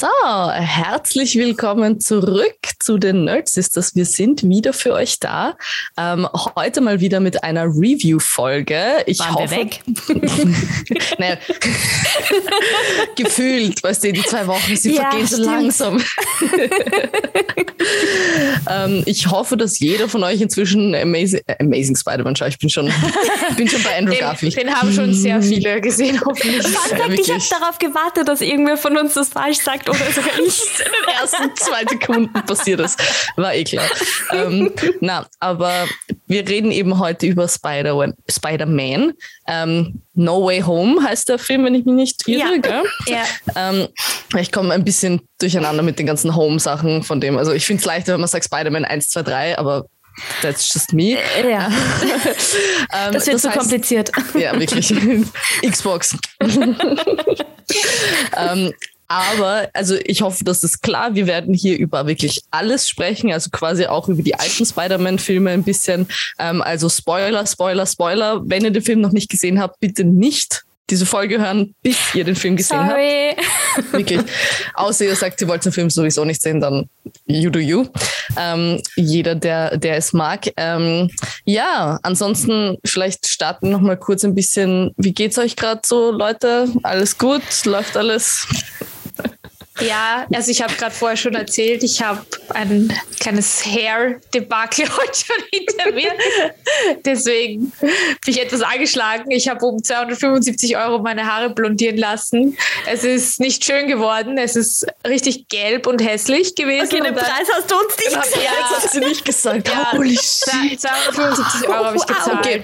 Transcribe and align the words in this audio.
So, 0.00 0.08
herzlich 0.50 1.36
willkommen 1.36 2.00
zurück 2.00 2.56
zu 2.78 2.96
den 2.96 3.24
Nerd 3.24 3.50
Sisters. 3.50 3.94
Wir 3.94 4.06
sind 4.06 4.48
wieder 4.48 4.72
für 4.72 4.94
euch 4.94 5.20
da. 5.20 5.58
Ähm, 5.98 6.26
heute 6.56 6.80
mal 6.80 7.00
wieder 7.00 7.20
mit 7.20 7.44
einer 7.44 7.66
Review-Folge. 7.66 9.02
Ich 9.04 9.18
Waren 9.18 9.34
hoffe, 9.34 9.50
wir 9.50 9.58
weg? 9.58 9.82
naja, 11.18 11.36
gefühlt, 13.14 13.82
weißt 13.82 14.04
du, 14.04 14.12
die 14.14 14.22
zwei 14.22 14.46
Wochen, 14.46 14.74
sie 14.74 14.94
ja, 14.94 15.10
vergehen 15.10 15.26
so 15.26 15.42
langsam. 15.42 15.96
ähm, 18.70 19.02
ich 19.04 19.30
hoffe, 19.30 19.58
dass 19.58 19.80
jeder 19.80 20.08
von 20.08 20.24
euch 20.24 20.40
inzwischen 20.40 20.94
Amazing, 20.94 21.42
äh, 21.46 21.56
Amazing 21.60 21.96
Spider-Man 21.96 22.36
schaut. 22.36 22.48
Ich 22.48 22.58
bin 22.58 22.70
schon, 22.70 22.90
bin 23.58 23.68
schon 23.68 23.82
bei 23.82 23.98
Andrew 23.98 24.14
den, 24.14 24.20
Garfield. 24.20 24.56
Den 24.56 24.74
haben 24.74 24.94
schon 24.94 25.12
sehr 25.12 25.42
viele 25.42 25.82
gesehen, 25.82 26.18
hoffentlich. 26.24 26.64
Ja, 26.64 26.70
ich 27.12 27.30
habe 27.30 27.42
darauf 27.50 27.78
gewartet, 27.78 28.28
dass 28.28 28.40
irgendwer 28.40 28.78
von 28.78 28.96
uns 28.96 29.12
das 29.12 29.28
falsch 29.28 29.58
sagt 29.58 29.89
oder 29.90 30.12
sogar 30.12 30.38
ich. 30.46 30.60
In 30.78 30.92
den 30.92 31.14
ersten 31.20 31.56
zwei 31.56 31.84
Sekunden 31.88 32.32
passiert 32.46 32.80
das. 32.80 32.96
War 33.36 33.54
eh 33.54 33.64
klar. 33.64 33.86
Ähm, 34.32 34.72
na, 35.00 35.26
aber 35.38 35.86
wir 36.26 36.48
reden 36.48 36.70
eben 36.70 36.98
heute 36.98 37.26
über 37.26 37.48
Spider-Man. 37.48 38.14
Spider 38.30 38.66
ähm, 39.46 40.02
no 40.14 40.44
Way 40.44 40.62
Home 40.62 41.02
heißt 41.02 41.28
der 41.28 41.38
Film, 41.38 41.64
wenn 41.64 41.74
ich 41.74 41.84
mich 41.84 41.94
nicht 41.94 42.28
irre. 42.28 42.54
Ja. 42.54 42.60
Gell? 42.60 42.82
ja. 43.06 43.24
Ähm, 43.56 43.88
ich 44.38 44.52
komme 44.52 44.72
ein 44.74 44.84
bisschen 44.84 45.20
durcheinander 45.40 45.82
mit 45.82 45.98
den 45.98 46.06
ganzen 46.06 46.34
Home-Sachen 46.36 47.02
von 47.02 47.20
dem. 47.20 47.36
Also 47.36 47.52
ich 47.52 47.66
finde 47.66 47.80
es 47.80 47.86
leichter, 47.86 48.12
wenn 48.12 48.20
man 48.20 48.28
sagt 48.28 48.44
Spider-Man 48.44 48.84
1, 48.84 49.08
2, 49.10 49.22
3, 49.22 49.58
aber 49.58 49.86
That's 50.42 50.72
just 50.72 50.92
me. 50.92 51.16
Äh, 51.16 51.50
ja. 51.50 51.68
ähm, 52.92 53.12
das 53.12 53.26
wird 53.26 53.34
das 53.34 53.42
so 53.42 53.48
heißt, 53.48 53.58
kompliziert. 53.58 54.10
Ja, 54.34 54.58
wirklich. 54.58 54.92
Xbox. 55.68 56.16
ähm, 58.36 58.72
aber, 59.10 59.68
also 59.72 59.96
ich 60.04 60.22
hoffe, 60.22 60.44
das 60.44 60.62
ist 60.62 60.82
klar. 60.82 61.16
Wir 61.16 61.26
werden 61.26 61.52
hier 61.52 61.76
über 61.76 62.06
wirklich 62.06 62.42
alles 62.52 62.88
sprechen, 62.88 63.32
also 63.32 63.50
quasi 63.50 63.86
auch 63.86 64.08
über 64.08 64.22
die 64.22 64.36
alten 64.36 64.64
Spider-Man-Filme 64.64 65.50
ein 65.50 65.64
bisschen. 65.64 66.06
Ähm, 66.38 66.62
also 66.62 66.88
Spoiler, 66.88 67.44
Spoiler, 67.44 67.86
Spoiler. 67.86 68.40
Wenn 68.44 68.62
ihr 68.62 68.70
den 68.70 68.84
Film 68.84 69.00
noch 69.00 69.10
nicht 69.10 69.28
gesehen 69.28 69.60
habt, 69.60 69.80
bitte 69.80 70.04
nicht 70.04 70.62
diese 70.90 71.06
Folge 71.06 71.40
hören, 71.40 71.74
bis 71.82 71.96
ihr 72.14 72.22
den 72.22 72.36
Film 72.36 72.54
gesehen 72.54 72.86
Sorry. 72.88 73.34
habt. 73.36 73.92
Wirklich. 73.92 74.20
Außer 74.74 75.06
ihr 75.06 75.16
sagt, 75.16 75.40
ihr 75.40 75.48
wollt 75.48 75.64
den 75.64 75.72
Film 75.72 75.90
sowieso 75.90 76.24
nicht 76.24 76.40
sehen, 76.40 76.60
dann 76.60 76.88
you 77.26 77.50
do 77.50 77.58
you. 77.58 77.86
Ähm, 78.38 78.80
jeder, 78.94 79.34
der, 79.34 79.76
der 79.76 79.96
es 79.96 80.12
mag. 80.12 80.52
Ähm, 80.56 81.10
ja, 81.44 81.98
ansonsten 82.04 82.76
vielleicht 82.84 83.26
starten 83.26 83.70
noch 83.70 83.80
mal 83.80 83.96
kurz 83.96 84.24
ein 84.24 84.36
bisschen. 84.36 84.92
Wie 84.96 85.12
geht's 85.12 85.36
euch 85.36 85.56
gerade 85.56 85.80
so, 85.84 86.12
Leute? 86.12 86.68
Alles 86.84 87.18
gut? 87.18 87.42
Läuft 87.64 87.96
alles? 87.96 88.46
Ja, 89.80 90.26
also 90.32 90.50
ich 90.50 90.62
habe 90.62 90.74
gerade 90.74 90.94
vorher 90.94 91.16
schon 91.16 91.34
erzählt, 91.34 91.82
ich 91.82 92.02
habe 92.02 92.20
ein 92.50 92.92
kleines 93.18 93.64
Hair-Debakel 93.64 94.86
heute 94.96 95.12
schon 95.14 95.44
hinter 95.52 95.92
mir. 95.92 96.12
Deswegen 97.04 97.72
bin 97.80 97.90
ich 98.26 98.40
etwas 98.40 98.62
angeschlagen. 98.62 99.30
Ich 99.30 99.48
habe 99.48 99.64
um 99.64 99.82
275 99.82 100.76
Euro 100.76 100.98
meine 100.98 101.26
Haare 101.26 101.50
blondieren 101.50 101.96
lassen. 101.96 102.56
Es 102.86 103.04
ist 103.04 103.40
nicht 103.40 103.64
schön 103.64 103.88
geworden. 103.88 104.38
Es 104.38 104.56
ist 104.56 104.86
richtig 105.06 105.48
gelb 105.48 105.86
und 105.86 106.02
hässlich 106.02 106.54
gewesen. 106.54 106.86
Okay, 106.86 107.02
den 107.02 107.14
Preis 107.14 107.48
hast 107.54 107.70
du 107.70 107.76
uns 107.76 107.96
nicht 107.96 108.08
gesagt. 108.08 108.36
Ja, 108.36 108.76
hast 108.76 108.94
du 108.94 109.00
nicht 109.00 109.24
gesagt. 109.24 109.68
Ja, 109.68 109.92
Holy 109.92 110.16
shit. 110.16 110.80
275 110.80 111.68
Euro 111.68 111.84
habe 111.86 111.96
ich 111.96 112.06
gezahlt. 112.06 112.38
Okay. 112.38 112.62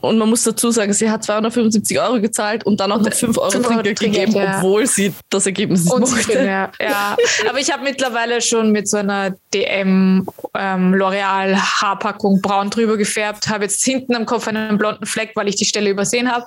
Und 0.00 0.18
man 0.18 0.28
muss 0.28 0.42
dazu 0.42 0.70
sagen, 0.70 0.92
sie 0.92 1.10
hat 1.10 1.24
275 1.24 2.00
Euro 2.00 2.20
gezahlt 2.20 2.64
und 2.64 2.80
dann 2.80 2.92
auch 2.92 3.00
noch 3.00 3.12
5 3.12 3.38
Euro 3.38 3.50
Trinkgeld 3.50 4.00
gegeben, 4.00 4.32
ja. 4.32 4.58
obwohl 4.58 4.86
sie 4.86 5.14
das 5.30 5.46
Ergebnis 5.46 5.84
nicht 5.84 5.98
mochte. 5.98 6.44
Ja, 6.44 6.70
ja. 6.80 7.16
aber 7.48 7.58
ich 7.58 7.72
habe 7.72 7.82
mittlerweile 7.82 8.40
schon 8.40 8.72
mit 8.72 8.88
so 8.88 8.98
einer 8.98 9.30
DM 9.52 10.26
ähm, 10.54 10.94
L'Oreal 10.94 11.56
Haarpackung 11.56 12.40
braun 12.40 12.70
drüber 12.70 12.96
gefärbt, 12.96 13.48
habe 13.48 13.64
jetzt 13.64 13.82
hinten 13.84 14.14
am 14.14 14.26
Kopf 14.26 14.48
einen 14.48 14.78
blonden 14.78 15.06
Fleck, 15.06 15.32
weil 15.34 15.48
ich 15.48 15.56
die 15.56 15.64
Stelle 15.64 15.90
übersehen 15.90 16.30
habe. 16.30 16.46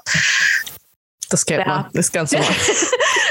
Das 1.29 1.45
kennt 1.45 1.65
ja. 1.65 1.67
man, 1.67 1.85
das 1.93 2.05
ist 2.05 2.11
ganz 2.13 2.31
normal. 2.31 2.49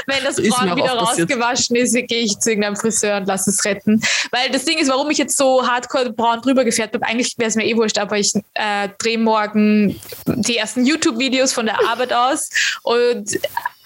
Wenn 0.05 0.23
das 0.23 0.35
Braun 0.49 0.75
wieder 0.75 0.91
rausgewaschen 0.91 1.75
ist, 1.75 1.93
gehe 1.93 2.21
ich 2.21 2.39
zu 2.39 2.49
irgendeinem 2.49 2.75
Friseur 2.75 3.17
und 3.17 3.27
lasse 3.27 3.49
es 3.49 3.63
retten. 3.65 4.01
Weil 4.31 4.49
das 4.51 4.65
Ding 4.65 4.77
ist, 4.77 4.89
warum 4.89 5.09
ich 5.09 5.17
jetzt 5.17 5.37
so 5.37 5.67
hardcore 5.67 6.11
braun 6.11 6.41
drüber 6.41 6.63
gefärbt 6.63 6.93
habe, 6.93 7.05
eigentlich 7.05 7.37
wäre 7.37 7.49
es 7.49 7.55
mir 7.55 7.65
eh 7.65 7.75
wurscht, 7.75 7.97
aber 7.97 8.17
ich 8.17 8.33
äh, 8.53 8.89
drehe 8.97 9.17
morgen 9.17 9.99
die 10.25 10.57
ersten 10.57 10.85
YouTube-Videos 10.85 11.53
von 11.53 11.65
der 11.65 11.79
Arbeit 11.87 12.13
aus 12.13 12.49
und 12.83 13.39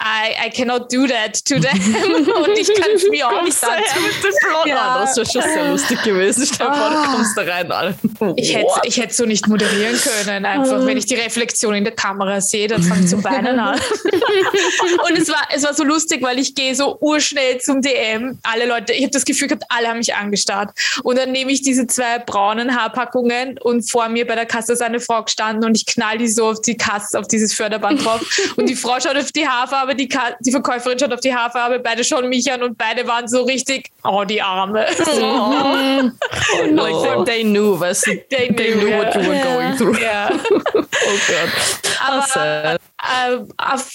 I, 0.04 0.48
I 0.48 0.50
cannot 0.50 0.90
do 0.90 1.06
that 1.06 1.46
to 1.46 1.60
them. 1.60 1.78
Und 2.44 2.58
ich 2.58 2.74
kann 2.74 2.90
es 2.96 3.08
mir 3.08 3.28
auch 3.28 3.44
nicht 3.44 3.64
antun. 3.64 4.66
Ja. 4.66 5.00
Das 5.00 5.16
wäre 5.16 5.28
schon 5.30 5.42
sehr 5.44 5.70
lustig 5.70 6.02
gewesen. 6.02 6.48
Stell 6.52 6.68
dir 6.68 6.74
vor, 6.74 6.90
du 6.90 6.96
ah. 6.98 7.14
kommst 7.16 7.38
da 7.38 7.44
rein. 7.44 7.72
Alle. 7.72 7.96
Ich 8.36 8.56
hätte, 8.56 8.68
ich 8.84 8.98
hätte 8.98 9.14
so 9.14 9.26
nicht 9.26 9.48
moderieren 9.48 9.96
können. 9.96 10.46
Einfach, 10.46 10.84
wenn 10.88 10.98
ich 10.98 11.06
die 11.06 11.14
Reflexion 11.14 11.76
in 11.76 11.84
der 11.84 11.94
Kamera 11.94 12.42
sehe, 12.42 12.68
dann 12.68 12.82
fange 12.82 13.02
ich 13.02 13.10
zu 13.10 13.24
weinen 13.24 13.60
an. 13.60 13.80
Und 15.08 15.18
es 15.20 15.30
war, 15.30 15.48
es 15.54 15.64
war 15.64 15.76
so 15.76 15.84
lustig, 15.84 16.01
weil 16.22 16.40
ich 16.40 16.56
gehe 16.56 16.74
so 16.76 16.98
urschnell 17.00 17.60
zum 17.60 17.82
DM. 17.82 18.40
Alle 18.44 18.66
Leute, 18.66 18.94
ich 18.94 19.04
habe 19.04 19.12
das 19.12 19.26
Gefühl 19.26 19.48
gehabt, 19.48 19.66
alle 19.70 19.88
haben 19.88 20.00
mich 20.00 20.16
angestarrt. 20.16 20.72
Und 21.04 21.18
dann 21.18 21.32
nehme 21.32 21.52
ich 21.52 21.62
diese 21.62 21.88
zwei 21.88 22.20
braunen 22.20 22.76
Haarpackungen 22.76 23.60
und 23.60 23.90
vor 23.90 24.10
mir 24.10 24.26
bei 24.26 24.36
der 24.36 24.46
Kasse 24.46 24.74
ist 24.74 24.82
eine 24.82 25.00
Frau 25.00 25.24
gestanden 25.24 25.64
und 25.66 25.78
ich 25.78 25.86
knall 25.86 26.18
die 26.18 26.28
so 26.28 26.48
auf 26.48 26.62
die 26.62 26.76
Kasse, 26.76 27.20
auf 27.20 27.28
dieses 27.28 27.54
Förderband 27.54 28.04
drauf. 28.04 28.22
Und 28.58 28.68
die 28.68 28.76
Frau 28.76 29.00
schaut 29.00 29.16
auf 29.18 29.32
die 29.32 29.48
Haarfarbe 29.48 29.92
aber 29.92 29.96
die, 29.96 30.10
die 30.40 30.52
Verkäuferin 30.52 30.98
schaut 31.00 31.14
auf 31.14 31.20
die 31.20 31.34
Haarfarbe, 31.34 31.80
beide 31.80 32.04
schauen 32.04 32.30
mich 32.30 32.52
an 32.52 32.64
und 32.64 32.78
beide 32.78 33.06
waren 33.08 33.28
so 33.28 33.44
richtig, 33.44 33.92
oh, 34.04 34.24
die 34.24 34.42
Arme. 34.42 34.86
So. 35.02 35.22
oh, 35.24 36.68
no. 36.72 36.86
like 36.86 37.26
they 37.26 37.44
knew, 37.44 37.78
weißt 37.78 38.08
du, 38.08 38.12
they, 38.30 38.48
knew, 38.48 38.56
they 38.56 38.72
knew 38.74 38.88
yeah. 38.88 38.98
what 38.98 39.16
you 39.16 39.22
were 39.28 39.44
going 39.44 39.78
through. 39.78 40.00
Yeah. 40.00 40.30
oh 40.54 41.20
Gott. 41.28 41.91
Aber 42.02 42.76
äh, 42.76 43.40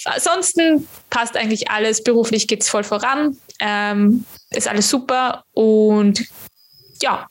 ansonsten 0.05 0.87
passt 1.09 1.35
eigentlich 1.35 1.69
alles. 1.69 2.03
Beruflich 2.03 2.47
geht 2.47 2.61
es 2.63 2.69
voll 2.69 2.83
voran. 2.83 3.37
Ähm, 3.59 4.25
ist 4.51 4.67
alles 4.67 4.89
super 4.89 5.43
und 5.53 6.23
ja, 7.01 7.27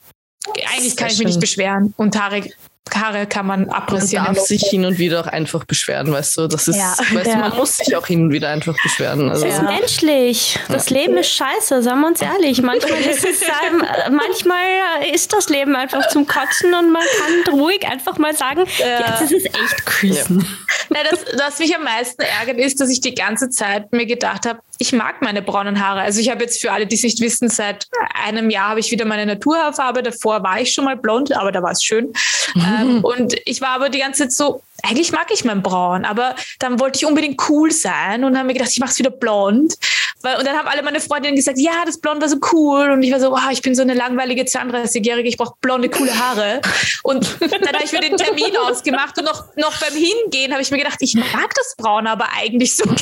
eigentlich 0.71 0.95
kann 0.95 1.09
ich 1.09 1.17
mich 1.19 1.27
nicht 1.27 1.39
beschweren. 1.39 1.93
Und 1.97 2.13
Tarek 2.13 2.55
Haare 2.95 3.27
kann 3.27 3.45
man 3.45 3.69
abrasieren. 3.69 4.25
Man 4.25 4.35
darf 4.35 4.45
sich 4.45 4.63
hin 4.63 4.85
und 4.85 4.97
wieder 4.97 5.21
auch 5.21 5.27
einfach 5.27 5.65
beschweren, 5.65 6.11
weißt 6.11 6.37
du. 6.37 6.47
Das 6.47 6.67
ist, 6.67 6.77
ja, 6.77 6.95
weißt 7.11 7.27
ja. 7.27 7.35
du, 7.35 7.39
man 7.39 7.55
muss 7.55 7.77
sich 7.77 7.95
auch 7.95 8.07
hin 8.07 8.23
und 8.23 8.31
wieder 8.31 8.49
einfach 8.49 8.75
beschweren. 8.81 9.29
Also, 9.29 9.45
das 9.45 9.55
ist 9.55 9.63
menschlich. 9.63 10.59
Das 10.69 10.89
ja. 10.89 10.97
Leben 10.97 11.17
ist 11.17 11.31
scheiße, 11.31 11.83
sagen 11.83 12.01
wir 12.01 12.07
uns 12.07 12.21
ehrlich. 12.21 12.61
Manchmal 12.61 12.99
ist, 13.01 13.25
es, 13.25 13.41
manchmal 14.11 14.65
ist 15.13 15.33
das 15.33 15.49
Leben 15.49 15.75
einfach 15.75 16.07
zum 16.09 16.27
Kotzen 16.27 16.73
und 16.73 16.91
man 16.91 17.03
kann 17.03 17.53
ruhig 17.53 17.87
einfach 17.87 18.17
mal 18.17 18.35
sagen, 18.35 18.63
jetzt 18.77 19.21
ist 19.21 19.31
es 19.31 19.45
echt 19.45 19.85
küssen. 19.85 20.47
Ja. 20.93 21.01
das, 21.09 21.25
was 21.37 21.59
mich 21.59 21.75
am 21.75 21.83
meisten 21.83 22.21
ärgert, 22.21 22.57
ist, 22.57 22.79
dass 22.79 22.89
ich 22.89 23.01
die 23.01 23.13
ganze 23.13 23.49
Zeit 23.49 23.91
mir 23.91 24.05
gedacht 24.05 24.45
habe, 24.45 24.59
ich 24.79 24.93
mag 24.93 25.21
meine 25.21 25.41
braunen 25.41 25.83
Haare. 25.83 26.01
Also 26.01 26.19
ich 26.19 26.29
habe 26.29 26.43
jetzt 26.43 26.61
für 26.61 26.71
alle, 26.71 26.85
die 26.85 26.95
es 26.95 27.03
nicht 27.03 27.19
wissen, 27.19 27.49
seit 27.49 27.87
einem 28.23 28.49
Jahr 28.49 28.69
habe 28.69 28.79
ich 28.79 28.91
wieder 28.91 29.05
meine 29.05 29.25
Naturhaarfarbe. 29.25 30.03
Davor 30.03 30.43
war 30.43 30.61
ich 30.61 30.71
schon 30.71 30.85
mal 30.85 30.97
blond, 30.97 31.31
aber 31.35 31.51
da 31.51 31.63
war 31.63 31.71
es 31.71 31.83
schön. 31.83 32.13
Mhm. 32.53 32.61
Und 33.03 33.35
ich 33.45 33.61
war 33.61 33.69
aber 33.69 33.89
die 33.89 33.99
ganze 33.99 34.23
Zeit 34.23 34.31
so, 34.31 34.61
eigentlich 34.83 35.11
mag 35.11 35.27
ich 35.31 35.43
mein 35.43 35.61
Braun, 35.61 36.05
aber 36.05 36.35
dann 36.59 36.79
wollte 36.79 36.97
ich 36.97 37.05
unbedingt 37.05 37.41
cool 37.49 37.71
sein 37.71 38.23
und 38.23 38.37
habe 38.37 38.47
mir 38.47 38.53
gedacht, 38.53 38.71
ich 38.71 38.79
mache 38.79 38.91
es 38.91 38.99
wieder 38.99 39.09
blond. 39.09 39.75
Weil, 40.21 40.37
und 40.37 40.45
dann 40.45 40.57
haben 40.57 40.67
alle 40.67 40.81
meine 40.81 40.99
Freundinnen 40.99 41.35
gesagt, 41.35 41.59
ja, 41.59 41.83
das 41.85 41.99
Blond 41.99 42.21
war 42.21 42.29
so 42.29 42.37
cool. 42.51 42.89
Und 42.89 43.03
ich 43.03 43.11
war 43.11 43.19
so, 43.19 43.31
wow, 43.31 43.49
ich 43.51 43.61
bin 43.61 43.75
so 43.75 43.83
eine 43.83 43.93
langweilige 43.93 44.43
32-Jährige, 44.43 45.29
ich 45.29 45.37
brauche 45.37 45.53
blonde, 45.61 45.89
coole 45.89 46.17
Haare. 46.17 46.61
Und 47.03 47.37
dann 47.39 47.67
habe 47.67 47.83
ich 47.83 47.91
mir 47.91 48.01
den 48.01 48.17
Termin 48.17 48.57
ausgemacht 48.57 49.17
und 49.19 49.25
noch, 49.25 49.55
noch 49.55 49.79
beim 49.79 49.93
Hingehen 49.93 50.51
habe 50.51 50.61
ich 50.61 50.71
mir 50.71 50.79
gedacht, 50.79 50.97
ich 51.01 51.15
mag 51.15 51.53
das 51.55 51.75
Braun 51.77 52.07
aber 52.07 52.27
eigentlich 52.35 52.75
so 52.75 52.83
gern. 52.85 52.97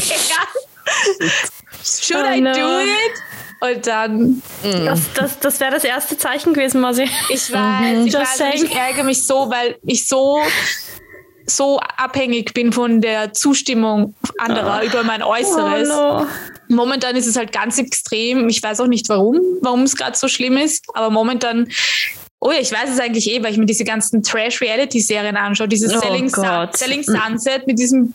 Should 1.83 2.23
oh, 2.23 2.33
I 2.33 2.41
no. 2.41 2.53
do 2.53 2.79
it? 2.81 3.44
Und 3.61 3.87
dann. 3.87 4.41
Mm. 4.63 4.85
Das, 4.85 5.01
das, 5.13 5.39
das 5.39 5.59
wäre 5.59 5.71
das 5.71 5.83
erste 5.83 6.17
Zeichen 6.17 6.53
gewesen, 6.53 6.81
Marci. 6.81 7.09
Ich 7.29 7.51
weiß, 7.51 7.97
mhm. 7.97 8.07
ich, 8.07 8.13
weiß 8.13 8.41
ich 8.53 8.75
ärgere 8.75 9.03
mich 9.03 9.25
so, 9.25 9.49
weil 9.49 9.77
ich 9.83 10.07
so 10.07 10.39
so 11.47 11.79
abhängig 11.79 12.53
bin 12.53 12.73
von 12.73 13.01
der 13.01 13.33
Zustimmung 13.33 14.15
anderer 14.37 14.81
oh. 14.81 14.85
über 14.85 15.03
mein 15.03 15.21
Äußeres. 15.21 15.89
Oh, 15.89 16.23
no. 16.23 16.27
Momentan 16.69 17.15
ist 17.15 17.27
es 17.27 17.35
halt 17.35 17.51
ganz 17.51 17.77
extrem. 17.77 18.49
Ich 18.49 18.61
weiß 18.63 18.79
auch 18.81 18.87
nicht 18.87 19.07
warum, 19.09 19.39
warum 19.61 19.83
es 19.83 19.95
gerade 19.95 20.17
so 20.17 20.27
schlimm 20.27 20.57
ist, 20.57 20.85
aber 20.93 21.11
momentan 21.11 21.67
Oh 22.45 22.51
ja, 22.51 22.59
ich 22.59 22.71
weiß 22.71 22.91
es 22.93 22.99
eigentlich 22.99 23.27
eh, 23.27 23.41
weil 23.41 23.53
ich 23.53 23.57
mir 23.57 23.65
diese 23.65 23.83
ganzen 23.83 24.21
Trash-Reality-Serien 24.21 25.35
anschaue. 25.35 25.67
Dieses 25.67 25.91
oh 25.95 25.99
Selling, 25.99 26.29
Sun, 26.29 26.67
Selling, 26.73 27.01
Sunset 27.01 27.65
mit 27.65 27.79
diesem 27.79 28.13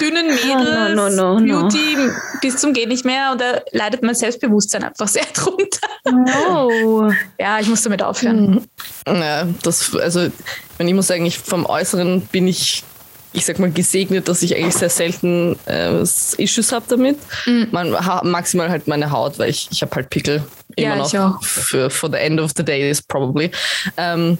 dünnen 0.00 0.28
Mädels, 0.46 0.94
no, 0.94 1.10
no, 1.10 1.38
no, 1.38 1.60
Beauty 1.68 1.98
bis 2.40 2.56
zum 2.56 2.72
geht 2.72 2.88
nicht 2.88 3.04
mehr 3.04 3.32
und 3.32 3.42
da 3.42 3.60
leidet 3.72 4.02
mein 4.02 4.14
Selbstbewusstsein 4.14 4.84
einfach 4.84 5.08
sehr 5.08 5.26
drunter. 5.34 5.88
Oh. 6.48 7.10
Ja, 7.38 7.60
ich 7.60 7.68
muss 7.68 7.82
damit 7.82 8.02
aufhören. 8.02 8.66
Ja, 9.06 9.46
das, 9.62 9.94
also, 9.94 10.30
ich 10.78 10.94
muss 10.94 11.06
sagen, 11.06 11.26
ich 11.26 11.38
vom 11.38 11.66
Äußeren 11.66 12.22
bin 12.22 12.48
ich 12.48 12.82
ich 13.34 13.44
sag 13.44 13.58
mal, 13.58 13.70
gesegnet, 13.70 14.28
dass 14.28 14.42
ich 14.42 14.56
eigentlich 14.56 14.76
sehr 14.76 14.88
selten 14.88 15.58
äh, 15.66 16.00
Issues 16.00 16.70
habe 16.70 16.84
damit. 16.88 17.18
Mhm. 17.46 17.66
Man, 17.72 17.90
maximal 18.22 18.70
halt 18.70 18.86
meine 18.86 19.10
Haut, 19.10 19.38
weil 19.40 19.50
ich, 19.50 19.68
ich 19.72 19.82
habe 19.82 19.94
halt 19.96 20.08
Pickel 20.08 20.44
immer 20.76 21.06
ja, 21.06 21.28
noch. 21.28 21.42
Für 21.42 21.90
for 21.90 22.10
the 22.10 22.18
end 22.18 22.40
of 22.40 22.52
the 22.56 22.64
day 22.64 22.90
is 22.90 23.02
probably. 23.02 23.50
Ähm, 23.96 24.38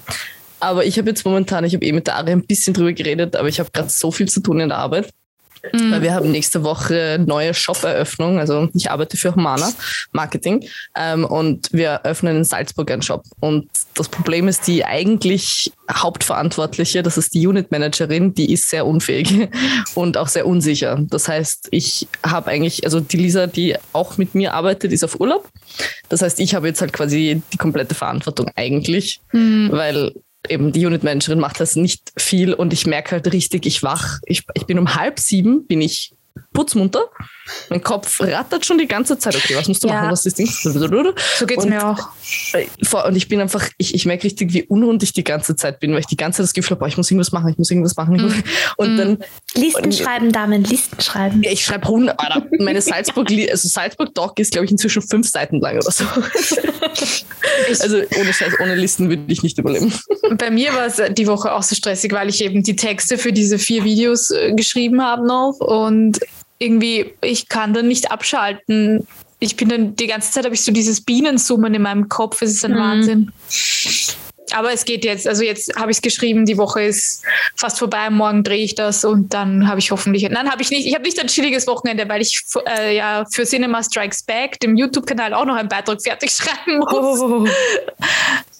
aber 0.59 0.85
ich 0.85 0.97
habe 0.97 1.09
jetzt 1.09 1.25
momentan, 1.25 1.63
ich 1.63 1.73
habe 1.73 1.85
eh 1.85 1.91
mit 1.91 2.07
der 2.07 2.15
Ari 2.15 2.31
ein 2.31 2.45
bisschen 2.45 2.73
drüber 2.73 2.93
geredet, 2.93 3.35
aber 3.35 3.47
ich 3.47 3.59
habe 3.59 3.69
gerade 3.71 3.89
so 3.89 4.11
viel 4.11 4.27
zu 4.27 4.39
tun 4.41 4.59
in 4.59 4.69
der 4.69 4.77
Arbeit. 4.77 5.09
Mhm. 5.73 5.91
Weil 5.91 6.01
wir 6.01 6.13
haben 6.13 6.31
nächste 6.31 6.63
Woche 6.63 7.23
neue 7.25 7.53
Shop-Eröffnung. 7.53 8.39
Also 8.39 8.69
ich 8.73 8.91
arbeite 8.91 9.17
für 9.17 9.35
Humana 9.35 9.71
Marketing 10.11 10.65
ähm, 10.95 11.25
und 11.25 11.69
wir 11.71 12.03
öffnen 12.03 12.37
in 12.37 12.43
Salzburg 12.43 12.91
einen 12.91 13.01
Shop. 13.01 13.23
Und 13.39 13.69
das 13.93 14.09
Problem 14.09 14.47
ist, 14.47 14.67
die 14.67 14.85
eigentlich 14.85 15.71
Hauptverantwortliche, 15.91 17.03
das 17.03 17.17
ist 17.17 17.33
die 17.33 17.45
Unit 17.45 17.71
Managerin, 17.71 18.33
die 18.33 18.51
ist 18.51 18.69
sehr 18.69 18.85
unfähig 18.85 19.49
und 19.95 20.17
auch 20.17 20.27
sehr 20.27 20.47
unsicher. 20.47 20.99
Das 21.09 21.27
heißt, 21.27 21.67
ich 21.71 22.07
habe 22.25 22.51
eigentlich, 22.51 22.83
also 22.85 22.99
die 22.99 23.17
Lisa, 23.17 23.47
die 23.47 23.75
auch 23.93 24.17
mit 24.17 24.35
mir 24.35 24.53
arbeitet, 24.53 24.91
ist 24.91 25.03
auf 25.03 25.19
Urlaub. 25.19 25.49
Das 26.09 26.21
heißt, 26.21 26.39
ich 26.39 26.55
habe 26.55 26.67
jetzt 26.67 26.81
halt 26.81 26.93
quasi 26.93 27.41
die 27.53 27.57
komplette 27.57 27.95
Verantwortung 27.95 28.49
eigentlich, 28.55 29.21
mhm. 29.31 29.69
weil 29.71 30.13
eben 30.49 30.71
die 30.71 30.85
Unit 30.85 31.03
Managerin 31.03 31.39
macht 31.39 31.59
das 31.59 31.75
nicht 31.75 32.11
viel 32.17 32.53
und 32.53 32.73
ich 32.73 32.85
merke 32.85 33.11
halt 33.11 33.31
richtig, 33.31 33.65
ich 33.65 33.83
wach, 33.83 34.19
ich, 34.25 34.43
ich 34.53 34.65
bin 34.65 34.79
um 34.79 34.95
halb 34.95 35.19
sieben, 35.19 35.65
bin 35.67 35.81
ich 35.81 36.13
putzmunter. 36.55 37.09
Mein 37.69 37.83
Kopf 37.83 38.19
rattert 38.21 38.65
schon 38.65 38.79
die 38.79 38.87
ganze 38.87 39.19
Zeit. 39.19 39.35
Okay, 39.35 39.55
was 39.55 39.67
musst 39.67 39.83
du 39.83 39.87
ja. 39.87 39.95
machen? 39.95 40.11
Was 40.11 40.25
ist 40.25 40.39
das? 40.39 40.63
So 40.63 41.45
geht 41.45 41.59
es 41.59 41.65
mir 41.65 41.87
auch. 41.87 42.09
Äh, 42.53 42.65
und 43.07 43.15
ich 43.15 43.27
bin 43.27 43.39
einfach, 43.39 43.69
ich, 43.77 43.93
ich 43.93 44.07
merke 44.07 44.23
richtig, 44.23 44.51
wie 44.53 44.63
unrund 44.63 45.03
ich 45.03 45.13
die 45.13 45.23
ganze 45.23 45.55
Zeit 45.55 45.79
bin, 45.79 45.91
weil 45.91 45.99
ich 45.99 46.07
die 46.07 46.17
ganze 46.17 46.37
Zeit 46.37 46.45
das 46.45 46.53
Gefühl 46.53 46.77
habe, 46.77 46.87
ich 46.87 46.97
muss 46.97 47.11
irgendwas 47.11 47.31
machen, 47.31 47.49
ich 47.49 47.57
muss 47.59 47.69
irgendwas 47.69 47.95
machen. 47.95 48.15
Mm. 48.15 48.43
Und 48.77 48.95
mm. 48.95 48.97
dann. 48.97 49.17
Listen 49.53 49.85
und, 49.85 49.93
schreiben, 49.93 50.31
Damen, 50.31 50.63
Listen 50.63 50.99
schreiben. 50.99 51.43
Ja, 51.43 51.51
ich 51.51 51.63
schreibe 51.63 51.83
100. 51.83 52.19
Alter, 52.19 52.47
meine 52.59 52.81
Salzburg, 52.81 53.29
also 53.31 53.67
Salzburg 53.67 54.13
Doc 54.15 54.39
ist, 54.39 54.51
glaube 54.51 54.65
ich, 54.65 54.71
inzwischen 54.71 55.01
fünf 55.01 55.29
Seiten 55.29 55.59
lang 55.59 55.77
oder 55.77 55.91
so. 55.91 56.03
also 57.79 57.97
ohne 58.19 58.33
Scheiß, 58.33 58.53
ohne 58.59 58.75
Listen 58.75 59.09
würde 59.09 59.23
ich 59.27 59.43
nicht 59.43 59.57
überleben. 59.57 59.93
Bei 60.37 60.49
mir 60.49 60.73
war 60.73 60.87
es 60.87 61.01
die 61.13 61.27
Woche 61.27 61.53
auch 61.53 61.63
so 61.63 61.75
stressig, 61.75 62.11
weil 62.11 62.29
ich 62.29 62.43
eben 62.43 62.63
die 62.63 62.75
Texte 62.75 63.17
für 63.17 63.31
diese 63.31 63.59
vier 63.59 63.83
Videos 63.83 64.31
äh, 64.31 64.53
geschrieben 64.53 65.01
habe 65.01 65.25
noch 65.25 65.59
und 65.59 66.19
irgendwie, 66.57 67.13
ich 67.21 67.49
kann 67.49 67.73
dann 67.73 67.87
nicht 67.87 68.11
abschalten. 68.11 69.07
Ich 69.39 69.55
bin 69.57 69.69
dann, 69.69 69.95
die 69.95 70.07
ganze 70.07 70.31
Zeit 70.31 70.45
habe 70.45 70.55
ich 70.55 70.63
so 70.63 70.71
dieses 70.71 71.01
Bienensummen 71.01 71.73
in 71.73 71.81
meinem 71.81 72.09
Kopf. 72.09 72.41
Es 72.41 72.51
ist 72.51 72.65
ein 72.65 72.73
mhm. 72.73 72.77
Wahnsinn. 72.77 73.31
Aber 74.51 74.71
es 74.71 74.85
geht 74.85 75.03
jetzt. 75.05 75.27
Also 75.27 75.43
jetzt 75.43 75.75
habe 75.75 75.91
ich 75.91 75.97
es 75.97 76.01
geschrieben, 76.01 76.45
die 76.45 76.57
Woche 76.57 76.83
ist 76.83 77.23
fast 77.55 77.79
vorbei, 77.79 78.09
morgen 78.09 78.43
drehe 78.43 78.63
ich 78.63 78.75
das 78.75 79.03
und 79.03 79.33
dann 79.33 79.67
habe 79.67 79.79
ich 79.79 79.91
hoffentlich. 79.91 80.27
Nein, 80.29 80.51
habe 80.51 80.61
ich 80.61 80.69
nicht. 80.69 80.85
Ich 80.87 80.93
habe 80.93 81.03
nicht 81.03 81.19
ein 81.19 81.27
chilliges 81.27 81.67
Wochenende, 81.67 82.07
weil 82.07 82.21
ich 82.21 82.41
äh, 82.67 82.95
ja 82.95 83.25
für 83.31 83.45
Cinema 83.45 83.83
Strikes 83.83 84.23
Back, 84.23 84.59
dem 84.59 84.75
YouTube-Kanal, 84.75 85.33
auch 85.33 85.45
noch 85.45 85.55
einen 85.55 85.69
Beitrag 85.69 86.01
fertig 86.01 86.31
schreiben 86.31 86.79
muss. 86.79 87.19
Oh. 87.19 87.47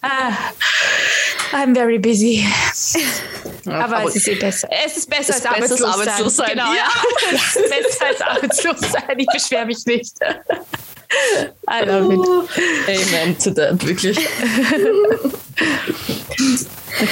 ah, 0.02 0.32
I'm 1.52 1.74
very 1.74 2.00
busy. 2.00 2.46
Aber, 3.66 3.98
aber, 3.98 4.10
es 4.10 4.16
ist 4.16 4.28
eh 4.28 4.36
besser. 4.36 4.68
Es 4.86 4.98
ist 4.98 5.10
besser 5.10 5.34
als 5.34 5.46
arbeitslos, 5.46 5.82
arbeitslos 5.82 6.36
sein. 6.36 6.50
Genau, 6.52 6.74
ja. 6.74 6.78
ja. 6.78 6.88
es 7.34 7.56
ist 7.56 7.70
besser 7.70 8.06
als 8.06 8.22
arbeitslos 8.22 8.80
sein. 8.80 9.18
Ich 9.18 9.28
beschwere 9.28 9.66
mich 9.66 9.86
nicht. 9.86 10.14
I 11.70 11.86
love 11.86 12.14
it. 12.14 12.50
Amen 12.88 13.38
to 13.38 13.52
that, 13.52 13.86
wirklich. 13.86 14.18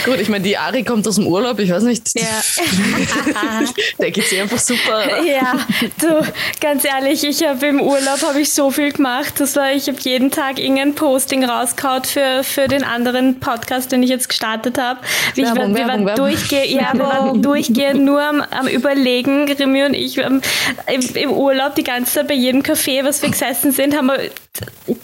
Gut, 0.06 0.20
ich 0.20 0.30
meine, 0.30 0.44
die 0.44 0.58
Ari 0.58 0.84
kommt 0.84 1.08
aus 1.08 1.16
dem 1.16 1.28
Urlaub, 1.28 1.60
ich 1.60 1.70
weiß 1.70 1.84
nicht. 1.84 2.18
Ja. 2.18 2.26
Der 4.00 4.12
geht 4.12 4.28
sich 4.28 4.40
einfach 4.40 4.60
super. 4.60 5.24
Ja, 5.24 5.66
du, 6.00 6.26
ganz 6.62 6.86
ehrlich, 6.86 7.24
ich 7.24 7.46
habe 7.46 7.66
im 7.68 7.82
Urlaub 7.82 8.22
habe 8.22 8.42
ich 8.42 8.52
so 8.54 8.72
viel 8.72 8.92
gemacht. 8.92 9.34
Das 9.40 9.56
war, 9.56 9.74
ich 9.74 9.88
habe 9.88 9.98
jeden 10.02 10.32
Tag 10.32 10.60
irgendein 10.60 10.96
Posting 10.96 11.44
rausgehauen 11.44 12.04
für, 12.04 12.44
für 12.44 12.68
den 12.68 12.84
anderen 12.84 13.40
Podcast, 13.40 13.92
den 13.92 14.04
ich 14.04 14.10
jetzt 14.10 14.30
gestartet 14.30 14.78
habe. 14.78 15.02
Wir, 15.36 15.54
wir 15.54 15.88
waren 15.88 16.16
durchgehend, 16.16 16.70
ja, 16.70 16.94
wir 16.94 17.06
waren 17.06 17.42
durchgehend 17.42 18.04
nur 18.04 18.22
am, 18.22 18.42
am 18.42 18.68
Überlegen, 18.68 19.52
Remy 19.52 19.84
und 19.84 19.94
ich 19.94 20.18
im, 20.18 20.42
im, 21.14 21.32
Urlaub 21.32 21.76
die 21.76 21.84
ganze 21.84 22.14
Zeit 22.14 22.28
bei 22.30 22.36
jedem 22.36 22.62
Café, 22.62 23.04
was 23.04 23.22
wir 23.22 23.30
gesessen 23.30 23.72
sind, 23.72 23.96
haben 23.96 24.08
wir 24.08 24.30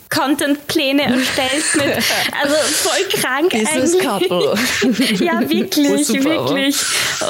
Contentpläne 0.10 1.04
erstellt 1.04 1.64
mit, 1.76 1.86
also 2.40 2.56
voll 2.72 3.20
krank 3.20 3.50
Business 3.50 3.96
eigentlich. 3.96 5.20
Ja, 5.22 5.50
wirklich, 5.50 6.06
super, 6.06 6.24
wirklich. 6.24 6.76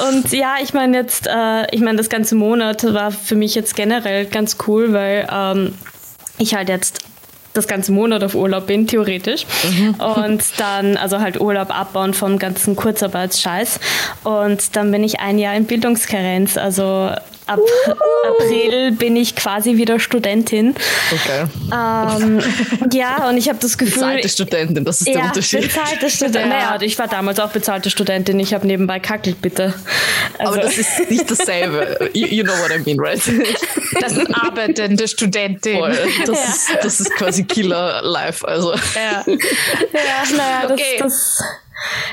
Und 0.08 0.30
ja, 0.32 0.56
ich 0.62 0.74
meine 0.74 0.98
jetzt, 0.98 1.26
äh, 1.26 1.74
ich 1.74 1.80
meine, 1.80 1.96
das 1.96 2.10
ganze 2.10 2.34
Monat 2.34 2.84
war 2.92 3.10
für 3.10 3.36
mich 3.36 3.54
jetzt 3.54 3.74
generell 3.74 4.26
ganz 4.26 4.58
cool, 4.66 4.92
weil 4.92 5.26
ähm, 5.32 5.74
ich 6.36 6.54
halt 6.54 6.68
jetzt 6.68 7.00
das 7.52 7.66
ganze 7.66 7.90
Monat 7.92 8.22
auf 8.22 8.34
Urlaub 8.34 8.66
bin, 8.66 8.86
theoretisch. 8.86 9.46
Mhm. 9.64 9.94
Und 9.94 10.44
dann, 10.58 10.96
also 10.96 11.20
halt 11.20 11.40
Urlaub 11.40 11.70
abbauen 11.70 12.14
vom 12.14 12.38
ganzen 12.38 12.76
Kurzarbeitsscheiß. 12.76 13.80
Und 14.24 14.76
dann 14.76 14.90
bin 14.90 15.02
ich 15.02 15.20
ein 15.20 15.38
Jahr 15.38 15.54
in 15.54 15.64
Bildungskarenz. 15.64 16.56
Also 16.56 17.10
ab 17.50 17.60
April 18.28 18.92
bin 18.92 19.16
ich 19.16 19.34
quasi 19.34 19.76
wieder 19.76 19.98
Studentin. 19.98 20.74
Okay. 21.10 21.46
Ähm, 21.72 22.40
ja, 22.92 23.28
und 23.28 23.36
ich 23.36 23.48
habe 23.48 23.58
das 23.60 23.76
Gefühl. 23.76 23.94
Bezahlte 23.94 24.28
Studentin, 24.28 24.84
das 24.84 25.00
ist 25.00 25.08
ja, 25.08 25.14
der 25.14 25.24
Unterschied. 25.24 25.62
Bezahlte 25.62 26.10
Studentin. 26.10 26.48
Naja, 26.48 26.78
ich 26.80 26.98
war 26.98 27.08
damals 27.08 27.40
auch 27.40 27.50
bezahlte 27.50 27.90
Studentin. 27.90 28.38
Ich 28.38 28.54
habe 28.54 28.66
nebenbei 28.66 29.00
kackelt, 29.00 29.40
bitte. 29.42 29.74
Also. 30.38 30.52
Aber 30.52 30.62
das 30.62 30.78
ist 30.78 31.10
nicht 31.10 31.30
dasselbe. 31.30 32.10
You, 32.14 32.26
you, 32.26 32.44
know 32.44 32.54
what 32.54 32.70
I 32.70 32.78
mean, 32.84 33.00
right? 33.00 33.20
Das 34.00 34.12
ist 34.12 34.34
arbeitende 34.34 35.08
Studentin. 35.08 35.78
Voll. 35.78 35.96
Das, 36.26 36.38
ja. 36.38 36.44
ist, 36.44 36.84
das 36.84 37.00
ist 37.00 37.14
quasi 37.16 37.44
Killer 37.44 38.00
Life. 38.02 38.46
Also. 38.46 38.72
Ja, 38.72 39.24
ja 39.26 40.36
naja, 40.36 40.70
okay. 40.70 40.96
das, 40.98 41.36
das 41.38 41.44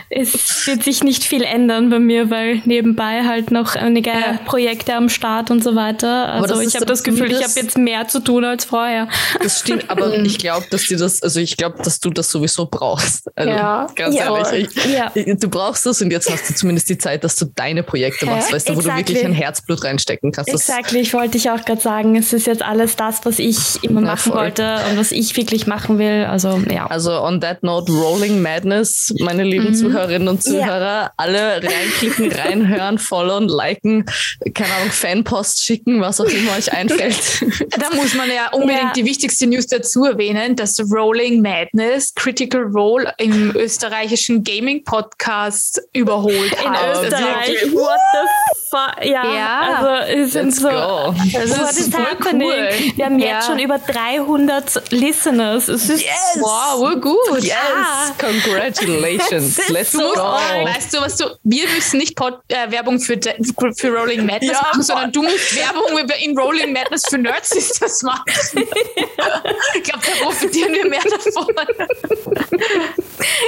es 0.09 0.65
wird 0.67 0.83
sich 0.83 1.03
nicht 1.03 1.23
viel 1.23 1.43
ändern 1.43 1.89
bei 1.89 1.99
mir, 1.99 2.29
weil 2.29 2.61
nebenbei 2.65 3.23
halt 3.25 3.51
noch 3.51 3.75
einige 3.75 4.11
ja. 4.11 4.39
Projekte 4.45 4.95
am 4.95 5.09
Start 5.09 5.51
und 5.51 5.63
so 5.63 5.75
weiter. 5.75 6.31
Also 6.33 6.61
ich 6.61 6.75
habe 6.75 6.85
das 6.85 7.03
Gefühl, 7.03 7.31
ich 7.31 7.43
habe 7.43 7.53
jetzt 7.55 7.77
mehr 7.77 8.07
zu 8.07 8.21
tun 8.21 8.45
als 8.45 8.65
vorher. 8.65 9.09
Das 9.41 9.59
stimmt, 9.59 9.89
aber 9.89 10.13
ich 10.23 10.37
glaube, 10.37 10.65
dass 10.69 10.83
dir 10.83 10.97
das, 10.97 11.21
also 11.21 11.39
ich 11.39 11.57
glaube, 11.57 11.81
dass 11.83 11.99
du 11.99 12.09
das 12.09 12.29
sowieso 12.29 12.65
brauchst. 12.65 13.29
Also 13.35 13.49
ja. 13.49 13.87
ganz 13.95 14.15
ja. 14.15 14.37
ehrlich, 14.37 14.69
ich, 14.75 14.93
ja. 14.93 15.11
du 15.15 15.49
brauchst 15.49 15.85
das 15.85 16.01
und 16.01 16.11
jetzt 16.11 16.31
hast 16.31 16.49
du 16.49 16.55
zumindest 16.55 16.89
die 16.89 16.97
Zeit, 16.97 17.23
dass 17.23 17.35
du 17.35 17.45
deine 17.45 17.83
Projekte 17.83 18.25
machst, 18.25 18.53
weißt 18.53 18.69
du, 18.69 18.75
wo 18.75 18.79
exactly. 18.79 19.03
du 19.03 19.09
wirklich 19.09 19.25
ein 19.25 19.33
Herzblut 19.33 19.83
reinstecken 19.83 20.31
kannst. 20.31 20.49
Exakt, 20.49 20.93
ich 20.93 21.13
wollte 21.13 21.37
ich 21.37 21.49
auch 21.49 21.63
gerade 21.65 21.81
sagen, 21.81 22.15
es 22.15 22.31
ist 22.33 22.47
jetzt 22.47 22.61
alles 22.61 22.95
das, 22.95 23.25
was 23.25 23.39
ich 23.39 23.83
immer 23.83 24.01
machen 24.01 24.33
wollte 24.33 24.79
und 24.89 24.97
was 24.97 25.11
ich 25.11 25.35
wirklich 25.35 25.67
machen 25.67 25.99
will. 25.99 26.25
Also 26.25 26.61
ja. 26.69 26.87
Also 26.87 27.11
on 27.21 27.41
that 27.41 27.63
note, 27.63 27.91
Rolling 27.91 28.41
Madness, 28.41 29.13
meine 29.19 29.43
Liebe 29.43 29.56
lieben 29.57 29.71
mhm. 29.71 29.75
Zuhörerinnen 29.75 30.27
und 30.27 30.43
Zuhörer, 30.43 31.01
ja. 31.03 31.11
alle 31.17 31.61
reinklicken, 31.63 32.31
reinhören, 32.31 32.97
followen, 32.97 33.47
liken, 33.47 34.05
keine 34.53 34.73
Ahnung, 34.75 34.91
Fanpost 34.91 35.63
schicken, 35.63 36.01
was 36.01 36.21
auch 36.21 36.25
immer 36.25 36.57
euch 36.57 36.71
einfällt. 36.71 37.17
Da 37.77 37.95
muss 37.95 38.13
man 38.15 38.29
ja 38.29 38.49
unbedingt 38.51 38.81
ja. 38.81 38.93
die 38.93 39.05
wichtigste 39.05 39.47
News 39.47 39.67
dazu 39.67 40.05
erwähnen, 40.05 40.55
dass 40.55 40.79
Rolling 40.91 41.41
Madness 41.41 42.13
Critical 42.15 42.61
Role 42.61 43.13
im 43.17 43.55
österreichischen 43.55 44.43
Gaming-Podcast 44.43 45.81
überholt 45.93 46.53
In 46.63 46.69
hat. 46.69 47.03
Österreich? 47.03 47.73
What 47.73 47.99
the 48.13 48.57
fuck? 48.69 49.05
Ja, 49.05 49.33
ja. 49.33 49.61
also 49.75 50.13
es 50.13 50.33
sind 50.33 50.55
so. 50.55 50.69
Go. 50.69 51.15
Das 51.33 51.77
ist 51.77 51.91
super 51.91 52.11
happening? 52.11 52.47
Cool. 52.47 52.91
Wir 52.95 53.05
haben 53.05 53.19
ja. 53.19 53.35
jetzt 53.35 53.47
schon 53.47 53.59
über 53.59 53.77
300 53.79 54.91
Listeners. 54.91 55.67
Es 55.67 55.89
ist 55.89 56.03
yes. 56.03 56.37
Wow, 56.39 56.81
we're 56.81 56.99
good. 56.99 57.43
Yes, 57.43 57.55
congratulations. 58.17 59.46
Let's 59.69 59.93
go. 59.93 59.99
Weißt 59.99 60.93
du, 60.93 61.01
was 61.01 61.17
du, 61.17 61.25
wir 61.43 61.67
müssen 61.69 61.97
nicht 61.97 62.15
Pod, 62.15 62.39
äh, 62.47 62.69
Werbung 62.71 62.99
für, 62.99 63.19
für 63.75 63.89
Rolling 63.89 64.25
Madness 64.25 64.51
ja, 64.51 64.61
machen, 64.61 64.83
sondern 64.83 65.11
du 65.11 65.23
musst 65.23 65.55
Werbung 65.55 65.97
in 66.23 66.37
Rolling 66.37 66.73
Madness 66.73 67.03
für 67.09 67.17
Nerds 67.17 67.49
Sisters 67.49 68.03
machen. 68.03 68.23
ich 69.75 69.83
glaube, 69.83 70.03
da 70.05 70.23
profitieren 70.23 70.73
wir 70.73 70.89
mehr 70.89 71.01
davon. 71.01 71.47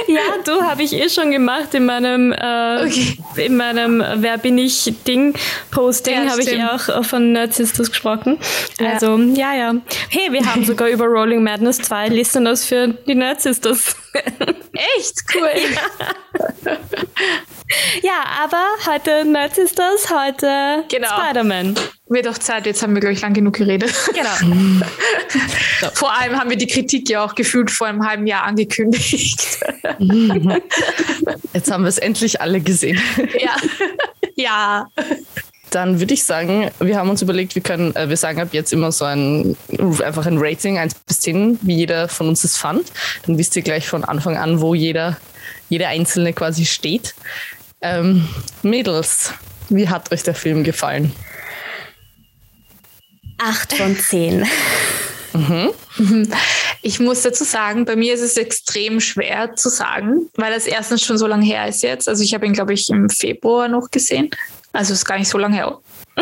ja, 0.06 0.20
du 0.44 0.62
habe 0.62 0.82
ich 0.82 0.92
eh 0.92 1.08
schon 1.08 1.30
gemacht 1.30 1.74
in 1.74 1.86
meinem, 1.86 2.32
äh, 2.32 2.86
okay. 2.86 3.18
in 3.36 3.56
meinem 3.56 4.02
Wer 4.16 4.38
bin 4.38 4.58
ich 4.58 4.92
Ding 5.06 5.34
Posting 5.70 6.24
ja, 6.24 6.30
habe 6.30 6.42
ich 6.42 6.52
eh 6.52 6.62
auch 6.62 7.04
von 7.04 7.32
Nerds 7.32 7.56
Sisters 7.56 7.90
gesprochen. 7.90 8.38
Also, 8.78 9.16
ja, 9.18 9.54
ja. 9.54 9.74
Hey, 10.08 10.32
wir 10.32 10.44
haben 10.44 10.64
sogar 10.64 10.88
über 10.88 11.06
Rolling 11.06 11.42
Madness 11.42 11.78
zwei 11.78 12.08
Listeners 12.08 12.64
für 12.64 12.88
die 12.88 13.14
Nerds 13.14 13.44
Sisters. 13.44 13.96
Echt 14.12 15.22
cool. 15.34 15.50
Ja. 15.54 16.76
ja, 18.02 18.24
aber 18.42 18.64
heute 18.86 19.24
Nerds 19.24 19.58
ist 19.58 19.78
das, 19.78 20.10
heute 20.10 20.84
genau. 20.88 21.08
Spider-Man. 21.08 21.78
Wird 22.08 22.26
auch 22.26 22.38
Zeit, 22.38 22.66
jetzt 22.66 22.82
haben 22.82 22.94
wir, 22.94 23.00
glaube 23.00 23.12
ich, 23.12 23.20
lang 23.20 23.34
genug 23.34 23.54
geredet. 23.54 23.92
Genau. 24.12 24.84
vor 25.94 26.12
allem 26.12 26.38
haben 26.38 26.50
wir 26.50 26.56
die 26.56 26.66
Kritik 26.66 27.08
ja 27.08 27.24
auch 27.24 27.34
gefühlt 27.34 27.70
vor 27.70 27.86
einem 27.86 28.06
halben 28.06 28.26
Jahr 28.26 28.44
angekündigt. 28.44 29.60
jetzt 31.52 31.70
haben 31.70 31.84
wir 31.84 31.88
es 31.88 31.98
endlich 31.98 32.40
alle 32.40 32.60
gesehen. 32.60 33.00
ja. 33.38 33.56
Ja. 34.36 34.88
Dann 35.70 36.00
würde 36.00 36.14
ich 36.14 36.24
sagen, 36.24 36.70
wir 36.80 36.98
haben 36.98 37.10
uns 37.10 37.22
überlegt, 37.22 37.54
wir 37.54 37.62
können, 37.62 37.94
äh, 37.94 38.08
wir 38.08 38.16
sagen 38.16 38.40
ab 38.40 38.48
jetzt 38.52 38.72
immer 38.72 38.92
so 38.92 39.04
ein, 39.04 39.56
einfach 40.04 40.26
ein 40.26 40.38
Rating 40.38 40.78
1 40.78 40.94
bis 41.06 41.20
10, 41.20 41.60
wie 41.62 41.76
jeder 41.76 42.08
von 42.08 42.28
uns 42.28 42.44
es 42.44 42.56
fand. 42.56 42.90
Dann 43.26 43.38
wisst 43.38 43.56
ihr 43.56 43.62
gleich 43.62 43.88
von 43.88 44.04
Anfang 44.04 44.36
an, 44.36 44.60
wo 44.60 44.74
jeder, 44.74 45.16
jeder 45.68 45.88
Einzelne 45.88 46.32
quasi 46.32 46.66
steht. 46.66 47.14
Ähm, 47.80 48.28
Mädels, 48.62 49.32
wie 49.68 49.88
hat 49.88 50.12
euch 50.12 50.22
der 50.22 50.34
Film 50.34 50.64
gefallen? 50.64 51.12
Acht 53.38 53.72
von 53.72 53.96
zehn. 53.96 54.46
Mhm. 55.32 56.28
Ich 56.82 56.98
muss 56.98 57.22
dazu 57.22 57.44
sagen, 57.44 57.84
bei 57.84 57.94
mir 57.94 58.14
ist 58.14 58.20
es 58.20 58.36
extrem 58.36 59.00
schwer 59.00 59.54
zu 59.54 59.68
sagen, 59.68 60.28
weil 60.34 60.52
es 60.52 60.66
erstens 60.66 61.04
schon 61.04 61.18
so 61.18 61.26
lange 61.26 61.44
her 61.44 61.68
ist 61.68 61.82
jetzt. 61.82 62.08
Also 62.08 62.24
ich 62.24 62.34
habe 62.34 62.46
ihn, 62.46 62.52
glaube 62.52 62.72
ich, 62.72 62.88
im 62.88 63.08
Februar 63.08 63.68
noch 63.68 63.90
gesehen. 63.90 64.30
Also 64.72 64.92
ist 64.92 65.04
gar 65.04 65.18
nicht 65.18 65.28
so 65.28 65.38
lange 65.38 65.56
her. 65.56 65.78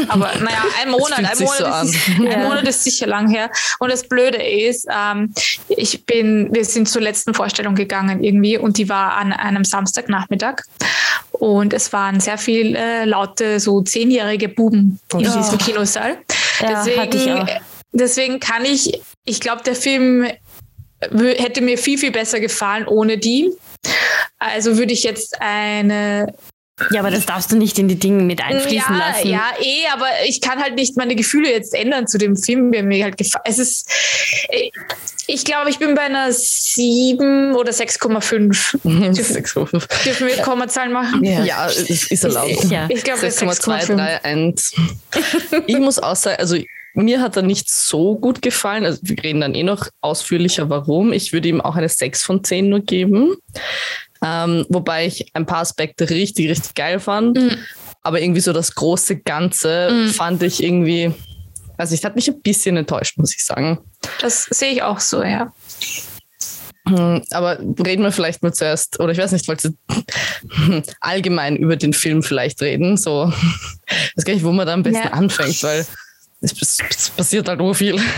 Aber 0.08 0.32
naja, 0.40 0.64
ein 0.80 0.90
Monat, 0.90 1.18
ein 1.18 1.38
Monat, 1.38 1.84
so 1.84 1.88
ist, 1.88 2.08
ein 2.08 2.42
Monat 2.42 2.66
ist 2.66 2.84
sicher 2.84 3.06
lang 3.06 3.28
her. 3.28 3.50
Und 3.78 3.90
das 3.92 4.08
Blöde 4.08 4.42
ist, 4.42 4.86
ähm, 4.90 5.34
ich 5.68 6.04
bin, 6.06 6.48
wir 6.52 6.64
sind 6.64 6.88
zur 6.88 7.02
letzten 7.02 7.34
Vorstellung 7.34 7.74
gegangen 7.74 8.22
irgendwie 8.22 8.58
und 8.58 8.78
die 8.78 8.88
war 8.88 9.16
an 9.16 9.32
einem 9.32 9.64
Samstagnachmittag. 9.64 10.62
Und 11.32 11.72
es 11.72 11.92
waren 11.92 12.20
sehr 12.20 12.38
viele 12.38 12.78
äh, 12.78 13.04
laute, 13.04 13.60
so 13.60 13.82
zehnjährige 13.82 14.48
Buben 14.48 14.98
in 15.12 15.20
ja. 15.20 15.36
diesem 15.36 15.58
Kinosaal. 15.58 16.18
Ja, 16.60 16.84
deswegen, 16.84 17.48
deswegen 17.92 18.40
kann 18.40 18.64
ich, 18.64 19.00
ich 19.24 19.40
glaube, 19.40 19.62
der 19.62 19.76
Film 19.76 20.26
hätte 21.00 21.60
mir 21.60 21.78
viel, 21.78 21.98
viel 21.98 22.10
besser 22.10 22.40
gefallen 22.40 22.86
ohne 22.88 23.18
die. 23.18 23.52
Also 24.38 24.78
würde 24.78 24.92
ich 24.92 25.04
jetzt 25.04 25.40
eine 25.40 26.34
ja, 26.90 27.00
aber 27.00 27.10
das 27.10 27.26
darfst 27.26 27.50
du 27.52 27.56
nicht 27.56 27.78
in 27.78 27.88
die 27.88 27.98
Dinge 27.98 28.22
mit 28.22 28.42
einfließen 28.42 28.94
ja, 28.94 28.98
lassen. 28.98 29.28
Ja, 29.28 29.52
eh, 29.60 29.86
aber 29.92 30.06
ich 30.26 30.40
kann 30.40 30.60
halt 30.60 30.74
nicht 30.74 30.96
meine 30.96 31.16
Gefühle 31.16 31.50
jetzt 31.50 31.74
ändern 31.74 32.06
zu 32.06 32.18
dem 32.18 32.36
Film, 32.36 32.72
der 32.72 32.82
mir 32.82 33.04
halt 33.04 33.16
gefallen. 33.16 33.42
Es 33.44 33.58
ist, 33.58 33.88
ich 35.26 35.44
glaube, 35.44 35.70
ich 35.70 35.78
bin 35.78 35.94
bei 35.94 36.02
einer 36.02 36.32
7 36.32 37.54
oder 37.54 37.72
6,5. 37.72 38.80
6,5. 38.84 40.04
Dürfen 40.04 40.26
wir 40.26 40.36
Kommazahlen 40.38 40.92
machen? 40.92 41.24
Ja, 41.24 41.44
ja 41.44 41.66
ist, 41.66 42.10
ist 42.10 42.24
erlaubt. 42.24 42.50
Ich, 42.50 42.64
ja. 42.64 42.86
ich 42.88 43.02
glaube, 43.02 43.20
6,231. 43.20 44.78
ich 45.66 45.78
muss 45.78 45.98
auch 45.98 46.16
sagen, 46.16 46.38
also 46.38 46.56
mir 46.94 47.20
hat 47.20 47.36
er 47.36 47.42
nicht 47.42 47.70
so 47.70 48.16
gut 48.16 48.42
gefallen. 48.42 48.84
Also 48.84 49.00
wir 49.02 49.22
reden 49.22 49.40
dann 49.40 49.54
eh 49.54 49.62
noch 49.62 49.88
ausführlicher, 50.00 50.68
warum. 50.70 51.12
Ich 51.12 51.32
würde 51.32 51.48
ihm 51.48 51.60
auch 51.60 51.76
eine 51.76 51.88
6 51.88 52.24
von 52.24 52.42
10 52.42 52.68
nur 52.68 52.80
geben. 52.80 53.36
Ähm, 54.24 54.66
wobei 54.68 55.06
ich 55.06 55.30
ein 55.34 55.46
paar 55.46 55.60
Aspekte 55.60 56.10
richtig, 56.10 56.48
richtig 56.48 56.74
geil 56.74 57.00
fand. 57.00 57.36
Mhm. 57.36 57.58
Aber 58.02 58.20
irgendwie 58.20 58.40
so 58.40 58.52
das 58.52 58.74
große 58.74 59.18
Ganze 59.18 59.90
mhm. 59.90 60.08
fand 60.10 60.42
ich 60.42 60.62
irgendwie, 60.62 61.12
also 61.76 61.94
ich 61.94 62.04
hat 62.04 62.16
mich 62.16 62.28
ein 62.28 62.40
bisschen 62.40 62.76
enttäuscht, 62.76 63.18
muss 63.18 63.34
ich 63.34 63.44
sagen. 63.44 63.78
Das 64.20 64.44
sehe 64.44 64.72
ich 64.72 64.82
auch 64.82 65.00
so, 65.00 65.22
ja. 65.22 65.52
Hm, 66.88 67.22
aber 67.30 67.58
reden 67.58 68.02
wir 68.02 68.12
vielleicht 68.12 68.42
mal 68.42 68.52
zuerst, 68.52 68.98
oder 68.98 69.12
ich 69.12 69.18
weiß 69.18 69.32
nicht, 69.32 69.46
wollte 69.48 69.74
allgemein 71.00 71.56
über 71.56 71.76
den 71.76 71.92
Film 71.92 72.22
vielleicht 72.22 72.62
reden. 72.62 72.96
So, 72.96 73.32
ich 73.86 74.12
weiß 74.16 74.24
gar 74.24 74.34
nicht, 74.34 74.44
wo 74.44 74.52
man 74.52 74.66
da 74.66 74.72
am 74.72 74.82
besten 74.82 75.04
ja. 75.04 75.12
anfängt, 75.12 75.62
weil 75.62 75.84
es, 76.40 76.52
es, 76.60 77.10
passiert 77.10 77.48
halt 77.48 77.58
nur 77.58 77.74
viel. 77.74 78.00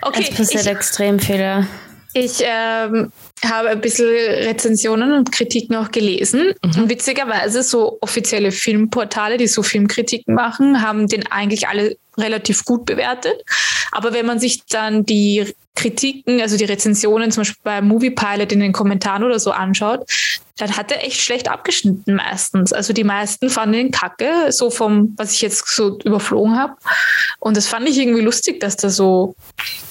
Okay, 0.00 0.28
es 0.30 0.36
passiert 0.36 0.64
ich, 0.64 0.70
extrem 0.70 1.18
viel. 1.18 1.66
Ich 2.14 2.40
ähm, 2.42 3.12
habe 3.44 3.68
ein 3.68 3.80
bisschen 3.80 4.08
Rezensionen 4.08 5.12
und 5.12 5.30
Kritiken 5.30 5.76
auch 5.76 5.90
gelesen. 5.90 6.54
Mhm. 6.64 6.82
Und 6.82 6.90
witzigerweise 6.90 7.62
so 7.62 7.98
offizielle 8.00 8.50
Filmportale, 8.50 9.36
die 9.36 9.46
so 9.46 9.62
Filmkritiken 9.62 10.34
machen, 10.34 10.82
haben 10.82 11.06
den 11.06 11.26
eigentlich 11.30 11.68
alle 11.68 11.96
relativ 12.16 12.64
gut 12.64 12.86
bewertet. 12.86 13.44
Aber 13.92 14.12
wenn 14.12 14.26
man 14.26 14.38
sich 14.38 14.64
dann 14.66 15.04
die 15.04 15.54
Kritiken, 15.78 16.40
also 16.40 16.56
die 16.56 16.64
Rezensionen 16.64 17.30
zum 17.30 17.42
Beispiel 17.42 17.60
bei 17.62 17.80
Movie 17.80 18.10
Pilot 18.10 18.52
in 18.52 18.60
den 18.60 18.72
Kommentaren 18.72 19.22
oder 19.22 19.38
so 19.38 19.52
anschaut, 19.52 20.04
dann 20.56 20.76
hat 20.76 20.90
er 20.90 21.04
echt 21.04 21.20
schlecht 21.20 21.48
abgeschnitten 21.48 22.16
meistens. 22.16 22.72
Also 22.72 22.92
die 22.92 23.04
meisten 23.04 23.48
fanden 23.48 23.74
ihn 23.74 23.90
kacke, 23.92 24.50
so 24.50 24.70
vom, 24.70 25.14
was 25.16 25.32
ich 25.32 25.40
jetzt 25.40 25.68
so 25.68 25.98
überflogen 26.00 26.58
habe. 26.58 26.74
Und 27.38 27.56
das 27.56 27.68
fand 27.68 27.88
ich 27.88 27.96
irgendwie 27.96 28.22
lustig, 28.22 28.58
dass 28.58 28.76
da 28.76 28.90
so. 28.90 29.36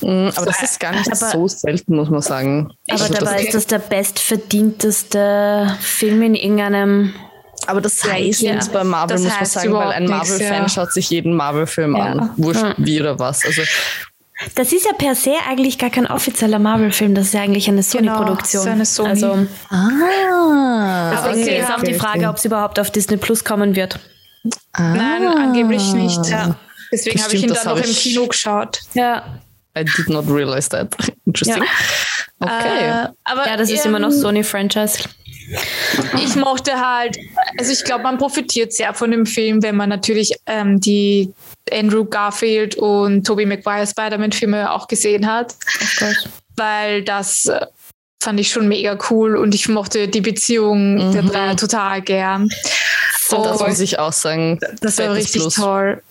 Mhm, 0.01 0.32
aber 0.36 0.48
das 0.48 0.62
ist 0.62 0.80
gar 0.82 0.92
nicht 0.92 1.08
aber, 1.08 1.32
so 1.32 1.48
selten, 1.48 1.96
muss 1.96 2.10
man 2.10 2.22
sagen. 2.22 2.74
Aber 2.89 3.01
also 3.01 3.13
dabei 3.13 3.38
das 3.38 3.44
ist 3.44 3.56
das 3.56 3.68
der 3.68 3.80
bestverdienteste 3.80 5.77
Film 5.80 6.22
in 6.22 6.36
irgendeinem 6.36 7.13
aber 7.66 7.82
das 7.82 8.04
heißt 8.04 8.42
ja. 8.42 8.60
bei 8.72 8.84
Marvel, 8.84 9.16
das 9.16 9.24
muss 9.24 9.34
man 9.34 9.46
sagen, 9.46 9.74
weil 9.74 9.92
ein 9.92 10.06
Marvel-Fan 10.06 10.64
ja. 10.64 10.70
schaut 10.70 10.94
sich 10.94 11.10
jeden 11.10 11.34
Marvel-Film 11.34 11.96
ja. 11.96 12.04
an. 12.04 12.30
Wurscht 12.38 12.62
ja. 12.62 12.76
wie 12.78 13.02
oder 13.02 13.20
was. 13.20 13.46
Also 13.46 13.64
das 14.54 14.72
ist 14.72 14.86
ja 14.86 14.94
per 14.94 15.16
se 15.16 15.34
eigentlich 15.50 15.80
gar 15.80 15.90
kein 15.90 16.06
offizieller 16.06 16.60
Marvel-Film, 16.60 17.16
das 17.16 17.28
ist 17.28 17.34
ja 17.34 17.42
eigentlich 17.42 17.68
eine 17.68 17.82
Sony-Produktion. 17.82 18.64
Genau, 18.64 18.76
eine 18.76 18.86
Sony. 18.86 19.10
Also, 19.10 19.48
ah, 19.70 21.12
aber 21.12 21.30
okay, 21.32 21.60
ist 21.60 21.72
auch 21.72 21.82
die 21.82 21.96
Frage, 21.96 22.28
ob 22.28 22.38
es 22.38 22.46
überhaupt 22.46 22.80
auf 22.80 22.92
Disney 22.92 23.18
Plus 23.18 23.44
kommen 23.44 23.76
wird. 23.76 24.00
Ah. 24.74 24.94
Nein, 24.94 25.28
angeblich 25.28 25.94
nicht. 25.94 26.28
Ja. 26.28 26.56
Deswegen 26.92 27.22
habe 27.22 27.36
ich 27.36 27.44
ihn 27.44 27.54
dann 27.54 27.66
noch 27.66 27.84
im 27.84 27.92
Kino 27.92 28.28
geschaut. 28.28 28.80
Ja. 28.94 29.40
I 29.78 29.84
did 29.84 30.10
not 30.10 30.26
realize 30.30 30.70
that. 30.70 30.96
Interesting. 31.26 31.64
Ja. 31.64 31.70
Okay. 32.40 33.06
Äh, 33.06 33.08
aber 33.24 33.48
ja, 33.48 33.58
das 33.58 33.72
ist 33.72 33.86
ähm, 33.86 33.96
immer 33.96 34.00
noch 34.00 34.12
Sony-Franchise. 34.12 35.10
Ich 36.22 36.36
mochte 36.36 36.74
halt, 36.80 37.18
also 37.58 37.72
ich 37.72 37.84
glaube, 37.84 38.04
man 38.04 38.18
profitiert 38.18 38.74
sehr 38.74 38.94
von 38.94 39.12
dem 39.12 39.25
Film, 39.25 39.63
wenn 39.63 39.75
man 39.75 39.89
natürlich 39.89 40.34
ähm, 40.46 40.80
die 40.80 41.34
Andrew 41.72 42.06
Garfield 42.06 42.75
und 42.75 43.25
Tobey 43.25 43.46
Maguire 43.46 43.88
Spider-Man-Filme 43.88 44.72
auch 44.72 44.88
gesehen 44.88 45.32
hat. 45.32 45.56
Weil 46.56 47.04
das 47.04 47.46
äh, 47.46 47.66
fand 48.22 48.39
ich 48.39 48.51
schon 48.51 48.68
mega 48.68 48.98
cool 49.10 49.38
und 49.38 49.54
ich 49.56 49.70
mochte 49.70 50.08
die 50.08 50.22
Beziehung 50.22 50.96
mhm. 50.96 51.12
der 51.13 51.24
drei 51.24 51.56
total 51.56 52.01
gern. 52.01 52.50
Und 53.30 53.46
das 53.46 53.60
muss 53.60 53.80
ich 53.80 54.00
auch 54.00 54.13
sagen. 54.13 54.60
Das 54.82 54.98
war 54.98 55.13
richtig 55.13 55.42
Plus. 55.42 55.56
toll. 55.56 56.01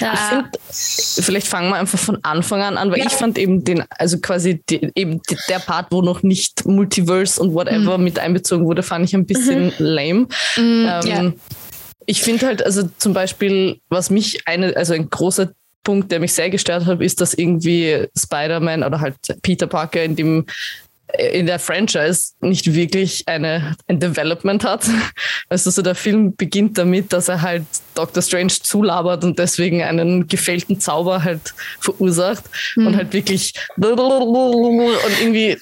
Ja. 0.00 0.12
Ich 0.12 0.20
find, 0.20 1.24
vielleicht 1.26 1.46
fangen 1.46 1.70
wir 1.70 1.76
einfach 1.76 1.98
von 1.98 2.18
Anfang 2.22 2.62
an 2.62 2.76
an, 2.76 2.90
weil 2.90 2.98
ja. 2.98 3.06
ich 3.06 3.12
fand 3.12 3.38
eben 3.38 3.64
den, 3.64 3.84
also 3.90 4.18
quasi 4.18 4.62
die, 4.68 4.90
eben 4.94 5.20
der 5.48 5.58
Part, 5.58 5.88
wo 5.90 6.02
noch 6.02 6.22
nicht 6.22 6.66
Multiverse 6.66 7.40
und 7.40 7.54
whatever 7.54 7.98
mhm. 7.98 8.04
mit 8.04 8.18
einbezogen 8.18 8.66
wurde, 8.66 8.82
fand 8.82 9.04
ich 9.06 9.14
ein 9.14 9.26
bisschen 9.26 9.66
mhm. 9.66 9.72
lame. 9.78 10.26
Mhm, 10.56 10.88
ähm, 10.88 11.06
ja. 11.06 11.32
Ich 12.06 12.22
finde 12.22 12.46
halt, 12.46 12.64
also 12.64 12.88
zum 12.98 13.14
Beispiel, 13.14 13.80
was 13.88 14.10
mich 14.10 14.46
eine, 14.46 14.76
also 14.76 14.92
ein 14.92 15.08
großer 15.08 15.52
Punkt, 15.84 16.10
der 16.10 16.18
mich 16.18 16.32
sehr 16.32 16.50
gestört 16.50 16.86
hat, 16.86 17.00
ist, 17.00 17.20
dass 17.20 17.34
irgendwie 17.34 18.08
Spider-Man 18.16 18.82
oder 18.82 19.00
halt 19.00 19.16
Peter 19.42 19.66
Parker 19.66 20.02
in 20.02 20.16
dem 20.16 20.46
in 21.18 21.46
der 21.46 21.58
Franchise 21.58 22.32
nicht 22.40 22.74
wirklich 22.74 23.26
eine, 23.26 23.76
ein 23.86 24.00
Development 24.00 24.64
hat. 24.64 24.84
Also 25.50 25.70
so 25.70 25.82
der 25.82 25.94
Film 25.94 26.34
beginnt 26.34 26.78
damit, 26.78 27.12
dass 27.12 27.28
er 27.28 27.42
halt 27.42 27.64
Doctor 27.94 28.22
Strange 28.22 28.48
zulabert 28.48 29.22
und 29.24 29.38
deswegen 29.38 29.82
einen 29.82 30.26
gefällten 30.26 30.80
Zauber 30.80 31.22
halt 31.22 31.54
verursacht 31.80 32.44
mhm. 32.74 32.86
und 32.86 32.96
halt 32.96 33.12
wirklich 33.12 33.52
und 33.76 35.20
irgendwie 35.20 35.58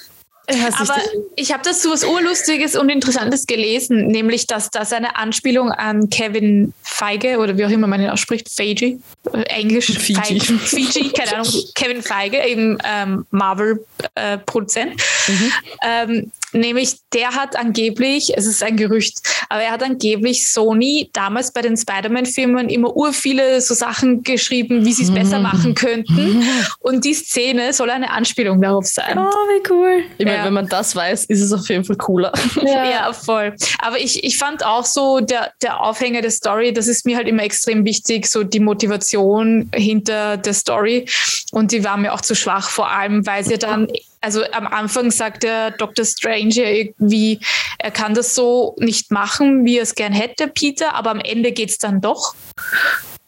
aber 0.48 0.96
ich 1.36 1.52
habe 1.52 1.62
dazu 1.64 1.90
was 1.90 2.04
Urlustiges 2.04 2.76
und 2.76 2.88
Interessantes 2.88 3.46
gelesen, 3.46 4.08
nämlich, 4.08 4.46
dass 4.46 4.70
das 4.70 4.92
eine 4.92 5.16
Anspielung 5.16 5.70
an 5.70 6.10
Kevin 6.10 6.74
Feige 6.82 7.38
oder 7.38 7.56
wie 7.56 7.64
auch 7.64 7.70
immer 7.70 7.86
man 7.86 8.00
ihn 8.00 8.10
ausspricht, 8.10 8.48
Feige, 8.50 8.98
äh, 9.32 9.42
Englisch, 9.42 9.86
Fiji, 9.98 10.40
Feige, 10.40 10.58
Fiji 10.58 11.10
keine 11.10 11.36
Ahnung, 11.36 11.52
Kevin 11.74 12.02
Feige, 12.02 12.44
eben 12.44 12.78
ähm, 12.84 13.26
Marvel-Produzent, 13.30 15.00
äh, 15.28 15.32
mhm. 15.32 15.52
ähm, 15.82 16.32
Nämlich, 16.52 16.96
der 17.12 17.34
hat 17.34 17.56
angeblich, 17.56 18.36
es 18.36 18.46
ist 18.46 18.62
ein 18.62 18.76
Gerücht, 18.76 19.20
aber 19.48 19.62
er 19.62 19.72
hat 19.72 19.82
angeblich 19.82 20.48
Sony 20.50 21.10
damals 21.12 21.52
bei 21.52 21.62
den 21.62 21.76
Spider-Man-Filmen 21.76 22.68
immer 22.68 22.94
ur 22.96 23.12
viele 23.12 23.60
so 23.60 23.74
Sachen 23.74 24.22
geschrieben, 24.22 24.84
wie 24.84 24.92
sie 24.92 25.04
es 25.04 25.10
mhm. 25.10 25.14
besser 25.14 25.38
machen 25.38 25.74
könnten. 25.74 26.42
Und 26.80 27.04
die 27.04 27.14
Szene 27.14 27.72
soll 27.72 27.90
eine 27.90 28.10
Anspielung 28.10 28.60
darauf 28.60 28.86
sein. 28.86 29.18
Oh, 29.18 29.22
wie 29.22 29.72
cool. 29.72 30.04
Ich 30.18 30.26
meine, 30.26 30.44
wenn 30.44 30.52
man 30.52 30.68
das 30.68 30.94
weiß, 30.94 31.26
ist 31.26 31.40
es 31.40 31.52
auf 31.52 31.68
jeden 31.68 31.84
Fall 31.84 31.96
cooler. 31.96 32.32
Ja, 32.62 32.88
ja 32.88 33.12
voll. 33.12 33.54
Aber 33.80 33.98
ich, 33.98 34.22
ich 34.24 34.38
fand 34.38 34.64
auch 34.64 34.84
so, 34.84 35.20
der, 35.20 35.52
der 35.62 35.80
Aufhänger 35.80 36.20
der 36.20 36.30
Story, 36.30 36.72
das 36.72 36.86
ist 36.86 37.04
mir 37.04 37.16
halt 37.16 37.26
immer 37.26 37.42
extrem 37.42 37.84
wichtig, 37.84 38.26
so 38.26 38.44
die 38.44 38.60
Motivation 38.60 39.70
hinter 39.74 40.36
der 40.36 40.54
Story. 40.54 41.06
Und 41.52 41.70
die 41.70 41.84
war 41.84 41.98
mir 41.98 42.14
auch 42.14 42.22
zu 42.22 42.34
schwach, 42.34 42.70
vor 42.70 42.90
allem, 42.90 43.26
weil 43.26 43.44
sie 43.44 43.58
dann 43.58 43.86
also 44.22 44.42
am 44.52 44.66
Anfang 44.66 45.10
sagt 45.10 45.42
der 45.42 45.72
Dr. 45.72 46.04
Strange 46.04 46.54
ja 46.54 46.64
irgendwie, 46.64 47.40
er 47.78 47.90
kann 47.90 48.14
das 48.14 48.34
so 48.34 48.74
nicht 48.78 49.10
machen, 49.10 49.64
wie 49.66 49.76
er 49.76 49.82
es 49.82 49.94
gern 49.94 50.12
hätte, 50.12 50.48
Peter, 50.48 50.94
aber 50.94 51.10
am 51.10 51.20
Ende 51.20 51.52
geht 51.52 51.70
es 51.70 51.78
dann 51.78 52.00
doch. 52.00 52.34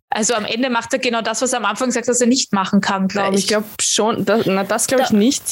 Also 0.08 0.34
am 0.34 0.44
Ende 0.44 0.70
macht 0.70 0.92
er 0.92 1.00
genau 1.00 1.20
das, 1.20 1.42
was 1.42 1.52
er 1.52 1.58
am 1.58 1.64
Anfang 1.66 1.90
sagt, 1.90 2.08
dass 2.08 2.20
er 2.20 2.28
nicht 2.28 2.52
machen 2.52 2.80
kann, 2.80 3.08
glaube 3.08 3.34
ich. 3.34 3.42
Ich 3.42 3.48
glaube 3.48 3.66
schon, 3.80 4.24
das, 4.24 4.46
na, 4.46 4.62
das 4.62 4.86
glaube 4.86 5.02
ich 5.02 5.10
da, 5.10 5.16
nicht. 5.16 5.42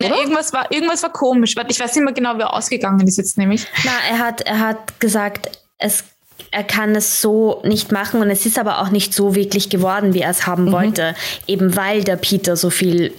Ja, 0.00 0.16
irgendwas, 0.16 0.52
war, 0.52 0.72
irgendwas 0.72 1.02
war 1.02 1.12
komisch. 1.12 1.54
Ich 1.68 1.80
weiß 1.80 1.94
nicht 1.94 2.04
mehr 2.04 2.14
genau, 2.14 2.36
wie 2.36 2.42
er 2.42 2.54
ausgegangen 2.54 3.06
ist 3.06 3.18
jetzt 3.18 3.36
nämlich. 3.36 3.66
Na, 3.84 3.92
er 4.08 4.18
hat, 4.20 4.40
er 4.42 4.60
hat 4.60 5.00
gesagt, 5.00 5.50
es 5.78 6.04
er 6.50 6.64
kann 6.64 6.94
es 6.94 7.20
so 7.20 7.60
nicht 7.64 7.92
machen 7.92 8.20
und 8.20 8.30
es 8.30 8.46
ist 8.46 8.58
aber 8.58 8.80
auch 8.80 8.90
nicht 8.90 9.14
so 9.14 9.34
wirklich 9.34 9.68
geworden, 9.68 10.14
wie 10.14 10.20
er 10.20 10.30
es 10.30 10.46
haben 10.46 10.66
mhm. 10.66 10.72
wollte, 10.72 11.14
eben 11.46 11.76
weil 11.76 12.04
der 12.04 12.16
Peter 12.16 12.56
so 12.56 12.70
viel 12.70 13.12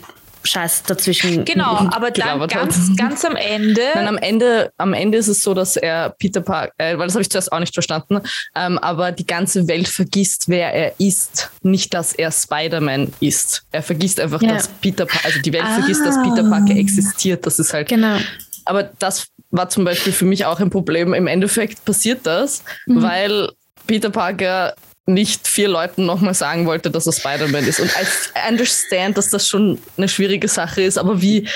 Scheiß 0.44 0.84
dazwischen. 0.84 1.46
Genau, 1.46 1.78
aber 1.92 2.12
dann 2.12 2.48
ganz, 2.48 2.76
hat. 2.76 2.98
ganz 2.98 3.26
am 3.26 3.36
Ende. 3.36 3.82
Nein, 3.96 4.08
am 4.08 4.18
Ende, 4.18 4.72
am 4.78 4.94
Ende 4.94 5.18
ist 5.18 5.28
es 5.28 5.42
so, 5.42 5.54
dass 5.54 5.78
er 5.78 6.10
Peter 6.20 6.42
Parker, 6.42 6.74
äh, 6.78 6.98
weil 6.98 7.08
das 7.08 7.16
habe 7.16 7.22
ich 7.22 7.30
zuerst 7.30 7.52
auch 7.52 7.60
nicht 7.60 7.74
verstanden, 7.74 8.20
ähm, 8.56 8.78
aber 8.80 9.12
die 9.12 9.26
ganze 9.26 9.68
Welt 9.68 9.88
vergisst, 9.88 10.50
wer 10.50 10.74
er 10.74 11.00
ist, 11.00 11.50
nicht, 11.62 11.94
dass 11.94 12.14
er 12.14 12.32
Spider-Man 12.32 13.14
ist. 13.20 13.64
Er 13.72 13.84
vergisst 13.84 14.20
einfach, 14.20 14.42
ja. 14.42 14.56
dass 14.56 14.68
Peter 14.68 15.06
Parker, 15.06 15.26
also 15.28 15.40
die 15.40 15.54
Welt 15.54 15.66
ah. 15.66 15.76
vergisst, 15.76 16.06
dass 16.06 16.22
Peter 16.22 16.44
Parker 16.50 16.76
existiert. 16.76 17.46
Das 17.46 17.60
ist 17.60 17.74
halt. 17.74 17.88
Genau. 17.88 18.18
Aber 18.66 18.84
das 19.00 19.28
war 19.54 19.70
zum 19.70 19.86
Beispiel 19.86 20.12
für 20.12 20.26
mich 20.26 20.46
auch 20.46 20.60
ein 20.60 20.70
Problem. 20.70 21.14
Im 21.14 21.28
Endeffekt 21.28 21.86
passiert 21.86 22.22
das, 22.26 22.64
mhm. 22.88 23.04
weil 23.04 23.50
Peter 23.88 24.10
Parker 24.10 24.74
nicht 25.06 25.48
vier 25.48 25.68
Leuten 25.68 26.06
nochmal 26.06 26.34
sagen 26.34 26.66
wollte, 26.66 26.90
dass 26.90 27.06
er 27.06 27.14
Spider-Man 27.14 27.66
ist. 27.66 27.80
Und 27.80 27.92
I 27.92 28.50
understand, 28.50 29.18
dass 29.18 29.30
das 29.30 29.48
schon 29.48 29.80
eine 29.98 30.08
schwierige 30.08 30.48
Sache 30.48 30.82
ist, 30.82 30.98
aber 30.98 31.22
wie, 31.22 31.48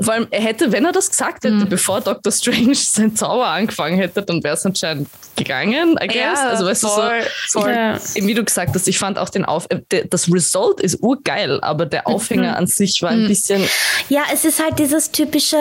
vor 0.00 0.14
allem, 0.14 0.26
er 0.30 0.40
hätte, 0.40 0.72
wenn 0.72 0.84
er 0.84 0.92
das 0.92 1.10
gesagt 1.10 1.44
hätte, 1.44 1.54
mhm. 1.54 1.68
bevor 1.68 2.00
Doctor 2.00 2.32
Strange 2.32 2.74
sein 2.74 3.14
Zauber 3.14 3.46
angefangen 3.46 3.98
hätte, 3.98 4.22
dann 4.22 4.42
wäre 4.42 4.54
es 4.54 4.64
anscheinend 4.64 5.08
gegangen, 5.36 5.96
I 6.02 6.06
guess. 6.08 6.16
Ja, 6.16 6.48
also, 6.48 6.66
weißt 6.66 6.82
voll, 6.82 7.20
du, 7.20 7.26
so, 7.46 7.60
voll. 7.60 7.70
Ja. 7.70 7.98
wie 8.14 8.34
du 8.34 8.42
gesagt 8.42 8.74
hast, 8.74 8.88
ich 8.88 8.98
fand 8.98 9.18
auch 9.18 9.28
den 9.28 9.44
Auf, 9.44 9.66
äh, 9.68 10.06
das 10.08 10.32
Result 10.32 10.80
ist 10.80 11.00
urgeil, 11.02 11.60
aber 11.60 11.86
der. 11.86 12.08
Aufhänger 12.08 12.52
mhm. 12.52 12.56
an 12.56 12.66
sich 12.66 13.02
war 13.02 13.10
ein 13.10 13.24
mhm. 13.24 13.28
bisschen. 13.28 13.68
Ja, 14.08 14.22
es 14.32 14.44
ist 14.44 14.62
halt 14.62 14.78
dieses 14.78 15.10
typische, 15.10 15.58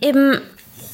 eben, 0.00 0.40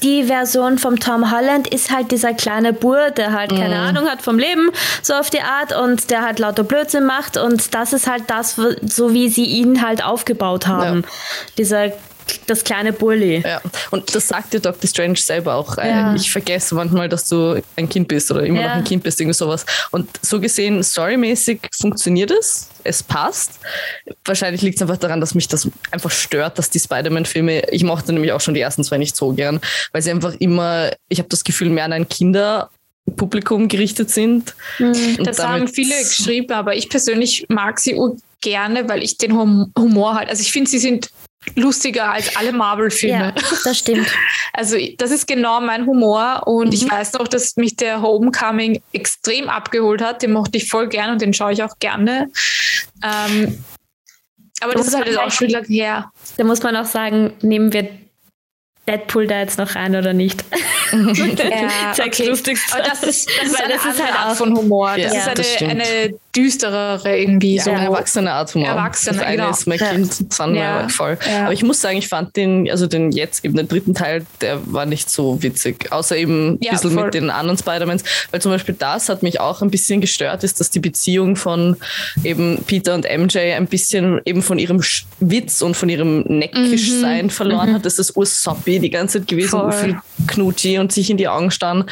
die 0.02 0.24
Version 0.24 0.78
vom 0.78 0.98
Tom 0.98 1.30
Holland 1.30 1.68
ist 1.68 1.90
halt 1.90 2.10
dieser 2.10 2.34
kleine 2.34 2.72
Bur, 2.72 3.10
der 3.10 3.32
halt 3.32 3.50
keine 3.50 3.76
mhm. 3.76 3.80
Ahnung 3.80 4.08
hat 4.08 4.22
vom 4.22 4.38
Leben, 4.38 4.70
so 5.02 5.14
auf 5.14 5.30
die 5.30 5.40
Art 5.40 5.76
und 5.76 6.10
der 6.10 6.22
halt 6.22 6.38
lauter 6.38 6.64
Blödsinn 6.64 7.04
macht 7.04 7.36
und 7.36 7.74
das 7.74 7.92
ist 7.92 8.06
halt 8.06 8.24
das, 8.28 8.56
so 8.82 9.12
wie 9.12 9.28
sie 9.28 9.44
ihn 9.44 9.82
halt 9.82 10.04
aufgebaut 10.04 10.66
haben. 10.66 11.02
Ja. 11.02 11.08
Dieser 11.58 11.92
das 12.46 12.64
kleine 12.64 12.92
Bulli. 12.92 13.42
Ja, 13.44 13.60
und 13.90 14.14
das 14.14 14.28
sagt 14.28 14.52
dir 14.52 14.60
Dr. 14.60 14.88
Strange 14.88 15.16
selber 15.16 15.54
auch. 15.54 15.78
Äh, 15.78 15.88
ja. 15.88 16.14
Ich 16.14 16.30
vergesse 16.30 16.74
manchmal, 16.74 17.08
dass 17.08 17.28
du 17.28 17.62
ein 17.76 17.88
Kind 17.88 18.08
bist 18.08 18.30
oder 18.30 18.44
immer 18.44 18.60
ja. 18.60 18.68
noch 18.68 18.74
ein 18.76 18.84
Kind 18.84 19.02
bist, 19.02 19.20
irgendwie 19.20 19.36
sowas. 19.36 19.64
Und 19.90 20.08
so 20.22 20.40
gesehen, 20.40 20.82
storymäßig 20.82 21.60
funktioniert 21.80 22.30
es. 22.30 22.68
Es 22.84 23.02
passt. 23.02 23.60
Wahrscheinlich 24.24 24.62
liegt 24.62 24.76
es 24.76 24.82
einfach 24.82 24.96
daran, 24.96 25.20
dass 25.20 25.34
mich 25.34 25.48
das 25.48 25.68
einfach 25.90 26.10
stört, 26.10 26.58
dass 26.58 26.70
die 26.70 26.80
Spider-Man-Filme, 26.80 27.70
ich 27.70 27.84
mochte 27.84 28.12
nämlich 28.12 28.32
auch 28.32 28.40
schon 28.40 28.54
die 28.54 28.60
ersten 28.60 28.82
zwei 28.82 28.98
nicht 28.98 29.16
so 29.16 29.32
gern, 29.32 29.60
weil 29.92 30.02
sie 30.02 30.10
einfach 30.10 30.34
immer, 30.38 30.90
ich 31.08 31.18
habe 31.18 31.28
das 31.28 31.44
Gefühl, 31.44 31.70
mehr 31.70 31.84
an 31.84 31.92
ein 31.92 32.08
Kinder 32.08 32.70
Publikum 33.16 33.68
gerichtet 33.68 34.10
sind. 34.10 34.54
Mhm. 34.78 35.24
Das 35.24 35.38
haben 35.40 35.68
viele 35.68 35.96
geschrieben, 35.98 36.52
aber 36.52 36.76
ich 36.76 36.88
persönlich 36.88 37.46
mag 37.48 37.80
sie 37.80 37.98
gerne, 38.40 38.88
weil 38.88 39.02
ich 39.02 39.18
den 39.18 39.36
Humor 39.36 40.14
halt, 40.14 40.28
also 40.28 40.40
ich 40.40 40.52
finde, 40.52 40.70
sie 40.70 40.78
sind 40.78 41.10
lustiger 41.54 42.12
als 42.12 42.36
alle 42.36 42.52
Marvel-Filme. 42.52 43.34
Ja, 43.36 43.58
das 43.64 43.78
stimmt. 43.78 44.08
Also 44.54 44.76
das 44.98 45.10
ist 45.10 45.26
genau 45.26 45.62
mein 45.62 45.86
Humor 45.86 46.42
und 46.46 46.66
mhm. 46.66 46.72
ich 46.74 46.90
weiß 46.90 47.14
noch, 47.14 47.26
dass 47.26 47.56
mich 47.56 47.74
der 47.76 48.02
Homecoming 48.02 48.82
extrem 48.92 49.48
abgeholt 49.48 50.02
hat. 50.02 50.20
Den 50.20 50.32
mochte 50.32 50.58
ich 50.58 50.68
voll 50.68 50.88
gern 50.88 51.10
und 51.10 51.22
den 51.22 51.32
schaue 51.32 51.54
ich 51.54 51.62
auch 51.62 51.78
gerne. 51.78 52.30
Ähm, 53.02 53.64
aber 54.60 54.74
das 54.74 54.88
ist 54.88 54.94
halt 54.94 55.18
auch 55.18 55.30
schon 55.30 55.48
lange 55.48 55.66
her. 55.68 56.12
Da 56.36 56.44
muss 56.44 56.62
man 56.62 56.76
auch 56.76 56.84
sagen, 56.84 57.32
nehmen 57.40 57.72
wir 57.72 57.88
Deadpool 58.86 59.26
da 59.26 59.38
jetzt 59.38 59.58
noch 59.58 59.74
rein 59.74 59.94
oder 59.96 60.12
nicht? 60.12 60.44
ja, 60.92 61.92
okay. 61.98 62.26
lustigste. 62.26 62.74
Aber 62.74 62.82
das 62.82 63.02
ist, 63.02 63.28
das 63.28 63.46
ist 63.48 63.60
eine 63.60 63.74
das 63.74 63.84
ist 63.84 64.02
halt 64.02 64.14
Art 64.14 64.36
von 64.36 64.56
Humor. 64.56 64.96
Das 64.96 65.14
ja, 65.14 65.32
ist 65.32 65.62
eine, 65.62 65.70
eine 65.70 66.14
düsterere 66.34 67.18
irgendwie. 67.18 67.56
Ja, 67.56 67.64
so. 67.64 67.70
Eine 67.70 67.84
erwachsene 67.84 68.32
Art 68.32 68.54
Humor. 68.54 68.68
Erwachsene, 68.68 69.18
das 69.18 69.26
eine 69.26 69.36
genau. 69.36 69.50
ist 69.50 69.66
mein 69.66 69.78
Kind, 69.78 70.30
das 70.30 70.38
ja. 70.54 70.88
voll. 70.88 71.18
Ja. 71.30 71.44
Aber 71.44 71.52
ich 71.52 71.62
muss 71.62 71.80
sagen, 71.80 71.98
ich 71.98 72.08
fand 72.08 72.36
den, 72.36 72.70
also 72.70 72.86
den 72.86 73.12
jetzt 73.12 73.44
eben 73.44 73.56
den 73.56 73.68
dritten 73.68 73.94
Teil, 73.94 74.24
der 74.40 74.60
war 74.72 74.86
nicht 74.86 75.10
so 75.10 75.42
witzig. 75.42 75.92
Außer 75.92 76.16
eben 76.16 76.54
ein 76.54 76.58
ja, 76.62 76.72
bisschen 76.72 76.92
voll. 76.92 77.04
mit 77.04 77.14
den 77.14 77.30
anderen 77.30 77.58
Spider-Mans. 77.58 78.04
Weil 78.30 78.40
zum 78.40 78.52
Beispiel 78.52 78.74
das 78.78 79.08
hat 79.08 79.22
mich 79.22 79.40
auch 79.40 79.60
ein 79.62 79.70
bisschen 79.70 80.00
gestört, 80.00 80.42
ist, 80.44 80.58
dass 80.60 80.70
die 80.70 80.80
Beziehung 80.80 81.36
von 81.36 81.76
eben 82.24 82.62
Peter 82.66 82.94
und 82.94 83.04
MJ 83.04 83.38
ein 83.38 83.66
bisschen 83.66 84.20
eben 84.24 84.42
von 84.42 84.58
ihrem 84.58 84.82
Witz 85.20 85.60
und 85.60 85.76
von 85.76 85.88
ihrem 85.88 86.20
Neckischsein 86.22 87.26
mhm. 87.26 87.30
verloren 87.30 87.70
mhm. 87.70 87.74
hat. 87.74 87.84
Das 87.84 87.98
ist 87.98 88.16
ursoppy 88.16 88.78
die 88.78 88.90
ganze 88.90 89.18
Zeit 89.18 89.28
gewesen, 89.28 89.50
voll. 89.50 90.00
Knutschi 90.28 90.78
und 90.78 90.92
sich 90.92 91.10
in 91.10 91.16
die 91.16 91.28
Augen 91.28 91.50
starren. 91.50 91.84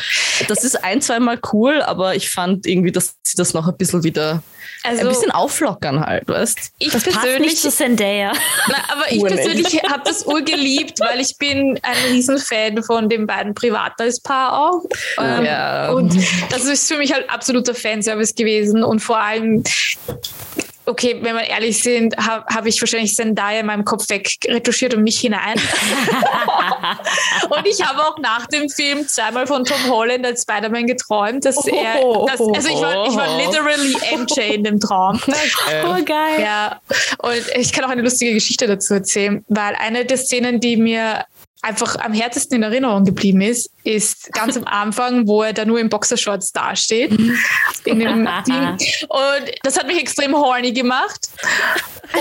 Das 0.49 0.65
ist 0.65 0.83
ein, 0.83 1.03
zweimal 1.03 1.39
cool, 1.53 1.83
aber 1.83 2.15
ich 2.15 2.31
fand 2.31 2.67
irgendwie, 2.67 2.93
dass 2.93 3.17
sie 3.23 3.37
das 3.37 3.53
noch 3.55 3.69
ein 3.69 3.77
bisschen 3.77 4.03
wieder 4.03 4.30
also, 4.83 5.03
ein 5.03 5.09
bisschen 5.09 5.31
auflockern 5.31 6.01
halt, 6.01 6.27
weißt 6.27 6.73
Ich 6.79 6.91
das 6.91 7.05
persönlich 7.05 7.57
zu 7.57 7.71
Zendaya. 7.71 8.33
Na, 8.69 8.77
aber 8.93 9.11
ich 9.11 9.23
persönlich 9.23 9.83
habe 9.83 10.03
das 10.05 10.25
urgeliebt, 10.25 11.01
weil 11.01 11.21
ich 11.21 11.37
bin 11.37 11.79
ein 11.83 11.97
Riesenfan 12.11 12.83
von 12.83 13.09
den 13.09 13.27
beiden 13.27 13.55
Privatliebespaar 13.55 14.59
auch. 14.59 14.85
Ähm, 15.19 15.45
ja. 15.45 15.91
Und 15.91 16.17
das 16.51 16.65
ist 16.65 16.91
für 16.91 16.97
mich 16.97 17.13
halt 17.13 17.29
absoluter 17.29 17.75
Fanservice 17.75 18.35
gewesen 18.35 18.83
und 18.83 19.01
vor 19.01 19.19
allem 19.19 19.63
okay, 20.91 21.17
wenn 21.21 21.35
wir 21.35 21.45
ehrlich 21.45 21.83
sind, 21.83 22.17
habe 22.17 22.45
hab 22.53 22.67
ich 22.67 22.81
wahrscheinlich 22.81 23.15
Zendaya 23.15 23.61
in 23.61 23.67
meinem 23.67 23.85
Kopf 23.85 24.09
wegretuschiert 24.09 24.95
und 24.95 25.03
mich 25.03 25.21
hinein. 25.21 25.55
und 27.51 27.67
ich 27.67 27.83
habe 27.87 28.03
auch 28.05 28.19
nach 28.19 28.47
dem 28.47 28.69
Film 28.69 29.07
zweimal 29.07 29.47
von 29.47 29.65
Tom 29.65 29.79
Holland 29.89 30.27
als 30.27 30.43
Spider-Man 30.43 30.87
geträumt, 30.87 31.45
dass 31.45 31.67
er, 31.67 31.95
dass, 32.27 32.41
also 32.41 32.69
ich 32.69 32.81
war, 32.81 33.07
ich 33.07 33.17
war 33.17 33.37
literally 33.39 33.97
MJ 34.17 34.55
in 34.55 34.65
dem 34.65 34.81
Traum. 34.81 35.21
Oh, 35.85 36.05
geil. 36.05 36.41
Ja, 36.41 36.81
und 37.19 37.43
ich 37.57 37.73
kann 37.73 37.85
auch 37.85 37.91
eine 37.91 38.03
lustige 38.03 38.35
Geschichte 38.35 38.67
dazu 38.67 38.95
erzählen, 38.95 39.45
weil 39.49 39.75
eine 39.77 40.05
der 40.05 40.17
Szenen, 40.17 40.61
die 40.61 40.77
mir 40.77 41.25
einfach 41.63 41.97
am 41.97 42.13
härtesten 42.13 42.57
in 42.57 42.63
Erinnerung 42.63 43.05
geblieben 43.05 43.41
ist, 43.41 43.71
ist 43.85 44.33
ganz 44.33 44.57
am 44.57 44.65
Anfang, 44.65 45.27
wo 45.27 45.43
er 45.43 45.53
da 45.53 45.65
nur 45.65 45.79
in 45.79 45.89
Boxershorts 45.89 46.53
dasteht. 46.53 47.11
in 47.85 47.99
dem 48.01 48.29
Ding. 48.47 49.07
Und 49.09 49.51
das 49.63 49.79
hat 49.79 49.87
mich 49.87 49.99
extrem 49.99 50.35
horny 50.35 50.73
gemacht. 50.73 51.29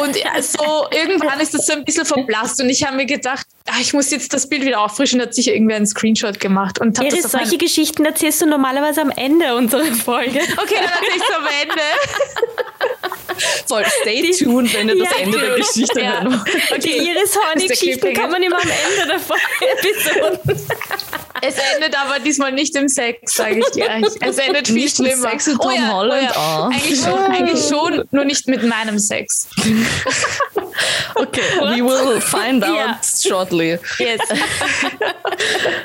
Und 0.01 0.15
so 0.43 0.87
irgendwann 0.91 1.39
ist 1.39 1.53
das 1.53 1.65
so 1.65 1.73
ein 1.73 1.83
bisschen 1.83 2.05
verblasst 2.05 2.61
und 2.61 2.69
ich 2.69 2.85
habe 2.85 2.95
mir 2.95 3.05
gedacht, 3.05 3.45
ach, 3.65 3.79
ich 3.79 3.93
muss 3.93 4.11
jetzt 4.11 4.33
das 4.33 4.47
Bild 4.47 4.63
wieder 4.63 4.81
auffrischen, 4.81 5.21
hat 5.21 5.33
sich 5.33 5.47
irgendwer 5.47 5.77
einen 5.77 5.87
Screenshot 5.87 6.39
gemacht. 6.39 6.79
Und 6.79 6.99
Iris, 6.99 7.23
das 7.23 7.31
solche 7.31 7.57
Geschichten 7.57 8.05
erzählst 8.05 8.41
du 8.41 8.45
normalerweise 8.45 9.01
am 9.01 9.09
Ende 9.09 9.55
unserer 9.55 9.85
Folge. 9.85 10.39
Okay, 10.57 10.75
dann 10.75 10.89
erzähle 10.89 11.15
ich 11.15 11.23
es 11.23 11.35
am 11.35 11.47
Ende. 11.61 11.81
Voll, 13.67 13.85
stay 14.01 14.31
tuned, 14.31 14.73
wenn 14.73 14.89
ihr 14.89 14.97
das 14.97 15.09
ja, 15.11 15.23
Ende 15.23 15.39
der 15.39 15.55
Geschichte 15.55 16.01
ja. 16.01 16.21
hören 16.21 16.41
Okay, 16.71 16.79
die 16.81 17.09
Iris 17.09 17.35
Horny-Geschichten 17.35 18.13
kann 18.13 18.31
man 18.31 18.43
immer 18.43 18.57
am 18.57 18.69
Ende 18.69 19.07
der 19.07 19.19
Folge 19.19 19.39
Es 21.41 21.55
endet 21.73 21.97
aber 21.97 22.19
diesmal 22.19 22.51
nicht 22.51 22.75
im 22.75 22.87
Sex, 22.89 23.33
sage 23.33 23.59
ich 23.59 23.69
dir. 23.71 23.89
Es 24.19 24.37
endet 24.37 24.67
viel 24.67 24.75
nicht 24.75 24.97
schlimmer. 24.97 25.29
Sex 25.29 25.47
mit 25.47 25.61
Tom 25.61 25.71
oh 25.71 25.75
ja, 25.75 25.93
Holland. 25.93 26.29
Oh 26.31 26.37
ja. 26.37 26.67
oh. 26.67 26.73
eigentlich, 26.73 26.99
schon, 26.99 27.19
eigentlich 27.19 27.67
schon, 27.67 28.03
nur 28.11 28.25
nicht 28.25 28.47
mit 28.47 28.63
meinem 28.63 28.99
Sex. 28.99 29.47
okay, 31.15 31.41
What? 31.59 31.75
we 31.75 31.83
will 31.83 32.19
find 32.19 32.63
out 32.63 32.75
yeah. 32.75 32.99
shortly. 33.01 33.79
Yes. 33.99 34.19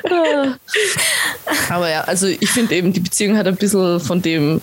aber 1.69 1.89
ja, 1.89 2.01
also 2.01 2.27
ich 2.27 2.49
finde 2.49 2.75
eben, 2.75 2.91
die 2.91 2.99
Beziehung 2.99 3.37
hat 3.37 3.47
ein 3.47 3.55
bisschen 3.55 3.99
von 3.99 4.21
dem 4.21 4.61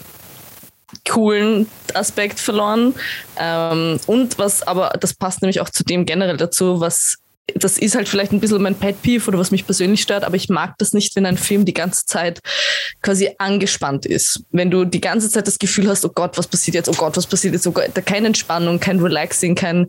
coolen 1.08 1.68
Aspekt 1.94 2.40
verloren. 2.40 2.94
Ähm, 3.38 3.98
und 4.06 4.38
was 4.38 4.66
aber, 4.66 4.90
das 5.00 5.14
passt 5.14 5.42
nämlich 5.42 5.60
auch 5.60 5.70
zu 5.70 5.84
dem 5.84 6.06
generell 6.06 6.36
dazu, 6.36 6.80
was 6.80 7.18
das 7.54 7.76
ist 7.76 7.96
halt 7.96 8.08
vielleicht 8.08 8.32
ein 8.32 8.40
bisschen 8.40 8.62
mein 8.62 8.76
Pet 8.76 9.02
Peeve 9.02 9.26
oder 9.28 9.38
was 9.38 9.50
mich 9.50 9.66
persönlich 9.66 10.02
stört, 10.02 10.24
aber 10.24 10.36
ich 10.36 10.48
mag 10.48 10.78
das 10.78 10.92
nicht, 10.92 11.16
wenn 11.16 11.26
ein 11.26 11.36
Film 11.36 11.64
die 11.64 11.74
ganze 11.74 12.06
Zeit 12.06 12.40
quasi 13.02 13.30
angespannt 13.38 14.06
ist. 14.06 14.44
Wenn 14.52 14.70
du 14.70 14.84
die 14.84 15.00
ganze 15.00 15.28
Zeit 15.28 15.46
das 15.46 15.58
Gefühl 15.58 15.88
hast, 15.88 16.04
oh 16.04 16.12
Gott, 16.14 16.38
was 16.38 16.46
passiert 16.46 16.76
jetzt, 16.76 16.88
oh 16.88 16.94
Gott, 16.94 17.16
was 17.16 17.26
passiert 17.26 17.54
jetzt, 17.54 17.66
oh 17.66 17.72
Gott, 17.72 17.90
keine 18.06 18.28
Entspannung, 18.28 18.78
kein 18.78 19.00
Relaxing, 19.00 19.54
kein, 19.54 19.88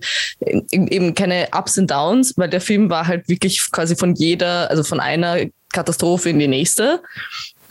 eben 0.71 1.13
keine 1.13 1.47
Ups 1.55 1.77
and 1.77 1.91
Downs, 1.91 2.33
weil 2.37 2.49
der 2.49 2.61
Film 2.61 2.89
war 2.89 3.07
halt 3.07 3.29
wirklich 3.29 3.61
quasi 3.71 3.95
von 3.95 4.15
jeder, 4.15 4.69
also 4.69 4.83
von 4.83 4.99
einer 4.99 5.37
Katastrophe 5.71 6.29
in 6.29 6.39
die 6.39 6.47
nächste. 6.47 7.01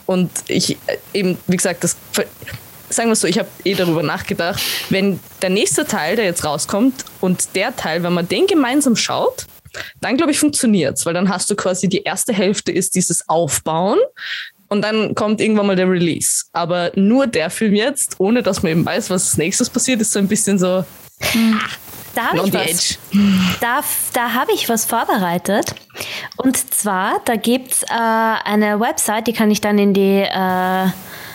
Und 0.07 0.31
ich 0.48 0.76
eben, 1.12 1.38
wie 1.46 1.57
gesagt, 1.57 1.85
das 1.85 1.96
sagen 2.92 3.09
wir 3.09 3.16
so, 3.16 3.26
ich 3.26 3.38
habe 3.38 3.48
eh 3.64 3.74
darüber 3.74 4.02
nachgedacht, 4.02 4.62
wenn 4.90 5.20
der 5.40 5.50
nächste 5.50 5.85
Teil, 5.85 6.16
der 6.16 6.24
jetzt 6.24 6.44
rauskommt 6.44 7.05
und 7.20 7.55
der 7.55 7.74
Teil, 7.76 8.02
wenn 8.02 8.12
man 8.12 8.28
den 8.28 8.46
gemeinsam 8.46 8.96
schaut, 8.96 9.46
dann 10.00 10.16
glaube 10.16 10.33
ich 10.33 10.38
funktioniert 10.38 10.98
es, 10.98 11.07
weil 11.07 11.14
dann 11.14 11.28
hast 11.28 11.50
du 11.50 11.57
quasi 11.57 11.88
die 11.88 12.02
erste 12.02 12.33
Hälfte 12.33 12.72
ist 12.72 12.94
dieses 12.94 13.28
Aufbauen 13.28 13.98
und 14.68 14.83
dann 14.83 15.14
kommt 15.14 15.40
irgendwann 15.40 15.66
mal 15.66 15.76
der 15.76 15.88
Release. 15.90 16.44
Aber 16.52 16.92
nur 16.94 17.26
der 17.26 17.50
Film 17.50 17.74
jetzt, 17.74 18.16
ohne 18.18 18.42
dass 18.42 18.62
man 18.62 18.72
eben 18.72 18.87
weiß, 18.87 19.11
was 19.11 19.26
als 19.26 19.37
nächstes 19.37 19.68
passiert, 19.68 20.00
ist 20.00 20.12
so 20.12 20.18
ein 20.18 20.28
bisschen 20.28 20.59
so. 20.59 20.85
Da 22.14 22.22
habe 22.24 22.46
ich, 22.46 22.55
was, 22.55 22.98
da, 23.61 23.81
da 24.12 24.35
hab 24.35 24.48
ich 24.50 24.68
was 24.68 24.85
vorbereitet. 24.85 25.74
Und 26.37 26.74
zwar, 26.74 27.20
da 27.24 27.37
gibt 27.37 27.72
es 27.72 27.83
äh, 27.85 27.87
eine 27.88 28.81
Website, 28.81 29.26
die 29.26 29.33
kann 29.33 29.50
ich 29.50 29.61
dann 29.61 29.78
in 29.78 29.94
die 29.94 30.20
äh, 30.20 30.87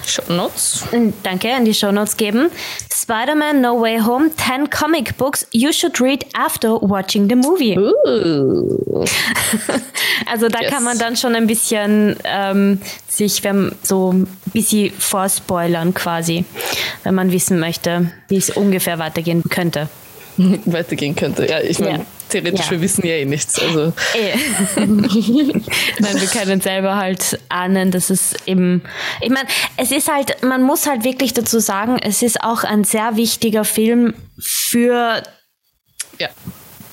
Show 0.07 0.31
Notes. 0.33 0.85
Danke, 1.23 1.49
in 1.57 1.65
die 1.65 1.73
Show 1.73 1.91
Notes 1.91 2.17
geben. 2.17 2.49
Spider-Man 2.93 3.61
No 3.61 3.79
Way 3.81 3.99
Home, 4.05 4.29
10 4.35 4.69
Comic 4.69 5.17
Books 5.17 5.45
you 5.51 5.71
should 5.71 5.99
read 6.01 6.25
after 6.35 6.79
watching 6.81 7.29
the 7.29 7.35
movie. 7.35 7.77
Also 10.25 10.49
da 10.49 10.59
Yes. 10.61 10.71
kann 10.71 10.83
man 10.83 10.97
dann 10.97 11.15
schon 11.15 11.35
ein 11.35 11.47
bisschen 11.47 12.15
ähm, 12.23 12.81
sich 13.07 13.43
wenn, 13.43 13.71
so 13.83 14.11
ein 14.11 14.27
bisschen 14.53 14.91
vorspoilern 14.91 15.93
quasi, 15.93 16.43
wenn 17.03 17.15
man 17.15 17.31
wissen 17.31 17.59
möchte, 17.59 18.11
wie 18.27 18.37
es 18.37 18.49
ungefähr 18.49 18.99
weitergehen 18.99 19.43
könnte. 19.49 19.87
weitergehen 20.65 21.15
könnte. 21.15 21.45
Ja, 21.47 21.59
ich 21.61 21.79
meine, 21.79 21.99
Ja. 21.99 22.05
Theoretisch, 22.29 22.65
Ja. 22.65 22.71
wir 22.71 22.81
wissen 22.81 23.05
ja 23.05 23.13
eh 23.15 23.25
nichts. 23.25 23.59
Also 23.59 23.93
Eh. 24.13 24.33
Nein, 24.75 26.19
wir 26.21 26.27
können 26.27 26.61
selber 26.61 26.95
halt 26.95 27.39
ahnen, 27.49 27.91
dass 27.91 28.09
es 28.09 28.33
eben, 28.45 28.81
ich 29.21 29.29
meine, 29.29 29.47
es 29.77 29.91
ist 29.91 30.11
halt, 30.11 30.43
man 30.43 30.63
muss 30.63 30.87
halt 30.87 31.03
wirklich 31.03 31.33
dazu 31.33 31.59
sagen, 31.59 31.97
es 32.01 32.21
ist 32.21 32.43
auch 32.43 32.63
ein 32.63 32.83
sehr 32.83 33.15
wichtiger 33.15 33.63
Film 33.63 34.13
für, 34.39 35.23
ja, 36.19 36.29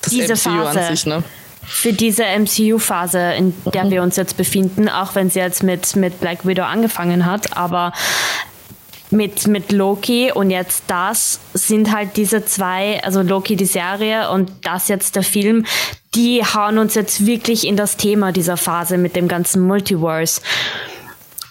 Diese 0.09 0.33
MCU 0.33 0.37
Phase. 0.63 0.79
an 0.81 0.95
sich, 0.95 1.05
ne? 1.05 1.23
für 1.67 1.93
diese 1.93 2.23
MCU-Phase, 2.25 3.33
in 3.37 3.51
der 3.73 3.89
wir 3.89 4.03
uns 4.03 4.17
jetzt 4.17 4.37
befinden, 4.37 4.87
auch 4.87 5.15
wenn 5.15 5.31
sie 5.31 5.39
jetzt 5.39 5.63
mit, 5.63 5.95
mit 5.95 6.19
Black 6.21 6.45
Widow 6.45 6.61
angefangen 6.63 7.25
hat, 7.25 7.57
aber 7.57 7.91
mit, 9.15 9.47
mit 9.47 9.71
Loki 9.71 10.31
und 10.31 10.51
jetzt 10.51 10.83
das 10.87 11.39
sind 11.53 11.91
halt 11.91 12.17
diese 12.17 12.45
zwei, 12.45 13.01
also 13.03 13.21
Loki 13.21 13.55
die 13.55 13.65
Serie 13.65 14.29
und 14.29 14.51
das 14.63 14.87
jetzt 14.87 15.15
der 15.15 15.23
Film, 15.23 15.65
die 16.13 16.43
hauen 16.43 16.77
uns 16.77 16.95
jetzt 16.95 17.25
wirklich 17.25 17.65
in 17.67 17.75
das 17.75 17.97
Thema 17.97 18.31
dieser 18.31 18.57
Phase 18.57 18.97
mit 18.97 19.15
dem 19.15 19.27
ganzen 19.27 19.65
Multiverse. 19.65 20.41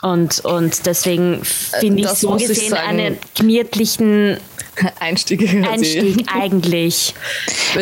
Und, 0.05 0.40
und 0.45 0.85
deswegen 0.85 1.43
finde 1.45 2.03
ich 2.03 2.09
so 2.09 2.29
muss 2.33 2.43
ich 2.43 2.49
gesehen 2.49 2.71
sagen. 2.73 2.88
einen 2.88 3.19
gemütlichen 3.35 4.37
Einstieg. 5.01 5.49
Einstieg 5.67 6.27
eigentlich. 6.35 7.14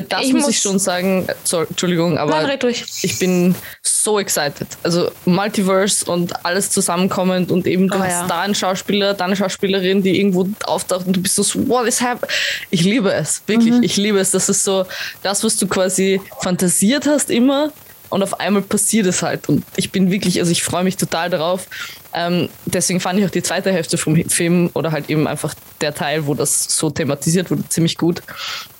Das 0.09 0.23
Ich 0.23 0.33
muss, 0.33 0.43
muss- 0.43 0.51
ich 0.51 0.61
schon 0.61 0.79
sagen. 0.79 1.27
So, 1.43 1.63
Entschuldigung, 1.63 2.19
aber 2.19 2.43
Nein, 2.43 2.59
ich 3.03 3.19
bin 3.19 3.57
so 3.83 4.21
excited. 4.21 4.69
Also 4.85 5.11
Multiverse 5.25 6.05
und 6.05 6.45
alles 6.45 6.71
zusammenkommend 6.71 7.51
und 7.51 7.67
eben 7.67 7.89
du 7.89 7.97
Oh, 7.97 8.01
hast 8.01 8.21
ja. 8.21 8.27
da 8.29 8.41
einen 8.43 8.55
Schauspieler, 8.55 9.15
da 9.15 9.25
eine 9.25 9.35
Schauspielerin, 9.35 10.05
die 10.05 10.21
irgendwo 10.21 10.49
auftaucht 10.65 11.09
und 11.09 11.17
du 11.17 11.21
bist 11.23 11.35
so, 11.35 11.45
what 11.69 11.89
is 11.89 12.01
happening? 12.01 12.31
Ich 12.71 12.85
liebe 12.85 13.13
es, 13.13 13.43
wirklich. 13.49 13.75
Mhm. 13.75 13.83
Ich 13.83 13.97
liebe 13.97 14.21
es. 14.21 14.31
Das 14.31 14.49
ist 14.49 14.63
so 14.63 14.87
das, 15.25 15.43
was 15.43 15.57
du 15.57 15.67
quasi 15.67 16.21
fantasiert 16.41 17.05
hast 17.07 17.31
immer 17.31 17.73
und 18.11 18.23
auf 18.23 18.39
einmal 18.39 18.63
passiert 18.63 19.07
es 19.07 19.23
halt. 19.23 19.49
Und 19.49 19.65
ich 19.75 19.91
bin 19.91 20.13
wirklich, 20.13 20.39
also 20.39 20.53
ich 20.53 20.63
freue 20.63 20.85
mich 20.85 20.97
total 20.97 21.31
darauf. 21.31 21.67
Ähm, 22.15 22.49
deswegen 22.67 23.01
fand 23.01 23.19
ich 23.19 23.27
auch 23.27 23.31
die 23.31 23.43
zweite 23.43 23.73
Hälfte 23.73 23.97
vom 23.99 24.17
Film 24.29 24.71
oder 24.75 24.93
halt 24.93 25.11
eben 25.11 25.27
einfach 25.27 25.55
der 25.81 25.95
Teil, 25.95 26.27
wo 26.27 26.35
das 26.35 26.65
so 26.65 26.91
thematisiert 26.91 27.51
wurde, 27.51 27.69
ziemlich 27.69 27.97
gut. 27.97 28.23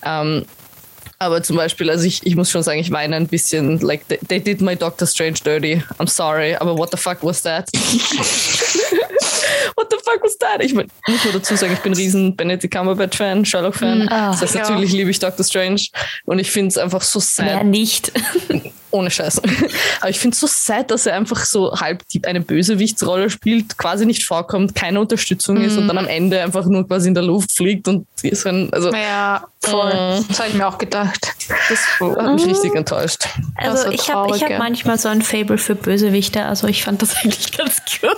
Ähm, 0.05 0.45
aber 1.19 1.43
zum 1.43 1.57
Beispiel, 1.57 1.89
also 1.89 2.05
ich, 2.05 2.27
ich 2.27 2.35
muss 2.35 2.51
schon 2.51 2.65
sagen, 2.65 2.81
ich 2.81 2.91
weine 2.91 3.15
ein 3.15 3.29
bisschen, 3.29 3.79
like, 3.79 4.09
they, 4.09 4.19
they 4.29 4.41
did 4.41 4.61
my 4.61 4.75
Doctor 4.75 5.07
Strange 5.07 5.39
dirty. 5.45 5.81
I'm 5.99 6.09
sorry, 6.09 6.57
aber 6.57 6.77
what 6.77 6.91
the 6.91 6.97
fuck 6.97 7.23
was 7.23 7.43
that? 7.43 7.69
what 9.77 9.89
the 9.89 9.99
fuck 10.05 10.21
was 10.23 10.37
that? 10.39 10.61
Ich 10.61 10.75
mein, 10.75 10.89
muss 11.07 11.23
nur 11.23 11.35
dazu 11.35 11.55
sagen, 11.55 11.75
ich 11.75 11.79
bin 11.79 11.93
ein 11.93 11.97
riesen 11.97 12.35
Benedict 12.35 12.75
Cumberbatch-Fan, 12.75 13.45
Sherlock-Fan. 13.45 14.09
das 14.09 14.43
heißt, 14.43 14.57
ja. 14.57 14.63
natürlich 14.63 14.93
liebe 14.93 15.11
ich 15.11 15.21
Doctor 15.21 15.45
Strange 15.45 15.83
und 16.25 16.41
ich 16.41 16.51
finde 16.51 16.71
es 16.71 16.79
einfach 16.79 17.03
so 17.03 17.21
Wer 17.21 17.59
sad, 17.59 17.67
nicht? 17.67 18.11
ohne 18.93 19.11
Scheiß. 19.11 19.41
Aber 20.01 20.11
ich 20.11 20.19
finde 20.19 20.35
es 20.35 20.41
so 20.41 20.47
sad, 20.47 20.91
dass 20.91 21.07
er 21.07 21.17
einfach 21.17 21.45
so 21.45 21.73
halb 21.73 22.07
die, 22.09 22.25
eine 22.25 22.41
Bösewichtsrolle 22.41 23.31
spielt, 23.31 23.77
quasi 23.79 24.07
nicht 24.07 24.25
vorkommt, 24.25 24.75
keine 24.75 25.01
Unterstützung 25.01 25.61
ist 25.61 25.77
und 25.77 25.89
dann 25.89 25.99
am 25.99 26.07
Ende 26.07 26.41
einfach 26.41 26.67
nur 26.67 26.87
quasi 26.87 27.09
in 27.09 27.15
der 27.15 27.23
Luft 27.23 27.53
fliegt 27.53 27.89
und 27.89 28.07
ist 28.23 28.47
ein, 28.47 28.73
also 28.73 28.93
Ja, 28.93 29.45
voll. 29.61 29.93
Mhm. 29.93 30.25
Das 30.29 30.39
habe 30.39 30.49
ich 30.51 30.55
mir 30.55 30.67
auch 30.67 30.79
gedacht. 30.79 31.33
das 31.69 32.01
hat 32.01 32.35
mich 32.35 32.47
richtig 32.47 32.75
enttäuscht. 32.75 33.25
Also 33.57 33.91
ich 33.91 34.11
habe 34.13 34.33
hab 34.33 34.51
ja. 34.51 34.59
manchmal 34.59 34.99
so 34.99 35.09
ein 35.09 35.23
Fable 35.23 35.59
für 35.59 35.75
Bösewichte, 35.75 36.45
also 36.45 36.67
ich 36.67 36.85
fand 36.85 37.03
das 37.03 37.17
eigentlich 37.23 37.57
ganz 37.57 37.83
cool. 38.03 38.15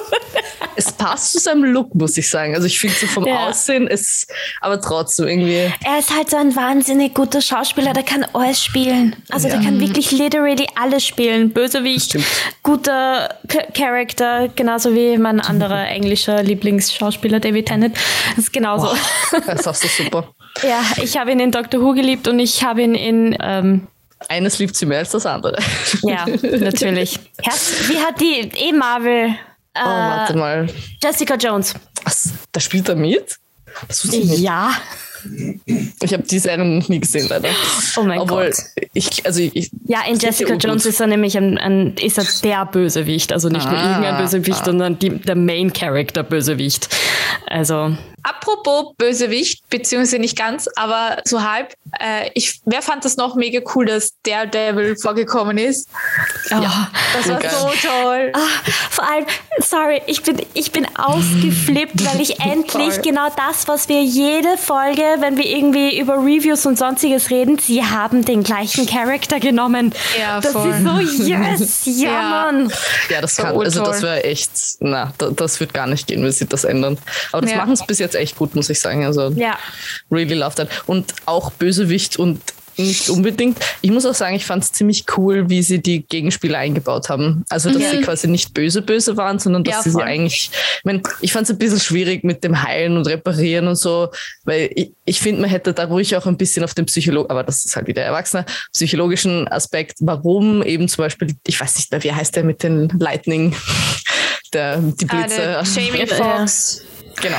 Es 0.76 0.90
passt 0.92 1.32
zu 1.32 1.38
seinem 1.38 1.64
Look, 1.64 1.94
muss 1.94 2.16
ich 2.16 2.28
sagen. 2.28 2.54
Also 2.54 2.66
ich 2.66 2.78
finde 2.80 2.96
so 2.96 3.06
vom 3.06 3.26
Ja. 3.26 3.48
Aussehen, 3.48 3.86
ist 3.86 4.26
aber 4.60 4.80
trotzdem 4.80 5.28
irgendwie. 5.28 5.72
Er 5.84 5.98
ist 5.98 6.14
halt 6.14 6.30
so 6.30 6.36
ein 6.36 6.54
wahnsinnig 6.56 7.14
guter 7.14 7.40
Schauspieler, 7.40 7.92
der 7.92 8.02
kann 8.02 8.26
alles 8.32 8.62
spielen. 8.62 9.16
Also 9.30 9.48
der 9.48 9.60
kann 9.60 9.80
wirklich 9.80 10.10
literally 10.10 10.63
alles 10.74 11.06
spielen. 11.06 11.50
Bösewicht, 11.50 12.16
guter 12.62 13.36
K 13.48 13.62
Charakter, 13.72 14.48
genauso 14.54 14.94
wie 14.94 15.16
mein 15.18 15.40
anderer 15.40 15.88
englischer 15.88 16.42
Lieblingsschauspieler 16.42 17.40
David 17.40 17.66
Tennant. 17.66 17.96
Das 18.36 18.44
ist 18.44 18.52
genauso. 18.52 18.94
Das 19.46 19.60
ist 19.60 19.68
auch 19.68 19.74
so 19.74 19.88
super. 19.88 20.32
Ja, 20.62 20.82
ich 21.02 21.16
habe 21.18 21.32
ihn 21.32 21.40
in 21.40 21.50
Doctor 21.50 21.80
Who 21.80 21.92
geliebt 21.92 22.28
und 22.28 22.38
ich 22.38 22.62
habe 22.62 22.82
ihn 22.82 22.94
in 22.94 23.36
ähm, 23.40 23.88
Eines 24.28 24.58
liebt 24.58 24.76
sie 24.76 24.86
mehr 24.86 24.98
als 24.98 25.10
das 25.10 25.26
andere. 25.26 25.58
ja, 26.02 26.24
natürlich. 26.58 27.18
Herz, 27.42 27.88
wie 27.88 27.98
hat 27.98 28.20
die 28.20 28.50
eh 28.56 28.72
Marvel 28.72 29.34
Oh, 29.76 29.84
warte 29.84 30.36
mal. 30.36 30.68
Jessica 31.02 31.34
Jones? 31.34 31.74
Was? 32.04 32.30
Da 32.52 32.60
spielt 32.60 32.88
er 32.88 32.94
mit? 32.94 33.36
Das 33.88 34.04
wusste 34.04 34.18
ich 34.18 34.24
nicht. 34.26 34.38
Ja. 34.40 34.70
Ich 36.02 36.12
habe 36.12 36.22
die 36.24 36.38
Serie 36.38 36.64
noch 36.64 36.88
nie 36.88 37.00
gesehen, 37.00 37.26
leider. 37.28 37.48
Oh 37.96 38.02
mein 38.02 38.18
Obwohl, 38.20 38.46
Gott. 38.46 38.86
ich, 38.92 39.24
also 39.26 39.40
ich, 39.40 39.70
Ja, 39.86 40.00
in 40.08 40.18
Jessica. 40.18 40.54
Jones 40.54 40.86
ist 40.86 41.00
er 41.00 41.06
nämlich 41.06 41.36
ein, 41.36 41.58
ein 41.58 41.94
ist 42.00 42.18
er 42.18 42.26
der 42.42 42.66
Bösewicht. 42.66 43.32
Also 43.32 43.48
nicht 43.48 43.64
nur 43.68 43.78
Ah, 43.78 43.90
irgendein 43.90 44.22
Bösewicht, 44.22 44.64
sondern 44.64 44.98
die, 44.98 45.10
der 45.10 45.36
Main 45.36 45.72
Character 45.72 46.22
Bösewicht. 46.22 46.88
Also, 47.46 47.96
Apropos 48.24 48.94
Bösewicht, 48.96 49.68
beziehungsweise 49.70 50.18
nicht 50.18 50.36
ganz, 50.36 50.68
aber 50.76 51.18
so 51.24 51.42
halb. 51.42 51.74
Äh, 52.00 52.30
ich, 52.34 52.60
wer 52.64 52.82
fand 52.82 53.04
das 53.04 53.16
noch 53.16 53.36
mega 53.36 53.60
cool, 53.74 53.86
dass 53.86 54.14
Daredevil 54.24 54.96
vorgekommen 54.96 55.58
ist? 55.58 55.88
ja. 56.50 56.90
Das 57.14 57.28
war 57.28 57.38
Geil. 57.38 57.50
so 57.52 57.70
toll. 57.86 58.32
Ah, 58.34 58.38
vor 58.90 59.08
allem, 59.08 59.26
sorry, 59.60 60.02
ich 60.06 60.22
bin, 60.22 60.38
ich 60.54 60.72
bin 60.72 60.86
ausgeflippt, 60.96 62.04
weil 62.04 62.20
ich 62.20 62.40
endlich 62.44 62.94
Voll. 62.94 63.02
genau 63.02 63.28
das, 63.36 63.68
was 63.68 63.88
wir 63.88 64.02
jede 64.02 64.56
Folge, 64.56 65.02
wenn 65.20 65.36
wir 65.36 65.44
irgendwie 65.46 65.98
über 66.00 66.14
Reviews 66.14 66.66
und 66.66 66.78
sonstiges 66.78 67.30
reden, 67.30 67.58
sie 67.58 67.84
haben 67.84 68.24
den 68.24 68.42
gleichen 68.42 68.86
Charakter 68.86 69.38
genommen. 69.38 69.94
Ja, 70.18 70.40
das 70.40 70.52
voll. 70.52 70.70
ist 70.70 70.82
so, 70.82 71.24
yes, 71.24 71.82
ja, 71.84 72.10
Ja. 72.10 72.22
Mann. 72.30 72.72
ja, 73.10 73.20
das 73.20 73.36
So 73.36 73.42
kann, 73.42 73.56
also 73.58 73.82
das 73.84 74.02
wäre 74.02 74.24
echt, 74.24 74.50
na, 74.80 75.12
da, 75.18 75.30
das 75.30 75.60
wird 75.60 75.72
gar 75.74 75.86
nicht 75.86 76.06
gehen, 76.06 76.22
wenn 76.24 76.32
sie 76.32 76.46
das 76.46 76.64
ändern. 76.64 76.98
Aber 77.32 77.42
das 77.42 77.50
Ja. 77.50 77.58
machen 77.58 77.76
sie 77.76 77.84
bis 77.86 77.98
jetzt 77.98 78.13
echt 78.14 78.36
gut, 78.36 78.54
muss 78.54 78.70
ich 78.70 78.80
sagen. 78.80 79.04
Also 79.04 79.28
Ja. 79.36 79.58
really 80.10 80.34
love 80.34 80.54
that. 80.56 80.68
Und 80.86 81.14
auch 81.26 81.50
Bösewicht 81.52 82.18
und 82.18 82.40
nicht 82.76 83.08
unbedingt. 83.08 83.56
Ich 83.82 83.92
muss 83.92 84.04
auch 84.04 84.16
sagen, 84.16 84.34
ich 84.34 84.44
fand 84.44 84.64
es 84.64 84.72
ziemlich 84.72 85.04
cool, 85.16 85.48
wie 85.48 85.62
sie 85.62 85.80
die 85.80 86.02
Gegenspieler 86.04 86.58
eingebaut 86.58 87.08
haben. 87.08 87.44
Also, 87.48 87.70
dass 87.70 87.88
sie 87.92 88.00
quasi 88.00 88.26
nicht 88.26 88.52
böse 88.52 88.82
böse 88.82 89.16
waren, 89.16 89.38
sondern 89.38 89.62
dass 89.62 89.76
Ja, 89.76 89.82
sie 89.84 89.90
sie 89.92 90.02
eigentlich, 90.02 90.50
ich 90.78 90.84
meine, 90.84 91.00
ich 91.20 91.32
fand 91.32 91.44
es 91.44 91.50
ein 91.52 91.58
bisschen 91.58 91.78
schwierig 91.78 92.24
mit 92.24 92.42
dem 92.42 92.64
Heilen 92.64 92.96
und 92.96 93.06
Reparieren 93.06 93.68
und 93.68 93.76
so, 93.76 94.08
weil 94.42 94.70
ich, 94.74 94.90
ich 95.04 95.20
finde, 95.20 95.42
man 95.42 95.50
hätte 95.50 95.72
da 95.72 95.84
ruhig 95.84 96.16
auch 96.16 96.26
ein 96.26 96.36
bisschen 96.36 96.64
auf 96.64 96.74
den 96.74 96.86
Psycholo 96.86 97.26
aber 97.28 97.44
das 97.44 97.64
ist 97.64 97.76
halt 97.76 97.86
wieder 97.86 98.02
Erwachsener, 98.02 98.44
psychologischen 98.72 99.46
Aspekt, 99.46 99.98
warum 100.00 100.60
eben 100.64 100.88
zum 100.88 101.04
Beispiel, 101.04 101.28
ich 101.46 101.60
weiß 101.60 101.76
nicht 101.76 101.92
mehr, 101.92 102.02
wie 102.02 102.12
heißt 102.12 102.34
der 102.34 102.42
mit 102.42 102.64
den 102.64 102.88
Lightning, 102.98 103.54
der, 104.52 104.78
die 104.78 105.06
Ah, 105.10 105.14
Blitze. 105.16 105.36
der 105.36 105.62
Jamie 105.62 106.06
Foxx. 106.08 106.82
Genau. 107.22 107.38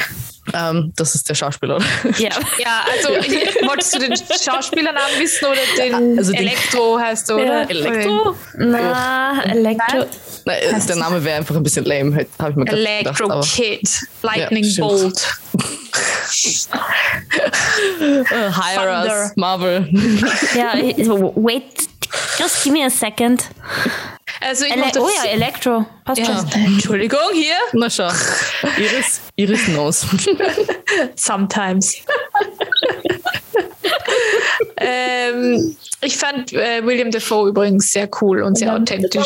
Ähm, 0.54 0.94
das 0.96 1.16
ist 1.16 1.28
der 1.28 1.34
Schauspieler, 1.36 1.78
oder? 1.78 1.86
Ja. 2.18 2.30
Ja, 2.60 2.86
also 2.92 3.10
wolltest 3.68 3.96
du 3.96 4.00
den 4.00 4.14
Schauspielernamen 4.16 5.20
wissen 5.20 5.46
oder 5.46 5.60
den 5.78 6.18
Also 6.20 6.32
den- 6.32 6.42
Elektro 6.42 7.00
heißt 7.00 7.30
du, 7.30 7.34
oder? 7.36 7.46
Ja. 7.46 7.70
Elektro? 7.70 8.36
Na, 8.58 9.44
Elektro. 9.44 10.06
Nein, 10.46 10.58
äh, 10.62 10.86
der 10.88 10.96
Name 10.98 11.24
wäre 11.24 11.38
einfach 11.38 11.56
ein 11.56 11.64
bisschen 11.64 11.86
lame, 11.86 12.26
habe 12.40 12.50
ich 12.52 12.56
mir 12.56 12.66
gerade 12.66 12.82
gedacht. 12.82 13.20
Electro 13.20 13.32
aber- 13.32 13.42
Kid, 13.42 13.90
Lightning 14.22 14.64
Ja. 14.64 14.86
Bolt. 14.86 15.38
Äh, 18.00 18.24
Hire 18.52 18.76
Thunder. 18.76 19.24
us, 19.26 19.32
Marvel. 19.36 19.88
Ja, 20.56 20.74
so, 21.06 21.34
wait, 21.36 21.64
just 22.40 22.64
give 22.64 22.74
me 22.74 22.86
a 22.86 22.90
second. 22.90 23.44
Also 24.42 24.66
ich 24.66 24.72
Ele 24.74 24.82
mochte 24.82 25.02
oh 25.02 25.10
ja, 25.24 25.30
Elektro. 25.32 25.86
Passt 26.04 26.20
Ja. 26.20 26.26
schon. 26.26 26.52
Entschuldigung, 26.66 27.20
hier. 27.34 27.56
Na 27.74 27.90
schau. 27.90 28.10
Iris, 28.78 29.22
Iris 29.36 29.66
knows. 29.66 30.06
Sometimes. 31.16 31.96
ähm, 34.78 35.76
ich 36.02 36.18
fand 36.18 36.54
äh, 36.54 36.86
William 36.86 37.12
Defoe 37.12 37.50
übrigens 37.50 37.92
sehr 37.92 38.10
cool 38.22 38.42
und 38.44 38.58
sehr 38.58 38.74
authentisch. 38.76 39.26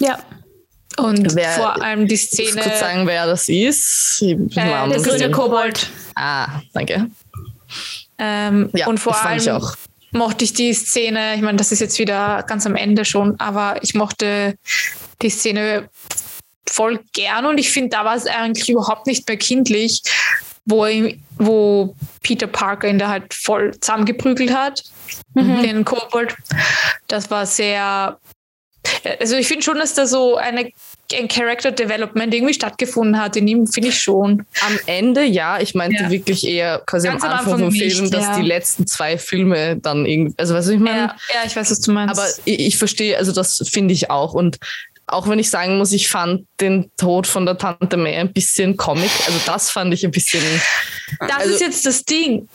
Ja. 0.00 0.18
Und 0.96 1.34
Wer- 1.34 1.50
vor 1.52 1.80
allem 1.82 2.06
die 2.08 2.14
Ich 2.14 2.30
muss 2.30 2.48
Szene. 2.50 2.62
kurz 2.62 2.80
sagen, 2.80 3.06
wer 3.06 3.26
das 3.26 3.48
ist. 3.48 4.18
Ich 4.20 4.32
äh, 4.32 4.36
der 4.36 4.82
grüne 4.82 5.02
gesehen. 5.02 5.32
Kobold. 5.32 5.88
Ah, 6.16 6.48
danke. 6.74 7.06
Ähm, 8.18 8.70
Ja, 8.74 8.88
und 8.88 8.98
vor 8.98 9.12
das 9.12 9.22
fand 9.22 9.40
ich 9.40 9.50
allem 9.50 9.62
auch. 9.62 9.74
Mochte 10.10 10.44
ich 10.44 10.52
die 10.52 10.72
Szene, 10.72 11.34
ich 11.34 11.42
meine, 11.42 11.58
das 11.58 11.72
ist 11.72 11.80
jetzt 11.80 11.98
wieder 11.98 12.42
ganz 12.44 12.66
am 12.66 12.76
Ende 12.76 13.04
schon, 13.04 13.38
aber 13.40 13.82
ich 13.82 13.94
mochte 13.94 14.56
die 15.22 15.30
Szene, 15.30 15.88
voll 16.68 17.00
gern 17.12 17.46
und 17.46 17.58
ich 17.58 17.70
finde, 17.70 17.90
da 17.90 18.04
war 18.04 18.14
es 18.14 18.26
eigentlich 18.26 18.68
überhaupt 18.68 19.06
nicht 19.06 19.26
mehr 19.26 19.38
kindlich, 19.38 20.02
wo, 20.64 20.86
wo 21.36 21.96
Peter 22.22 22.46
Parker 22.46 22.88
ihn 22.88 22.98
da 22.98 23.08
halt 23.08 23.32
voll 23.32 23.78
zusammengeprügelt 23.80 24.52
hat, 24.52 24.82
mhm. 25.34 25.62
den 25.62 25.84
Kobold. 25.84 26.36
Das 27.06 27.30
war 27.30 27.46
sehr 27.46 28.18
also 29.20 29.36
ich 29.36 29.48
finde 29.48 29.62
schon, 29.62 29.78
dass 29.78 29.94
da 29.94 30.06
so 30.06 30.36
eine, 30.36 30.70
ein 31.14 31.28
Character 31.28 31.72
Development 31.72 32.32
irgendwie 32.34 32.54
stattgefunden 32.54 33.20
hat. 33.20 33.36
In 33.36 33.48
ihm 33.48 33.66
finde 33.66 33.88
ich 33.88 33.98
schon. 33.98 34.44
Am 34.60 34.78
Ende 34.86 35.24
ja, 35.24 35.60
ich 35.60 35.74
meinte 35.74 36.04
ja. 36.04 36.10
wirklich 36.10 36.46
eher 36.46 36.82
quasi 36.86 37.08
Ganz 37.08 37.22
am 37.22 37.30
Anfang, 37.30 37.52
Anfang 37.54 37.60
vom 37.60 37.72
nicht, 37.72 37.96
Film, 37.96 38.10
dass 38.10 38.24
ja. 38.24 38.36
die 38.36 38.46
letzten 38.46 38.86
zwei 38.86 39.16
Filme 39.16 39.76
dann 39.76 40.04
irgendwie, 40.04 40.34
also 40.36 40.54
was 40.54 40.68
ich 40.68 40.78
meine. 40.78 40.98
Ja, 40.98 41.16
ja, 41.34 41.40
ich 41.46 41.56
weiß, 41.56 41.70
was 41.70 41.80
du 41.80 41.92
meinst. 41.92 42.18
Aber 42.18 42.28
ich, 42.44 42.60
ich 42.60 42.78
verstehe, 42.78 43.16
also 43.16 43.32
das 43.32 43.62
finde 43.70 43.94
ich 43.94 44.10
auch 44.10 44.34
und 44.34 44.58
auch 45.08 45.28
wenn 45.28 45.38
ich 45.38 45.50
sagen 45.50 45.78
muss, 45.78 45.92
ich 45.92 46.08
fand 46.08 46.46
den 46.60 46.90
Tod 46.96 47.26
von 47.26 47.46
der 47.46 47.56
Tante 47.58 47.96
May 47.96 48.16
ein 48.16 48.32
bisschen 48.32 48.76
Comic. 48.76 49.10
Also 49.26 49.40
das 49.46 49.70
fand 49.70 49.92
ich 49.94 50.04
ein 50.04 50.10
bisschen. 50.10 50.42
Das 51.20 51.30
also 51.38 51.54
ist 51.54 51.60
jetzt 51.60 51.86
das 51.86 52.04
Ding, 52.04 52.48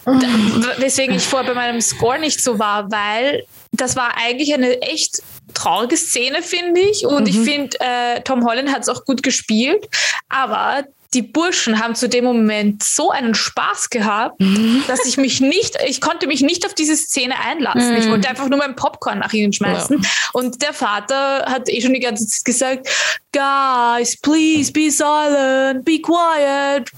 weswegen 0.77 1.15
ich 1.15 1.23
vorher 1.23 1.47
bei 1.47 1.55
meinem 1.55 1.81
Score 1.81 2.19
nicht 2.19 2.41
so 2.41 2.59
war, 2.59 2.91
weil 2.91 3.43
das 3.71 3.95
war 3.95 4.15
eigentlich 4.17 4.53
eine 4.53 4.81
echt 4.81 5.23
traurige 5.53 5.97
Szene, 5.97 6.41
finde 6.41 6.81
ich. 6.81 7.05
Und 7.05 7.23
mhm. 7.23 7.27
ich 7.27 7.39
finde, 7.39 7.77
äh, 7.79 8.21
Tom 8.21 8.45
Holland 8.45 8.71
hat 8.71 8.83
es 8.83 8.89
auch 8.89 9.05
gut 9.05 9.23
gespielt. 9.23 9.87
Aber 10.29 10.83
die 11.13 11.21
Burschen 11.21 11.79
haben 11.79 11.95
zu 11.95 12.09
dem 12.09 12.23
Moment 12.23 12.83
so 12.83 13.11
einen 13.11 13.35
Spaß 13.35 13.89
gehabt, 13.89 14.39
mhm. 14.39 14.83
dass 14.87 15.05
ich 15.05 15.17
mich 15.17 15.41
nicht, 15.41 15.77
ich 15.85 16.01
konnte 16.01 16.27
mich 16.27 16.41
nicht 16.41 16.65
auf 16.65 16.73
diese 16.73 16.95
Szene 16.95 17.35
einlassen. 17.45 17.91
Mhm. 17.91 17.97
Ich 17.97 18.09
wollte 18.09 18.29
einfach 18.29 18.49
nur 18.49 18.59
mein 18.59 18.75
Popcorn 18.75 19.19
nach 19.19 19.33
ihnen 19.33 19.53
schmeißen. 19.53 20.01
Ja. 20.01 20.09
Und 20.33 20.61
der 20.61 20.73
Vater 20.73 21.45
hat 21.47 21.69
eh 21.69 21.81
schon 21.81 21.93
die 21.93 21.99
ganze 21.99 22.27
Zeit 22.27 22.45
gesagt, 22.45 22.89
Guys, 23.33 24.15
please 24.17 24.71
be 24.71 24.91
silent, 24.91 25.83
be 25.83 25.99
quiet. 25.99 26.91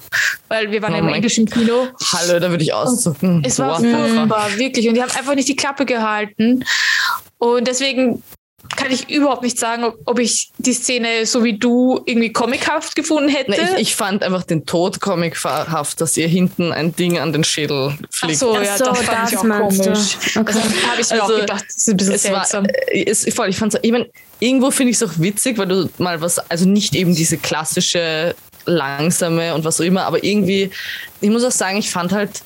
Weil 0.49 0.69
wir 0.69 0.82
waren 0.82 0.95
oh 0.95 0.97
im 0.97 1.08
englischen 1.10 1.45
Kino. 1.45 1.88
Hallo, 2.12 2.39
da 2.39 2.49
würde 2.49 2.63
ich 2.63 2.73
auszucken. 2.73 3.41
Es 3.45 3.58
war 3.58 3.80
furchtbar, 3.80 4.58
wirklich. 4.58 4.88
Und 4.89 4.95
die 4.95 5.01
haben 5.01 5.12
einfach 5.12 5.36
nicht 5.36 5.47
die 5.47 5.56
Klappe 5.56 5.86
gehalten. 5.86 6.65
Und 7.38 7.67
deswegen 7.67 8.21
kann 8.75 8.91
ich 8.91 9.10
überhaupt 9.10 9.43
nicht 9.43 9.60
sagen, 9.60 9.91
ob, 10.06 10.19
ich 10.19 10.51
die 10.58 10.73
Szene 10.73 11.25
so 11.25 11.43
wie 11.43 11.58
du 11.58 12.01
irgendwie 12.06 12.32
comichaft 12.32 12.95
gefunden 12.95 13.30
hätte. 13.30 13.51
Nee, 13.51 13.58
ich, 13.75 13.82
ich, 13.82 13.95
fand 13.95 14.23
einfach 14.23 14.43
den 14.43 14.65
Tod 14.65 14.99
comichaft, 14.99 16.01
dass 16.01 16.17
ihr 16.17 16.28
hinten 16.28 16.71
ein 16.71 16.95
Ding 16.95 17.19
an 17.19 17.34
den 17.34 17.43
Schädel 17.43 17.97
fliegt. 18.12 18.36
Ach 18.36 18.39
so, 18.39 18.56
ja, 18.62 18.78
so, 18.78 18.86
das 18.86 19.01
fand 19.01 19.23
das 19.23 19.32
ich 19.32 19.38
auch 19.38 19.43
komisch. 19.43 20.17
Okay. 20.36 20.54
Das 20.54 20.89
habe 20.89 21.01
ich 21.01 21.10
mir 21.10 21.21
also, 21.21 21.34
auch 21.34 21.39
gedacht, 21.39 21.65
das 21.67 21.75
ist 21.75 21.89
ein 21.89 21.97
bisschen 21.97 22.13
es 22.13 22.21
seltsam. 22.23 22.65
War, 22.65 22.73
äh, 22.91 23.06
es, 23.10 23.34
voll, 23.34 23.49
ich 23.49 23.58
fand's, 23.58 23.78
ich 23.82 23.91
mein, 23.91 24.06
irgendwo 24.39 24.71
finde 24.71 24.91
ich 24.91 25.01
es 25.01 25.04
auch 25.04 25.13
witzig, 25.17 25.58
weil 25.58 25.67
du 25.67 25.89
mal 25.97 26.21
was, 26.21 26.39
also 26.39 26.67
nicht 26.67 26.95
eben 26.95 27.15
diese 27.15 27.38
klassische 27.38 28.36
langsame 28.65 29.54
und 29.54 29.63
was 29.63 29.80
auch 29.80 29.86
immer, 29.86 30.06
aber 30.06 30.23
irgendwie, 30.23 30.71
ich 31.21 31.30
muss 31.30 31.43
auch 31.43 31.51
sagen, 31.51 31.78
ich 31.78 31.89
fand 31.89 32.12
halt 32.12 32.41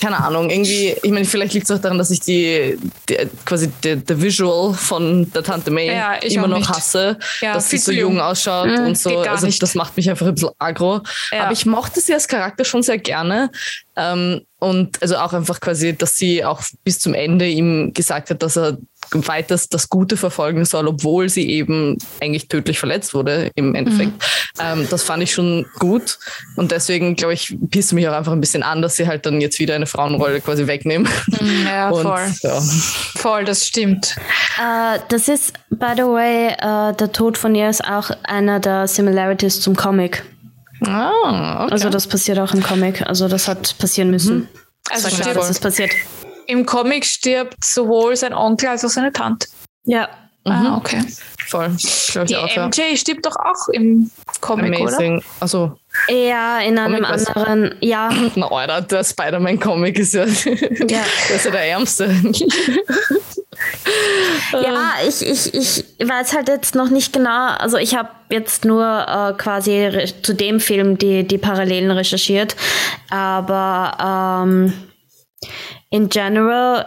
keine 0.00 0.22
Ahnung, 0.22 0.50
irgendwie, 0.50 0.96
ich 1.02 1.10
meine, 1.10 1.24
vielleicht 1.24 1.54
liegt 1.54 1.68
es 1.68 1.76
auch 1.76 1.80
daran, 1.80 1.98
dass 1.98 2.10
ich 2.10 2.20
die, 2.20 2.78
die 3.08 3.16
quasi 3.44 3.68
der 3.82 4.20
Visual 4.20 4.74
von 4.74 5.30
der 5.32 5.42
Tante 5.42 5.70
May 5.70 5.86
ja, 5.86 6.14
immer 6.14 6.48
noch 6.48 6.58
nicht. 6.58 6.68
hasse, 6.68 7.18
ja, 7.40 7.54
dass 7.54 7.70
sie 7.70 7.78
so 7.78 7.92
jung, 7.92 8.14
jung 8.14 8.20
ausschaut 8.20 8.68
mhm, 8.68 8.86
und 8.86 8.98
so. 8.98 9.18
Also 9.20 9.46
nicht. 9.46 9.62
das 9.62 9.74
macht 9.74 9.96
mich 9.96 10.08
einfach 10.08 10.26
ein 10.26 10.34
bisschen 10.34 10.50
aggro. 10.58 11.00
Ja. 11.32 11.44
Aber 11.44 11.52
ich 11.52 11.66
mochte 11.66 12.00
sie 12.00 12.14
als 12.14 12.28
Charakter 12.28 12.64
schon 12.64 12.82
sehr 12.82 12.98
gerne. 12.98 13.50
Ähm, 13.98 14.42
und 14.60 15.02
also 15.02 15.16
auch 15.16 15.32
einfach 15.32 15.60
quasi, 15.60 15.96
dass 15.96 16.16
sie 16.16 16.44
auch 16.44 16.62
bis 16.84 16.98
zum 16.98 17.14
Ende 17.14 17.48
ihm 17.48 17.92
gesagt 17.94 18.30
hat, 18.30 18.42
dass 18.42 18.56
er 18.56 18.78
weiters 19.12 19.68
das 19.68 19.88
Gute 19.88 20.16
verfolgen 20.16 20.64
soll, 20.64 20.86
obwohl 20.86 21.28
sie 21.28 21.48
eben 21.48 21.96
eigentlich 22.20 22.48
tödlich 22.48 22.78
verletzt 22.78 23.14
wurde 23.14 23.50
im 23.54 23.74
Endeffekt. 23.74 24.12
Mhm. 24.12 24.20
Ähm, 24.60 24.86
das 24.90 25.02
fand 25.02 25.22
ich 25.22 25.32
schon 25.32 25.66
gut 25.78 26.18
und 26.56 26.72
deswegen 26.72 27.16
glaube 27.16 27.34
ich, 27.34 27.56
pisst 27.70 27.92
mich 27.92 28.08
auch 28.08 28.12
einfach 28.12 28.32
ein 28.32 28.40
bisschen 28.40 28.62
an, 28.62 28.82
dass 28.82 28.96
sie 28.96 29.06
halt 29.06 29.26
dann 29.26 29.40
jetzt 29.40 29.58
wieder 29.58 29.74
eine 29.74 29.86
Frauenrolle 29.86 30.40
quasi 30.40 30.66
wegnehmen. 30.66 31.08
Mhm, 31.40 31.66
ja, 31.66 31.88
und, 31.90 32.02
voll. 32.02 32.32
Ja. 32.42 32.60
Voll, 32.60 33.44
das 33.44 33.66
stimmt. 33.66 34.16
Uh, 34.58 34.98
das 35.08 35.28
ist, 35.28 35.54
by 35.70 35.92
the 35.96 36.02
way, 36.02 36.48
uh, 36.62 36.92
der 36.92 37.12
Tod 37.12 37.38
von 37.38 37.54
ihr 37.54 37.70
ist 37.70 37.84
auch 37.84 38.10
einer 38.24 38.60
der 38.60 38.86
Similarities 38.88 39.60
zum 39.60 39.76
Comic. 39.76 40.24
Ah, 40.86 41.64
okay. 41.64 41.72
Also 41.72 41.90
das 41.90 42.06
passiert 42.06 42.38
auch 42.38 42.52
im 42.52 42.62
Comic. 42.62 43.02
Also 43.06 43.28
das 43.28 43.48
hat 43.48 43.76
passieren 43.78 44.10
müssen. 44.10 44.36
Mhm. 44.36 44.48
Also 44.90 45.08
stimmt, 45.08 45.36
dass 45.36 45.50
es 45.50 45.60
passiert. 45.60 45.90
Im 46.46 46.64
Comic 46.64 47.04
stirbt 47.04 47.62
sowohl 47.64 48.16
sein 48.16 48.32
Onkel 48.32 48.68
als 48.68 48.84
auch 48.84 48.88
seine 48.88 49.12
Tante. 49.12 49.48
Ja. 49.84 50.08
Ah, 50.44 50.60
mhm. 50.60 50.74
okay. 50.76 51.04
Voll. 51.46 51.76
Die 52.26 52.36
auch, 52.36 52.56
MJ 52.56 52.80
ja. 52.90 52.96
stirbt 52.96 53.26
doch 53.26 53.36
auch 53.36 53.68
im 53.72 54.10
Comic, 54.40 54.80
Amazing. 54.80 55.16
oder? 55.16 55.24
Also 55.40 55.78
ja, 56.08 56.60
in 56.60 56.78
einem 56.78 57.02
Comic 57.04 57.28
anderen, 57.28 57.74
ja. 57.80 58.10
Na, 58.34 58.50
Alter, 58.50 58.82
der 58.82 59.04
Spider-Man-Comic 59.04 59.98
ist 59.98 60.14
ja, 60.14 60.24
ja. 60.24 60.26
der 61.28 61.36
ist 61.36 61.44
ja 61.44 61.50
der 61.50 61.64
Ärmste. 61.64 62.04
ja, 64.52 64.92
ich, 65.06 65.22
ich, 65.26 65.54
ich 65.54 65.84
weiß 66.08 66.34
halt 66.34 66.48
jetzt 66.48 66.74
noch 66.74 66.90
nicht 66.90 67.12
genau, 67.12 67.48
also 67.58 67.76
ich 67.76 67.94
habe 67.94 68.10
jetzt 68.30 68.64
nur 68.64 68.84
äh, 68.84 69.32
quasi 69.36 70.12
zu 70.22 70.34
dem 70.34 70.60
Film 70.60 70.98
die, 70.98 71.24
die 71.26 71.38
Parallelen 71.38 71.90
recherchiert, 71.90 72.56
aber 73.10 74.44
ähm, 74.44 74.72
in 75.90 76.08
general 76.08 76.86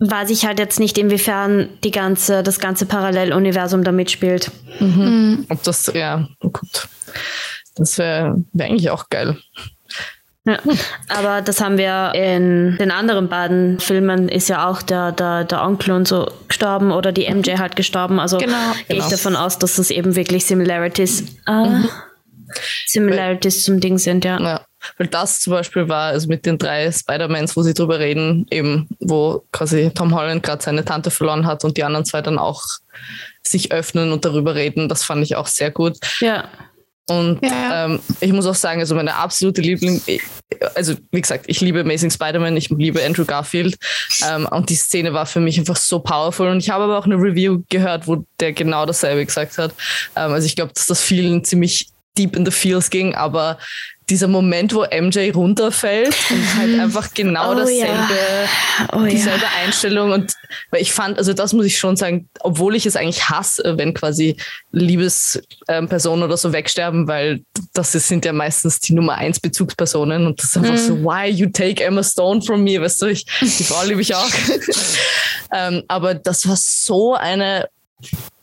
weiß 0.00 0.30
ich 0.30 0.46
halt 0.46 0.58
jetzt 0.58 0.80
nicht, 0.80 0.96
inwiefern 0.98 1.68
die 1.84 1.90
ganze, 1.90 2.42
das 2.42 2.58
ganze 2.58 2.86
Paralleluniversum 2.86 3.84
da 3.84 3.92
mitspielt. 3.92 4.50
Mhm. 4.80 4.88
Mhm. 4.88 5.46
Ob 5.50 5.62
das, 5.62 5.92
ja, 5.94 6.26
gut. 6.40 6.88
Das 7.76 7.98
wäre 7.98 8.42
wär 8.52 8.66
eigentlich 8.66 8.90
auch 8.90 9.08
geil. 9.08 9.36
Ja, 10.46 10.58
aber 11.08 11.42
das 11.42 11.60
haben 11.60 11.76
wir 11.76 12.12
in 12.14 12.76
den 12.78 12.90
anderen 12.90 13.28
beiden 13.28 13.78
Filmen 13.78 14.28
ist 14.28 14.48
ja 14.48 14.68
auch 14.68 14.80
der, 14.80 15.12
der, 15.12 15.44
der 15.44 15.62
Onkel 15.62 15.92
und 15.92 16.08
so 16.08 16.30
gestorben 16.48 16.92
oder 16.92 17.12
die 17.12 17.32
MJ 17.32 17.58
halt 17.58 17.76
gestorben. 17.76 18.18
Also 18.18 18.38
genau, 18.38 18.56
gehe 18.88 18.96
genau. 18.96 19.04
ich 19.04 19.10
davon 19.10 19.36
aus, 19.36 19.58
dass 19.58 19.76
das 19.76 19.90
eben 19.90 20.16
wirklich 20.16 20.46
Similarities, 20.46 21.24
äh, 21.46 21.52
mhm. 21.52 21.88
Similarities 22.86 23.56
weil, 23.56 23.62
zum 23.62 23.80
Ding 23.80 23.98
sind, 23.98 24.24
ja. 24.24 24.40
ja. 24.40 24.66
Weil 24.96 25.08
das 25.08 25.40
zum 25.40 25.52
Beispiel 25.52 25.90
war, 25.90 26.06
also 26.06 26.26
mit 26.28 26.46
den 26.46 26.56
drei 26.56 26.90
Spider-Mans, 26.90 27.54
wo 27.54 27.62
sie 27.62 27.74
drüber 27.74 27.98
reden, 27.98 28.46
eben, 28.50 28.88
wo 28.98 29.44
quasi 29.52 29.90
Tom 29.94 30.14
Holland 30.14 30.42
gerade 30.42 30.62
seine 30.62 30.86
Tante 30.86 31.10
verloren 31.10 31.46
hat 31.46 31.64
und 31.64 31.76
die 31.76 31.84
anderen 31.84 32.06
zwei 32.06 32.22
dann 32.22 32.38
auch 32.38 32.62
sich 33.42 33.72
öffnen 33.72 34.10
und 34.10 34.24
darüber 34.24 34.54
reden, 34.54 34.88
das 34.88 35.04
fand 35.04 35.22
ich 35.22 35.36
auch 35.36 35.46
sehr 35.46 35.70
gut. 35.70 35.98
Ja. 36.20 36.48
Und 37.10 37.40
ja. 37.42 37.86
ähm, 37.86 37.98
ich 38.20 38.32
muss 38.32 38.46
auch 38.46 38.54
sagen, 38.54 38.78
also 38.78 38.94
meine 38.94 39.16
absolute 39.16 39.60
Liebling, 39.60 40.00
also 40.76 40.94
wie 41.10 41.20
gesagt, 41.20 41.46
ich 41.48 41.60
liebe 41.60 41.80
Amazing 41.80 42.12
Spider-Man, 42.12 42.56
ich 42.56 42.70
liebe 42.70 43.04
Andrew 43.04 43.24
Garfield 43.24 43.76
ähm, 44.30 44.46
und 44.48 44.70
die 44.70 44.76
Szene 44.76 45.12
war 45.12 45.26
für 45.26 45.40
mich 45.40 45.58
einfach 45.58 45.74
so 45.74 45.98
powerful 45.98 46.46
und 46.46 46.58
ich 46.58 46.70
habe 46.70 46.84
aber 46.84 46.96
auch 46.96 47.06
eine 47.06 47.16
Review 47.16 47.62
gehört, 47.68 48.06
wo 48.06 48.24
der 48.38 48.52
genau 48.52 48.86
dasselbe 48.86 49.26
gesagt 49.26 49.58
hat. 49.58 49.72
Ähm, 50.14 50.30
also 50.30 50.46
ich 50.46 50.54
glaube, 50.54 50.72
dass 50.72 50.86
das 50.86 51.02
vielen 51.02 51.42
ziemlich 51.42 51.88
deep 52.16 52.36
in 52.36 52.44
the 52.44 52.50
feels 52.50 52.90
ging, 52.90 53.14
aber 53.14 53.58
dieser 54.10 54.28
Moment, 54.28 54.74
wo 54.74 54.84
MJ 54.84 55.30
runterfällt 55.30 56.16
und 56.30 56.56
halt 56.56 56.70
mhm. 56.70 56.80
einfach 56.80 57.14
genau 57.14 57.52
oh, 57.52 57.54
dasselbe, 57.54 57.86
ja. 57.86 58.88
oh, 58.92 59.06
dieselbe 59.06 59.42
ja. 59.42 59.64
Einstellung. 59.64 60.10
Und 60.10 60.34
weil 60.70 60.82
ich 60.82 60.92
fand, 60.92 61.16
also 61.16 61.32
das 61.32 61.52
muss 61.52 61.64
ich 61.64 61.78
schon 61.78 61.96
sagen, 61.96 62.28
obwohl 62.40 62.74
ich 62.74 62.86
es 62.86 62.96
eigentlich 62.96 63.28
hasse, 63.28 63.74
wenn 63.76 63.94
quasi 63.94 64.36
Liebespersonen 64.72 66.24
oder 66.24 66.36
so 66.36 66.52
wegsterben, 66.52 67.06
weil 67.06 67.42
das 67.72 67.92
sind 67.92 68.24
ja 68.24 68.32
meistens 68.32 68.80
die 68.80 68.94
Nummer 68.94 69.14
eins 69.14 69.38
Bezugspersonen 69.38 70.26
und 70.26 70.42
das 70.42 70.50
ist 70.50 70.56
einfach 70.56 70.72
mhm. 70.72 70.78
so, 70.78 71.04
why 71.04 71.28
you 71.28 71.48
take 71.48 71.82
Emma 71.82 72.02
Stone 72.02 72.42
from 72.42 72.64
me, 72.64 72.80
weißt 72.80 73.02
du, 73.02 73.06
ich, 73.06 73.24
die 73.40 73.64
Frau 73.64 73.84
liebe 73.84 74.02
ich 74.02 74.14
auch. 74.14 74.30
ähm, 75.54 75.84
aber 75.86 76.14
das 76.14 76.48
war 76.48 76.56
so 76.56 77.14
eine 77.14 77.68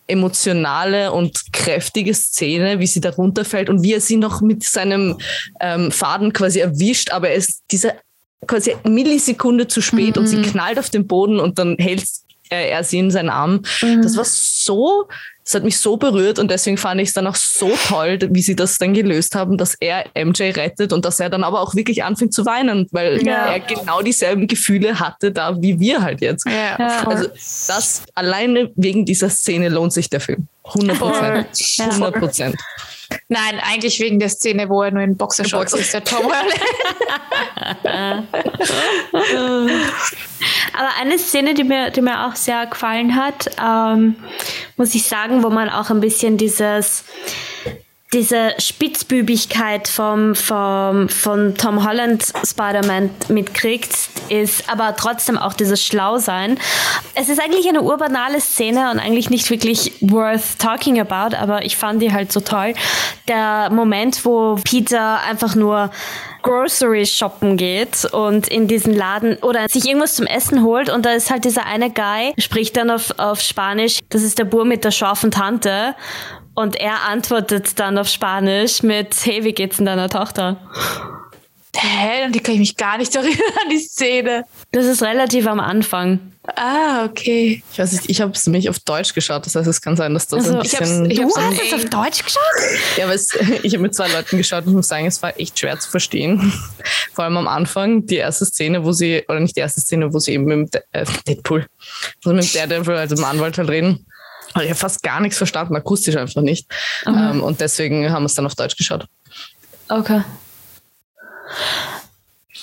emotionale 0.08 1.12
und 1.12 1.54
kräftige 1.54 2.13
Szene, 2.13 2.80
wie 2.80 2.88
sie 2.88 3.02
da 3.02 3.10
runterfällt 3.10 3.70
und 3.70 3.84
wie 3.84 3.93
er 3.93 4.02
sie 4.02 4.17
noch 4.17 4.41
mit 4.41 4.63
seinem 4.63 5.17
ähm, 5.60 5.91
Faden 5.91 6.34
quasi 6.34 6.60
erwischt, 6.60 7.12
aber 7.12 7.30
er 7.30 7.36
ist 7.36 7.63
diese 7.72 7.93
quasi 8.46 8.76
Millisekunde 8.84 9.67
zu 9.67 9.82
spät 9.82 10.15
mhm. 10.15 10.22
und 10.22 10.28
sie 10.28 10.38
mhm. 10.38 10.43
knallt 10.43 10.80
auf 10.80 10.89
den 10.89 11.08
Boden 11.08 11.39
und 11.39 11.60
dann 11.60 11.76
hält 11.78 12.04
er, 12.50 12.70
er 12.70 12.84
sie 12.84 13.00
in 13.00 13.12
seinen 13.12 13.30
Arm. 13.30 13.62
Mhm. 13.82 14.02
Das 14.02 14.15
war 14.15 14.26
so 14.26 15.08
das 15.48 15.56
hat 15.56 15.64
mich 15.64 15.80
so 15.80 15.96
berührt 15.96 16.40
und 16.40 16.52
deswegen 16.52 16.78
fand 16.78 17.00
ich 17.00 17.08
es 17.08 17.14
dann 17.14 17.26
auch 17.26 17.38
so 17.38 17.72
toll, 17.88 18.20
wie 18.32 18.42
sie 18.42 18.54
das 18.54 18.78
dann 18.78 18.94
gelöst 18.94 19.34
haben, 19.34 19.58
dass 19.58 19.76
er 19.76 20.04
MJ 20.14 20.52
rettet 20.52 20.92
und 20.92 21.06
dass 21.06 21.22
er 21.22 21.30
dann 21.30 21.46
aber 21.46 21.62
auch 21.62 21.74
wirklich 21.74 22.04
anfängt 22.04 22.34
zu 22.34 22.46
weinen, 22.46 22.86
weil 22.92 23.26
ja. 23.26 23.54
er 23.54 23.62
genau 23.62 24.02
dieselben 24.02 24.48
Gefühle 24.48 25.00
hatte 25.00 25.32
da 25.32 25.56
wie 25.62 25.80
wir 25.80 26.02
halt 26.02 26.20
jetzt. 26.20 26.46
Ja. 26.46 26.76
Also 27.06 27.30
das 27.30 28.04
alleine 28.14 28.72
wegen 28.76 29.06
dieser 29.06 29.30
Szene 29.30 29.70
lohnt 29.70 29.94
sich 29.94 30.10
der 30.10 30.20
Film. 30.20 30.50
100 30.66 31.00
Prozent. 31.00 31.48
100 31.80 32.16
Prozent. 32.16 32.56
Nein, 33.30 33.60
eigentlich 33.62 34.00
wegen 34.00 34.20
der 34.20 34.30
Szene, 34.30 34.70
wo 34.70 34.82
er 34.84 34.91
nur 34.91 35.04
in 35.04 35.15
Boxershorts 35.17 35.72
Boxer- 35.74 35.80
ist, 35.82 35.93
der 35.93 36.04
Tom 36.04 36.24
Holland. 36.26 36.54
Aber 40.74 40.89
eine 41.00 41.17
Szene, 41.17 41.54
die 41.54 41.63
mir, 41.63 41.89
die 41.91 42.02
mir 42.02 42.28
auch 42.28 42.36
sehr 42.36 42.65
gefallen 42.67 43.15
hat, 43.15 43.50
ähm, 43.63 44.15
muss 44.76 44.93
ich 44.96 45.08
sagen, 45.08 45.43
wo 45.43 45.50
man 45.50 45.70
auch 45.70 45.89
ein 45.89 46.00
bisschen 46.02 46.38
dieses 46.38 47.04
diese 48.13 48.54
Spitzbübigkeit 48.58 49.89
vom, 49.89 50.34
vom, 50.34 51.10
von 51.10 51.56
Tom 51.56 51.86
Holland 51.86 52.24
Spider-Man 52.46 53.10
mitkriegt, 53.28 53.93
ist 54.30 54.70
aber 54.70 54.96
trotzdem 54.96 55.38
auch 55.38 55.54
dieses 55.54 55.84
Schlausein. 55.84 56.58
Es 57.15 57.28
ist 57.28 57.41
eigentlich 57.41 57.67
eine 57.67 57.82
urbanale 57.82 58.39
Szene 58.39 58.91
und 58.91 59.00
eigentlich 59.00 59.30
nicht 59.30 59.50
wirklich 59.50 59.91
worth 60.00 60.58
talking 60.58 61.02
about, 61.02 61.36
aber 61.36 61.65
ich 61.65 61.76
fand 61.76 62.02
die 62.02 62.13
halt 62.13 62.32
so 62.32 62.39
toll. 62.39 62.74
Der 63.28 63.70
Moment, 63.72 64.24
wo 64.24 64.56
Peter 64.63 65.20
einfach 65.24 65.56
nur 65.56 65.91
Grocery 66.43 67.06
shoppen 67.06 67.58
geht 67.58 68.06
und 68.06 68.48
in 68.48 68.70
diesen 68.70 68.93
Laden 68.93 69.36
oder 69.41 69.67
sich 69.67 69.86
irgendwas 69.86 70.15
zum 70.15 70.28
Essen 70.28 70.63
holt 70.63 70.89
und 70.89 71.06
da 71.06 71.12
ist 71.12 71.30
halt 71.30 71.43
dieser 71.43 71.65
eine 71.65 71.89
Guy, 71.89 72.34
spricht 72.38 72.78
dann 72.78 72.89
auf, 72.89 73.13
auf 73.17 73.41
Spanisch, 73.41 74.00
das 74.08 74.24
ist 74.24 74.39
der 74.39 74.46
Bur 74.46 74.63
mit 74.63 74.86
der 74.86 74.91
scharfen 74.91 75.30
Tante 75.30 75.93
und 76.58 76.76
er 76.76 77.04
antwortet 77.08 77.80
dann 77.80 78.00
auf 78.00 78.08
Spanisch 78.08 78.82
mit, 78.82 79.15
hey, 79.24 79.43
wie 79.43 79.54
geht's 79.54 79.78
denn 79.78 79.86
deiner 79.86 80.10
Tochter? 80.10 80.58
Hä, 81.76 82.24
an 82.26 82.32
die 82.32 82.39
kann 82.39 82.56
ich 82.56 82.60
mich 82.60 82.78
gar 82.78 82.98
nicht 82.98 83.15
erinnern, 83.15 83.38
an 83.63 83.70
die 83.70 83.78
Szene. 83.78 84.43
Das 84.72 84.86
ist 84.86 85.04
relativ 85.04 85.46
am 85.46 85.60
Anfang. 85.60 86.20
Ah, 86.56 87.06
okay. 87.06 87.62
Ich 87.72 87.78
weiß 87.78 87.91
nicht, 87.91 88.10
ich 88.10 88.22
habe 88.22 88.32
es 88.32 88.48
nämlich 88.48 88.70
auf 88.70 88.80
Deutsch 88.80 89.13
geschaut. 89.13 89.46
Das 89.46 89.54
heißt, 89.54 89.67
es 89.67 89.82
kann 89.82 89.96
sein, 89.96 90.15
dass 90.15 90.28
das 90.28 90.46
Also, 90.46 90.58
ein 90.60 90.65
ich 90.65 90.72
bisschen. 90.72 91.02
hab's- 91.04 91.12
ich 91.12 91.20
Du 91.20 91.36
hast 91.36 91.62
es 91.62 91.74
auf 91.74 91.86
Deutsch 91.86 92.24
geschaut? 92.24 92.41
Ja, 92.98 93.04
aber 93.06 93.13
es, 93.13 93.30
ich 93.63 93.74
habe 93.74 93.84
mit 93.84 93.93
zwei 93.93 94.08
Leuten 94.08 94.38
geschaut 94.38 94.63
und 94.63 94.70
ich 94.72 94.76
muss 94.76 94.88
sagen, 94.88 95.06
es 95.06 95.22
war 95.22 95.39
echt 95.39 95.60
schwer 95.60 95.78
zu 95.80 95.91
verstehen. 95.91 96.52
Vor 97.13 97.26
allem 97.26 97.38
am 97.38 97.48
Anfang, 97.48 98.06
die 98.08 98.15
erste 98.15 98.46
Szene, 98.46 98.84
wo 98.84 98.93
sie, 98.93 99.24
oder 99.28 99.39
nicht 99.41 99.56
die 99.56 99.60
erste 99.60 99.82
Szene, 99.82 100.12
wo 100.12 100.17
sie 100.17 100.32
eben 100.34 100.46
mit 100.46 100.74
äh, 100.93 101.06
Deadpool, 101.28 101.67
wo 102.24 102.30
sie 102.32 102.36
mit 102.36 102.52
dem 102.56 102.70
Daredevil, 102.70 102.96
also 102.96 103.15
dem 103.15 103.26
Anwalt 103.26 103.58
halt 103.60 103.70
reden. 103.70 104.08
Und 104.54 104.62
ich 104.64 104.70
habe 104.70 104.80
fast 104.80 105.04
gar 105.04 105.20
nichts 105.20 105.38
verstanden, 105.38 105.76
akustisch 105.76 106.16
einfach 106.16 106.42
nicht. 106.42 106.68
Ähm, 107.06 107.44
und 107.44 107.62
deswegen 107.62 108.12
haben 108.12 108.24
wir 108.24 108.28
es 108.28 108.36
dann 108.36 108.46
auf 108.46 108.56
Deutsch 108.56 108.76
geschaut. 108.76 109.06
Okay. 109.90 110.22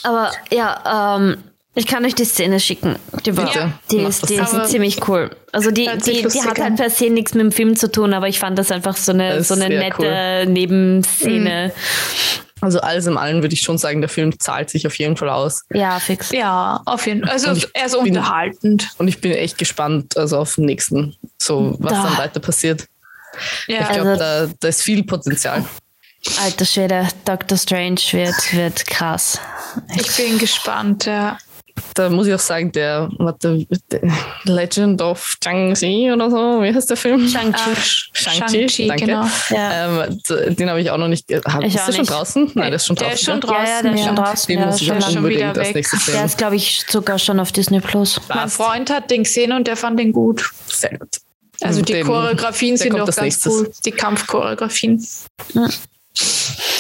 Aber 0.02 0.32
ja, 0.50 1.16
ähm, 1.16 1.38
ich 1.74 1.86
kann 1.86 2.04
euch 2.04 2.14
die 2.14 2.24
Szene 2.24 2.60
schicken. 2.60 2.96
Die, 3.26 3.36
war, 3.36 3.46
Bitte. 3.46 3.72
die 3.90 3.98
ist, 3.98 4.28
die 4.28 4.34
ist 4.34 4.68
ziemlich 4.68 5.08
cool. 5.08 5.30
Also 5.52 5.70
die, 5.70 5.88
die, 6.04 6.26
die 6.26 6.42
hat 6.42 6.60
halt 6.60 6.76
per 6.76 6.90
se 6.90 7.10
nichts 7.10 7.34
mit 7.34 7.42
dem 7.42 7.52
Film 7.52 7.76
zu 7.76 7.90
tun, 7.90 8.14
aber 8.14 8.28
ich 8.28 8.38
fand 8.38 8.58
das 8.58 8.70
einfach 8.70 8.96
so 8.96 9.12
eine, 9.12 9.42
so 9.42 9.54
eine 9.54 9.68
nette 9.68 10.46
Nebenszene. 10.48 11.72
Also 12.64 12.80
alles 12.80 13.06
im 13.06 13.16
Allen 13.18 13.42
würde 13.42 13.54
ich 13.54 13.60
schon 13.60 13.78
sagen, 13.78 14.00
der 14.00 14.08
Film 14.08 14.38
zahlt 14.38 14.70
sich 14.70 14.86
auf 14.86 14.98
jeden 14.98 15.16
Fall 15.16 15.28
aus. 15.28 15.64
Ja, 15.72 15.98
fix. 16.00 16.30
Ja, 16.32 16.80
auf 16.86 17.06
jeden 17.06 17.22
Fall. 17.22 17.30
Also 17.32 17.52
ich 17.52 17.68
er 17.74 17.86
ist 17.86 17.92
bin- 18.02 18.16
unterhaltend. 18.16 18.90
Und 18.98 19.08
ich 19.08 19.20
bin 19.20 19.32
echt 19.32 19.58
gespannt, 19.58 20.16
also 20.16 20.38
auf 20.38 20.54
den 20.56 20.64
nächsten, 20.64 21.16
so 21.40 21.76
was 21.78 21.92
Da. 21.92 22.02
dann 22.04 22.18
weiter 22.18 22.40
passiert. 22.40 22.86
Ja. 23.66 23.80
Ich 23.82 23.88
glaube, 23.88 24.10
Also- 24.10 24.46
da, 24.46 24.52
da 24.60 24.68
ist 24.68 24.82
viel 24.82 25.04
Potenzial. 25.04 25.64
Alter 26.42 26.64
Schwede, 26.64 27.06
Doctor 27.26 27.58
Strange 27.58 28.00
wird, 28.12 28.52
wird 28.54 28.86
krass. 28.86 29.38
ich 29.94 30.16
bin 30.16 30.38
gespannt, 30.38 31.04
ja. 31.04 31.36
Da 31.94 32.08
muss 32.08 32.26
ich 32.28 32.34
auch 32.34 32.38
sagen, 32.40 32.70
der, 32.72 33.08
warte, 33.18 33.66
der 33.90 34.00
Legend 34.44 35.02
of 35.02 35.36
Shang-Chi 35.42 36.10
oder 36.12 36.30
so, 36.30 36.36
wie 36.62 36.72
heißt 36.74 36.88
der 36.90 36.96
Film? 36.96 37.28
Shang-Chi. 37.28 37.70
Ah, 37.72 37.76
Shang-Chi, 38.12 38.68
Shang-Chi, 38.68 38.86
danke. 38.88 39.06
genau. 39.06 39.26
Ja. 39.50 40.02
Ähm, 40.02 40.54
den 40.56 40.70
habe 40.70 40.80
ich 40.80 40.90
auch 40.90 40.98
noch 40.98 41.08
nicht. 41.08 41.24
Hat, 41.46 41.62
Ich 41.64 41.74
ist 41.74 41.86
der 41.86 41.92
schon 41.92 42.00
nicht. 42.02 42.10
draußen? 42.10 42.50
Nein, 42.54 42.66
der 42.66 42.74
ist 42.76 42.86
schon 42.86 42.96
Der 42.96 43.08
draußen. 43.08 43.14
ist 43.20 43.24
schon 43.24 43.40
gell? 43.40 43.50
draußen. 43.50 43.64
ja, 43.66 43.76
ja, 43.76 43.82
der 43.82 43.94
ist 43.94 44.04
schon 44.04 44.16
draußen. 44.16 44.46
Den 44.48 44.58
Der 44.58 44.66
muss 44.66 44.74
ist 44.76 44.80
ich 44.82 44.88
schon 44.88 44.96
auch 44.98 45.06
schon 45.08 45.16
unbedingt 45.18 45.44
als 45.58 45.68
weg. 45.68 45.74
nächstes 45.74 46.04
Der 46.06 46.14
sehen. 46.14 46.24
ist, 46.26 46.38
glaube 46.38 46.56
ich, 46.56 46.84
sogar 46.88 47.18
schon 47.18 47.40
auf 47.40 47.52
Disney 47.52 47.80
Plus. 47.80 48.20
Mein? 48.28 48.48
Freund 48.48 48.90
hat 48.90 49.10
den 49.10 49.24
gesehen 49.24 49.52
und 49.52 49.66
der 49.66 49.76
fand 49.76 49.98
den 49.98 50.12
gut. 50.12 50.50
Sehr 50.68 50.96
gut. 50.98 51.08
Also 51.60 51.82
die 51.82 51.92
Den- 51.92 52.06
Choreografien 52.06 52.76
der 52.76 52.78
sind 52.84 52.94
als 53.00 53.06
ganz 53.16 53.20
nächstes. 53.20 53.52
cool. 53.52 53.72
Die 53.84 53.90
Kampfchoreografien. 53.92 55.04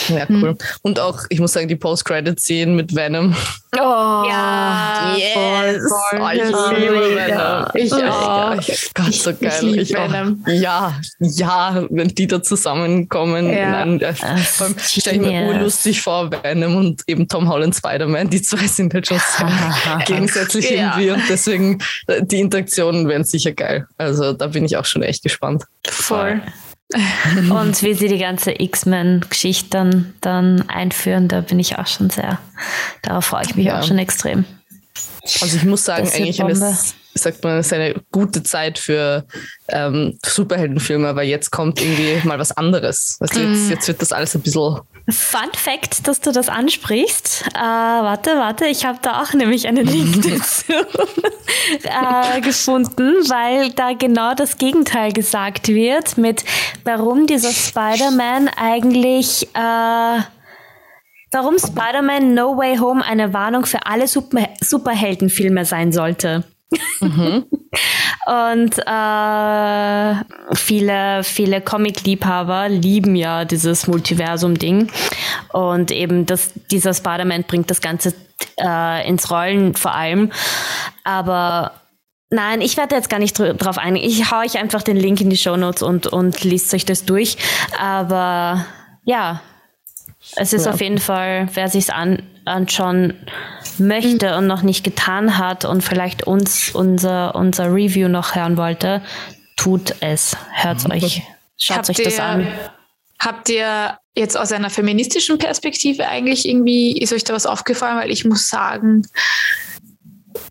Ja, 0.08 0.26
cool. 0.28 0.56
Und 0.82 1.00
auch, 1.00 1.20
ich 1.30 1.40
muss 1.40 1.54
sagen, 1.54 1.66
die 1.66 1.76
Post-Credit-Szenen 1.76 2.76
mit 2.76 2.94
Venom. 2.94 3.34
Oh, 3.74 3.78
Ja, 4.28 5.16
Yes! 5.16 5.82
voll. 5.82 6.20
Oh, 6.20 6.28
ich 6.30 6.38
Ja, 6.38 6.70
liebe 6.72 7.26
ja. 7.28 7.66
Venom. 7.72 7.86
Ich 7.86 7.92
Oh, 7.92 7.96
auch. 8.20 8.58
Ich, 8.68 8.90
Gott, 8.94 9.14
so 9.14 9.32
geil. 9.34 9.52
lieb 9.62 9.80
Ich 9.80 9.96
auch. 9.96 10.12
Venom. 10.12 10.44
Ja, 10.46 11.00
ja, 11.20 11.84
wenn 11.88 12.08
die 12.08 12.26
da 12.26 12.42
zusammenkommen. 12.42 13.48
Ja. 13.50 13.54
in 13.54 13.74
einem- 13.74 13.96
äh, 13.96 14.12
Das 14.12 14.18
vor 14.56 14.66
allem 14.66 14.76
ist 14.76 14.92
stelle 15.00 15.16
ich 15.16 15.22
mir 15.22 15.46
urlustig 15.46 16.02
vor, 16.02 16.30
Venom 16.30 16.76
und 16.76 17.02
eben 17.06 17.26
Tom 17.26 17.48
Holland 17.48 17.74
Spider-Man. 17.74 18.28
Die 18.28 18.42
zwei 18.42 18.66
sind 18.66 18.92
halt 18.92 19.06
schon 19.06 19.18
sehr 19.18 19.48
gegensätzlich 20.06 20.70
Ja. 20.70 20.98
irgendwie 20.98 21.10
und 21.12 21.22
deswegen 21.30 21.78
äh, 22.08 22.20
die 22.22 22.40
Interaktionen 22.40 23.08
werden 23.08 23.24
sicher 23.24 23.52
geil. 23.52 23.86
Also 23.96 24.34
da 24.34 24.48
bin 24.48 24.66
ich 24.66 24.76
auch 24.76 24.84
schon 24.84 25.02
echt 25.02 25.22
gespannt. 25.22 25.64
Voll. 25.86 26.42
Und 27.50 27.82
wie 27.82 27.94
sie 27.94 28.08
die 28.08 28.18
ganze 28.18 28.52
X-Men-Geschichte 28.60 29.68
dann, 29.70 30.14
dann 30.20 30.68
einführen, 30.68 31.28
da 31.28 31.40
bin 31.40 31.58
ich 31.58 31.78
auch 31.78 31.86
schon 31.86 32.10
sehr, 32.10 32.38
darauf 33.02 33.26
freue 33.26 33.42
ich 33.44 33.54
mich 33.56 33.66
Ja. 33.66 33.78
auch 33.80 33.82
schon 33.84 33.98
extrem. 33.98 34.44
Also 35.40 35.56
ich 35.56 35.64
muss 35.64 35.84
sagen, 35.84 36.08
eigentlich 36.08 36.40
eine, 36.42 36.54
sagt 37.14 37.42
man, 37.42 37.58
es 37.58 37.66
ist 37.66 37.72
eine 37.72 37.94
gute 38.12 38.42
Zeit 38.42 38.78
für 38.78 39.26
ähm, 39.68 40.18
Superheldenfilme, 40.24 41.16
weil 41.16 41.28
jetzt 41.28 41.50
kommt 41.50 41.80
irgendwie 41.80 42.26
mal 42.26 42.38
was 42.38 42.52
anderes. 42.52 43.18
Mhm. 43.20 43.52
jetzt, 43.52 43.70
jetzt 43.70 43.88
wird 43.88 44.02
das 44.02 44.12
alles 44.12 44.34
ein 44.34 44.42
bisschen 44.42 44.80
Fun 45.10 45.50
Fact, 45.52 46.08
dass 46.08 46.20
du 46.20 46.32
das 46.32 46.48
ansprichst. 46.48 47.44
Äh, 47.54 47.58
warte, 47.58 48.30
warte, 48.36 48.66
ich 48.66 48.86
habe 48.86 48.98
da 49.02 49.22
auch 49.22 49.34
nämlich 49.34 49.68
einen 49.68 49.86
Link 49.86 50.22
dazu 50.22 50.72
äh, 51.82 52.40
gefunden, 52.40 53.12
weil 53.28 53.70
da 53.72 53.92
genau 53.92 54.34
das 54.34 54.56
Gegenteil 54.56 55.12
gesagt 55.12 55.68
wird 55.68 56.16
mit, 56.16 56.44
warum 56.84 57.26
dieser 57.26 57.52
Spider-Man 57.52 58.48
eigentlich, 58.56 59.46
äh, 59.54 60.20
warum 61.34 61.58
Spider-Man 61.58 62.32
No 62.34 62.56
Way 62.56 62.78
Home 62.78 63.04
eine 63.04 63.32
Warnung 63.34 63.66
für 63.66 63.86
alle 63.86 64.08
Super 64.08 64.48
Superheldenfilme 64.60 65.64
sein 65.64 65.92
sollte. 65.92 66.44
Und 68.26 68.78
äh, 68.86 70.14
viele, 70.54 71.22
viele 71.22 71.60
Comic-Liebhaber 71.60 72.68
lieben 72.68 73.16
ja 73.16 73.44
dieses 73.44 73.86
Multiversum-Ding. 73.86 74.90
Und 75.52 75.90
eben 75.90 76.24
das, 76.26 76.52
dieser 76.70 76.94
Spider-Man 76.94 77.44
bringt 77.44 77.70
das 77.70 77.80
Ganze 77.80 78.14
äh, 78.58 79.06
ins 79.08 79.30
Rollen 79.30 79.74
vor 79.74 79.94
allem. 79.94 80.32
Aber 81.04 81.72
nein, 82.30 82.60
ich 82.60 82.76
werde 82.76 82.94
jetzt 82.96 83.10
gar 83.10 83.18
nicht 83.18 83.38
dr- 83.38 83.54
drauf 83.54 83.78
eingehen. 83.78 84.08
Ich 84.08 84.30
hau 84.30 84.40
euch 84.40 84.58
einfach 84.58 84.82
den 84.82 84.96
Link 84.96 85.20
in 85.20 85.30
die 85.30 85.36
Shownotes 85.36 85.82
und, 85.82 86.06
und 86.06 86.42
liest 86.44 86.72
euch 86.74 86.86
das 86.86 87.04
durch. 87.04 87.36
Aber 87.78 88.64
ja, 89.04 89.42
es 90.36 90.52
ist 90.52 90.66
Ja. 90.66 90.72
auf 90.72 90.80
jeden 90.80 90.98
Fall, 90.98 91.48
wer 91.54 91.68
sich's 91.68 91.90
an, 91.90 92.22
anschauen 92.44 93.14
möchte 93.78 94.36
und 94.36 94.46
noch 94.46 94.62
nicht 94.62 94.84
getan 94.84 95.38
hat 95.38 95.64
und 95.64 95.82
vielleicht 95.82 96.26
uns 96.26 96.70
unser, 96.74 97.34
unser 97.34 97.72
Review 97.72 98.08
noch 98.08 98.34
hören 98.34 98.56
wollte, 98.56 99.02
tut 99.56 99.94
es. 100.00 100.36
Hört's 100.52 100.88
euch. 100.90 101.22
Schaut 101.56 101.78
Habt 101.78 101.90
euch 101.90 101.96
das 102.02 102.14
ihr- 102.14 102.24
an. 102.24 102.46
Habt 103.20 103.48
ihr 103.48 103.96
jetzt 104.16 104.36
aus 104.36 104.52
einer 104.52 104.68
feministischen 104.70 105.38
Perspektive 105.38 106.06
eigentlich 106.08 106.46
irgendwie, 106.46 106.98
ist 106.98 107.12
euch 107.12 107.24
da 107.24 107.32
was 107.32 107.46
aufgefallen? 107.46 107.96
Weil 107.98 108.10
ich 108.10 108.24
muss 108.24 108.48
sagen, 108.48 109.06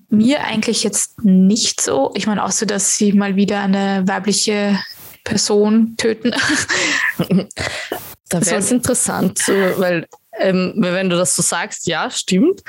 mir 0.09 0.43
eigentlich 0.43 0.83
jetzt 0.83 1.23
nicht 1.23 1.81
so. 1.81 2.11
Ich 2.15 2.25
meine, 2.25 2.43
außer 2.43 2.65
dass 2.65 2.97
sie 2.97 3.13
mal 3.13 3.35
wieder 3.35 3.59
eine 3.61 4.03
weibliche 4.07 4.79
Person 5.23 5.95
töten. 5.97 6.33
Da 8.39 8.45
wäre 8.45 8.57
es 8.57 8.69
So- 8.69 8.75
interessant, 8.75 9.39
so, 9.39 9.53
weil 9.77 10.07
ähm, 10.39 10.73
wenn 10.77 11.11
du 11.11 11.15
das 11.15 11.35
so 11.35 11.43
sagst, 11.43 11.85
ja, 11.85 12.09
stimmt. 12.09 12.61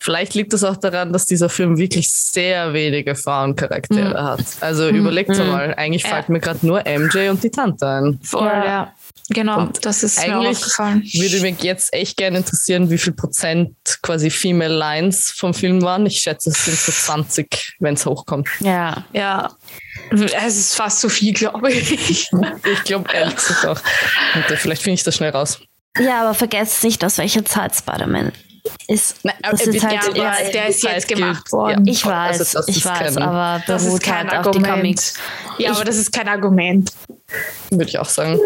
Vielleicht 0.00 0.34
liegt 0.34 0.52
es 0.54 0.64
auch 0.64 0.76
daran, 0.76 1.12
dass 1.12 1.24
dieser 1.24 1.48
Film 1.48 1.78
wirklich 1.78 2.10
sehr 2.12 2.72
wenige 2.72 3.14
Frauencharaktere 3.14 4.20
hat. 4.24 4.44
Also 4.60 4.88
überlegt 4.88 5.28
mal, 5.28 5.72
eigentlich 5.76 6.02
Ja. 6.02 6.08
fällt 6.08 6.28
mir 6.30 6.40
gerade 6.40 6.66
nur 6.66 6.82
MJ 6.84 7.28
und 7.28 7.44
die 7.44 7.50
Tante 7.50 7.86
ein. 7.86 8.18
Voll, 8.24 8.46
Ja. 8.48 8.64
ja. 8.64 8.92
Genau, 9.30 9.60
Und 9.60 9.86
das 9.86 10.02
ist 10.02 10.18
mir 10.18 10.36
auch 10.36 10.42
Eigentlich 10.42 10.58
aufgefallen. 10.58 11.02
würde 11.14 11.40
mich 11.42 11.62
jetzt 11.62 11.94
echt 11.94 12.16
gerne 12.16 12.38
interessieren, 12.38 12.90
wie 12.90 12.98
viel 12.98 13.12
Prozent 13.12 13.76
quasi 14.02 14.28
Female 14.28 14.76
Lines 14.76 15.30
vom 15.30 15.54
Film 15.54 15.80
waren. 15.80 16.04
Ich 16.06 16.18
schätze, 16.18 16.50
es 16.50 16.64
sind 16.64 16.76
so 16.76 16.90
20, 16.90 17.76
wenn 17.78 17.94
es 17.94 18.04
hochkommt. 18.04 18.48
Ja. 18.60 19.04
Ja, 19.12 19.52
es 20.10 20.56
ist 20.56 20.74
fast 20.74 21.00
zu 21.00 21.08
viel, 21.08 21.32
glaube 21.32 21.72
ich. 21.72 21.90
Ich 22.72 22.84
glaube 22.84 23.10
ehrlich 23.12 23.36
gesagt 23.36 23.66
auch. 23.66 23.80
Und, 24.34 24.50
äh, 24.50 24.56
vielleicht 24.56 24.82
finde 24.82 24.94
ich 24.94 25.02
das 25.02 25.16
schnell 25.16 25.30
raus. 25.30 25.60
Ja, 25.98 26.22
aber 26.22 26.34
vergesst 26.34 26.82
nicht, 26.84 27.04
aus 27.04 27.18
welcher 27.18 27.44
Zeit 27.44 27.74
Spider-Man 27.74 28.32
ist. 28.88 29.16
Nein, 29.24 29.34
das 29.42 29.52
aber 29.52 29.62
ist 29.62 29.72
bitte, 29.72 29.86
halt, 29.86 30.16
ja, 30.16 30.30
aber 30.30 30.42
ja, 30.44 30.50
der 30.50 30.68
ist 30.68 30.80
Zeit 30.80 30.94
jetzt 30.94 31.08
gilt. 31.08 31.20
gemacht 31.20 31.52
worden. 31.52 31.86
ich 31.86 32.04
weiß, 32.04 32.40
Also 32.40 32.58
das 32.58 32.68
ich 32.68 32.84
weiß, 32.84 33.14
kein- 33.14 33.18
aber 33.18 33.62
Das 33.66 33.84
ist 33.84 34.02
kein 34.02 34.30
halt 34.30 34.46
Argument. 34.46 35.14
Ja, 35.58 35.72
aber 35.72 35.84
das 35.84 35.96
ist 35.96 36.12
kein 36.12 36.28
Argument. 36.28 36.92
Würde 37.70 37.84
ich 37.84 37.98
auch 37.98 38.08
sagen. 38.08 38.38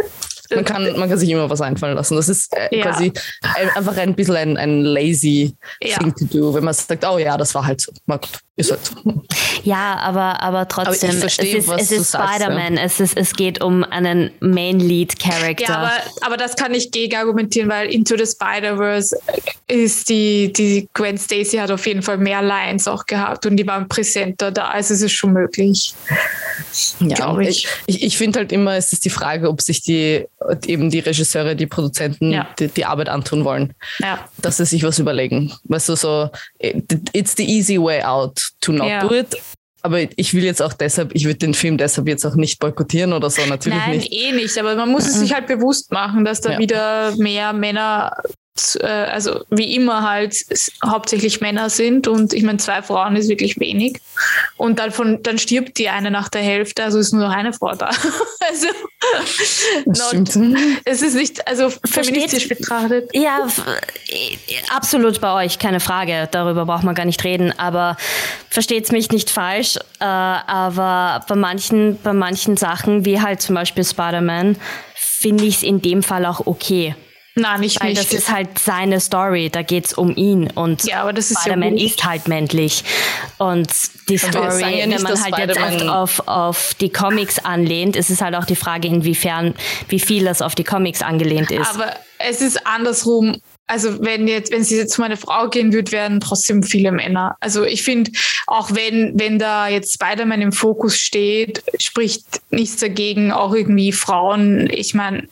man 0.55 0.65
kann, 0.65 0.99
man 0.99 1.09
kann 1.09 1.19
sich 1.19 1.29
immer 1.29 1.51
was 1.51 1.61
einfallen 1.61 1.97
lassen. 1.97 2.17
Das 2.17 2.29
ist 2.29 2.53
äh, 2.57 2.77
ja. 2.77 2.85
quasi 2.85 3.13
ein, 3.43 3.71
einfach 3.71 3.97
ein 3.97 4.15
bisschen 4.15 4.37
ein, 4.37 4.57
ein 4.57 4.81
lazy 4.83 5.55
ja. 5.83 5.99
thing 5.99 6.15
to 6.15 6.25
do, 6.27 6.55
wenn 6.55 6.65
man 6.65 6.75
sagt, 6.75 7.05
oh 7.05 7.19
ja, 7.19 7.37
das 7.37 7.55
war 7.55 7.67
halt 7.67 7.81
so. 7.81 7.93
Na 8.07 8.17
gut, 8.17 8.39
ist 8.57 8.71
halt 8.71 8.81
so. 8.85 9.23
Ja, 9.65 9.97
aber, 9.99 10.43
aber 10.43 10.69
trotzdem, 10.69 11.11
aber 11.11 11.19
verstehe, 11.21 11.59
es 11.59 11.67
ist, 11.67 11.81
es 11.81 11.93
ist 11.93 12.09
Spider-Man, 12.15 12.77
ja. 12.77 12.85
es, 12.85 13.01
es 13.01 13.35
geht 13.35 13.63
um 13.63 13.85
einen 13.85 14.31
Main-Lead-Character. 14.41 15.65
Ja, 15.65 15.77
aber, 15.79 15.93
aber 16.23 16.37
das 16.37 16.57
kann 16.57 16.73
ich 16.73 16.91
gegen 16.91 17.17
argumentieren, 17.17 17.69
weil 17.69 17.93
Into 17.93 18.17
the 18.17 18.25
Spider-Verse 18.27 19.19
ist 19.67 20.09
die, 20.09 20.53
die 20.53 20.89
Gwen 20.95 21.19
Stacy 21.19 21.57
hat 21.57 21.71
auf 21.71 21.87
jeden 21.87 22.03
Fall 22.03 22.19
mehr 22.19 22.41
Lines 22.41 22.87
auch 22.87 23.05
gehabt 23.07 23.45
und 23.47 23.57
die 23.57 23.67
waren 23.67 23.89
präsenter 23.89 24.53
da, 24.53 24.69
also 24.69 24.95
es 24.95 25.03
ist 25.03 25.13
schon 25.13 25.33
möglich. 25.33 25.95
Ja, 27.01 27.37
ich, 27.39 27.67
ich, 27.87 28.03
ich 28.05 28.17
finde 28.17 28.39
halt 28.39 28.53
immer, 28.53 28.77
es 28.77 28.93
ist 28.93 29.05
die 29.05 29.11
Frage, 29.11 29.49
ob 29.49 29.61
sich 29.61 29.83
die 29.83 30.25
eben 30.67 30.91
die 30.91 31.01
Regisseure, 31.01 31.57
die 31.57 31.67
Produzenten 31.67 32.33
ja. 32.33 32.49
die, 32.59 32.69
die, 32.69 32.85
Arbeit 32.85 33.09
antun 33.09 33.45
wollen. 33.45 33.75
Ja. 33.99 34.25
Dass 34.39 34.59
sie 34.59 34.65
sich 34.65 34.83
was 34.85 34.99
überlegen. 34.99 35.53
Weißt 35.65 35.89
du, 35.89 35.97
so, 35.97 36.31
it's 36.61 37.35
the 37.37 37.45
easy 37.45 37.81
way 37.81 38.03
out 38.03 38.45
to 38.61 38.72
not 38.72 38.88
ja. 38.88 39.01
do 39.07 39.14
it. 39.14 39.36
Aber 39.82 40.01
ich 40.16 40.34
will 40.34 40.42
jetzt 40.42 40.61
auch 40.61 40.72
deshalb, 40.72 41.14
ich 41.14 41.26
würde 41.26 41.38
den 41.38 41.55
Film 41.55 41.78
deshalb 41.78 42.09
jetzt 42.09 42.24
auch 42.24 42.34
nicht 42.34 42.59
boykottieren 42.59 43.12
oder 43.12 43.30
so, 43.30 43.44
natürlich 43.47 43.78
Nein, 43.78 43.99
nicht. 43.99 44.11
Nein, 44.11 44.20
eh 44.20 44.32
nicht, 44.32 44.59
aber 44.59 44.74
man 44.74 44.90
muss 44.90 45.07
es 45.07 45.14
sich 45.14 45.32
halt 45.32 45.47
bewusst 45.47 45.92
machen, 45.92 46.24
dass 46.24 46.40
da 46.40 46.53
ja. 46.53 46.59
wieder 46.59 47.14
mehr 47.16 47.53
Männer 47.53 48.16
äh, 48.81 48.87
also 48.87 49.45
wie 49.51 49.75
immer 49.75 50.09
halt 50.09 50.37
hauptsächlich 50.85 51.41
Männer 51.41 51.71
sind 51.71 52.09
und 52.09 52.33
ich 52.33 52.43
meine, 52.43 52.59
zwei 52.59 52.83
Frauen 52.83 53.17
ist 53.17 53.29
wirklich 53.29 53.59
wenig. 53.59 54.01
Und 54.57 54.79
dann, 54.79 54.91
von, 54.91 55.23
dann 55.23 55.39
stirbt 55.39 55.79
die 55.79 55.89
eine 55.89 56.11
nach 56.11 56.29
der 56.29 56.43
Hälfte, 56.43 56.85
also 56.85 56.99
ist 56.99 57.13
nur 57.13 57.29
noch 57.29 57.35
eine 57.35 57.53
Frau 57.53 57.75
da. 57.75 57.87
also 58.49 58.69
not, 59.85 60.37
es 60.85 61.03
ist 61.03 61.15
nicht, 61.15 61.47
also 61.47 61.71
feministisch 61.85 62.49
betrachtet. 62.49 63.11
Ja, 63.13 63.47
absolut 64.75 65.21
bei 65.21 65.45
euch, 65.45 65.59
keine 65.59 65.81
Frage. 65.81 66.29
Darüber 66.31 66.65
braucht 66.67 66.85
man 66.85 66.95
gar 66.95 67.05
nicht 67.05 67.23
reden. 67.25 67.53
Aber 67.59 67.97
versteht 68.51 68.85
es 68.85 68.93
mich 68.93 69.11
nicht 69.11 69.31
falsch, 69.31 69.77
äh, 70.01 70.05
aber 70.05 71.25
bei 71.29 71.35
manchen, 71.35 71.99
bei 72.03 72.13
manchen 72.13 72.57
Sachen, 72.57 73.05
wie 73.05 73.21
halt 73.21 73.41
zum 73.41 73.55
Beispiel 73.55 73.85
Spider-Man, 73.85 74.57
finde 74.95 75.45
ich 75.45 75.57
es 75.57 75.63
in 75.63 75.83
dem 75.83 76.03
Fall 76.03 76.27
auch 76.27 76.47
okay. 76.47 76.95
Nein, 77.39 77.61
nicht 77.61 77.82
Weil 77.82 77.93
das 77.93 78.12
ist 78.12 78.32
halt 78.32 78.59
seine 78.59 78.99
Story, 78.99 79.51
da 79.51 79.61
geht 79.61 79.84
es 79.84 79.93
um 79.93 80.16
ihn 80.16 80.51
und 80.55 80.84
ja, 80.84 81.03
aber 81.03 81.12
das 81.12 81.30
ist 81.30 81.43
Spider-Man 81.43 81.76
ja 81.76 81.84
ist 81.84 82.03
halt 82.03 82.28
männlich. 82.28 82.82
Und 83.37 83.68
die 84.09 84.16
Story, 84.16 84.78
ja 84.78 84.91
wenn 84.91 85.03
man 85.03 85.22
halt 85.22 85.37
jetzt 85.39 85.59
oft 85.59 85.89
auf, 85.89 86.28
auf 86.28 86.74
die 86.80 86.89
Comics 86.89 87.39
anlehnt, 87.39 87.95
ist 87.95 88.09
es 88.09 88.22
halt 88.22 88.34
auch 88.34 88.47
die 88.47 88.57
Frage, 88.57 88.89
inwiefern, 88.89 89.55
wie 89.89 90.01
viel 90.01 90.24
das 90.24 90.41
auf 90.41 90.55
die 90.55 90.64
Comics 90.64 91.03
angelehnt 91.03 91.51
ist. 91.51 91.68
Aber 91.68 91.93
es 92.18 92.41
ist 92.41 92.66
andersrum. 92.66 93.37
Also 93.66 94.03
wenn 94.03 94.28
jetzt, 94.28 94.51
wenn 94.51 94.64
sie 94.64 94.76
jetzt 94.76 94.95
zu 94.95 95.03
meiner 95.03 95.16
Frau 95.18 95.51
gehen 95.51 95.74
würde, 95.74 95.93
wären 95.93 96.20
trotzdem 96.20 96.62
viele 96.62 96.93
Männer. 96.93 97.37
Also 97.41 97.64
ich 97.64 97.82
finde, 97.82 98.12
auch 98.47 98.70
wenn, 98.72 99.12
wenn 99.18 99.39
da 99.39 99.68
jetzt 99.68 99.93
Spider-Man 99.93 100.41
im 100.41 100.53
Fokus 100.53 100.97
steht, 100.97 101.62
spricht 101.80 102.24
nichts 102.51 102.76
dagegen, 102.76 103.32
auch 103.32 103.53
irgendwie 103.53 103.93
Frauen. 103.93 104.70
Ich 104.70 104.95
meine, 104.95 105.28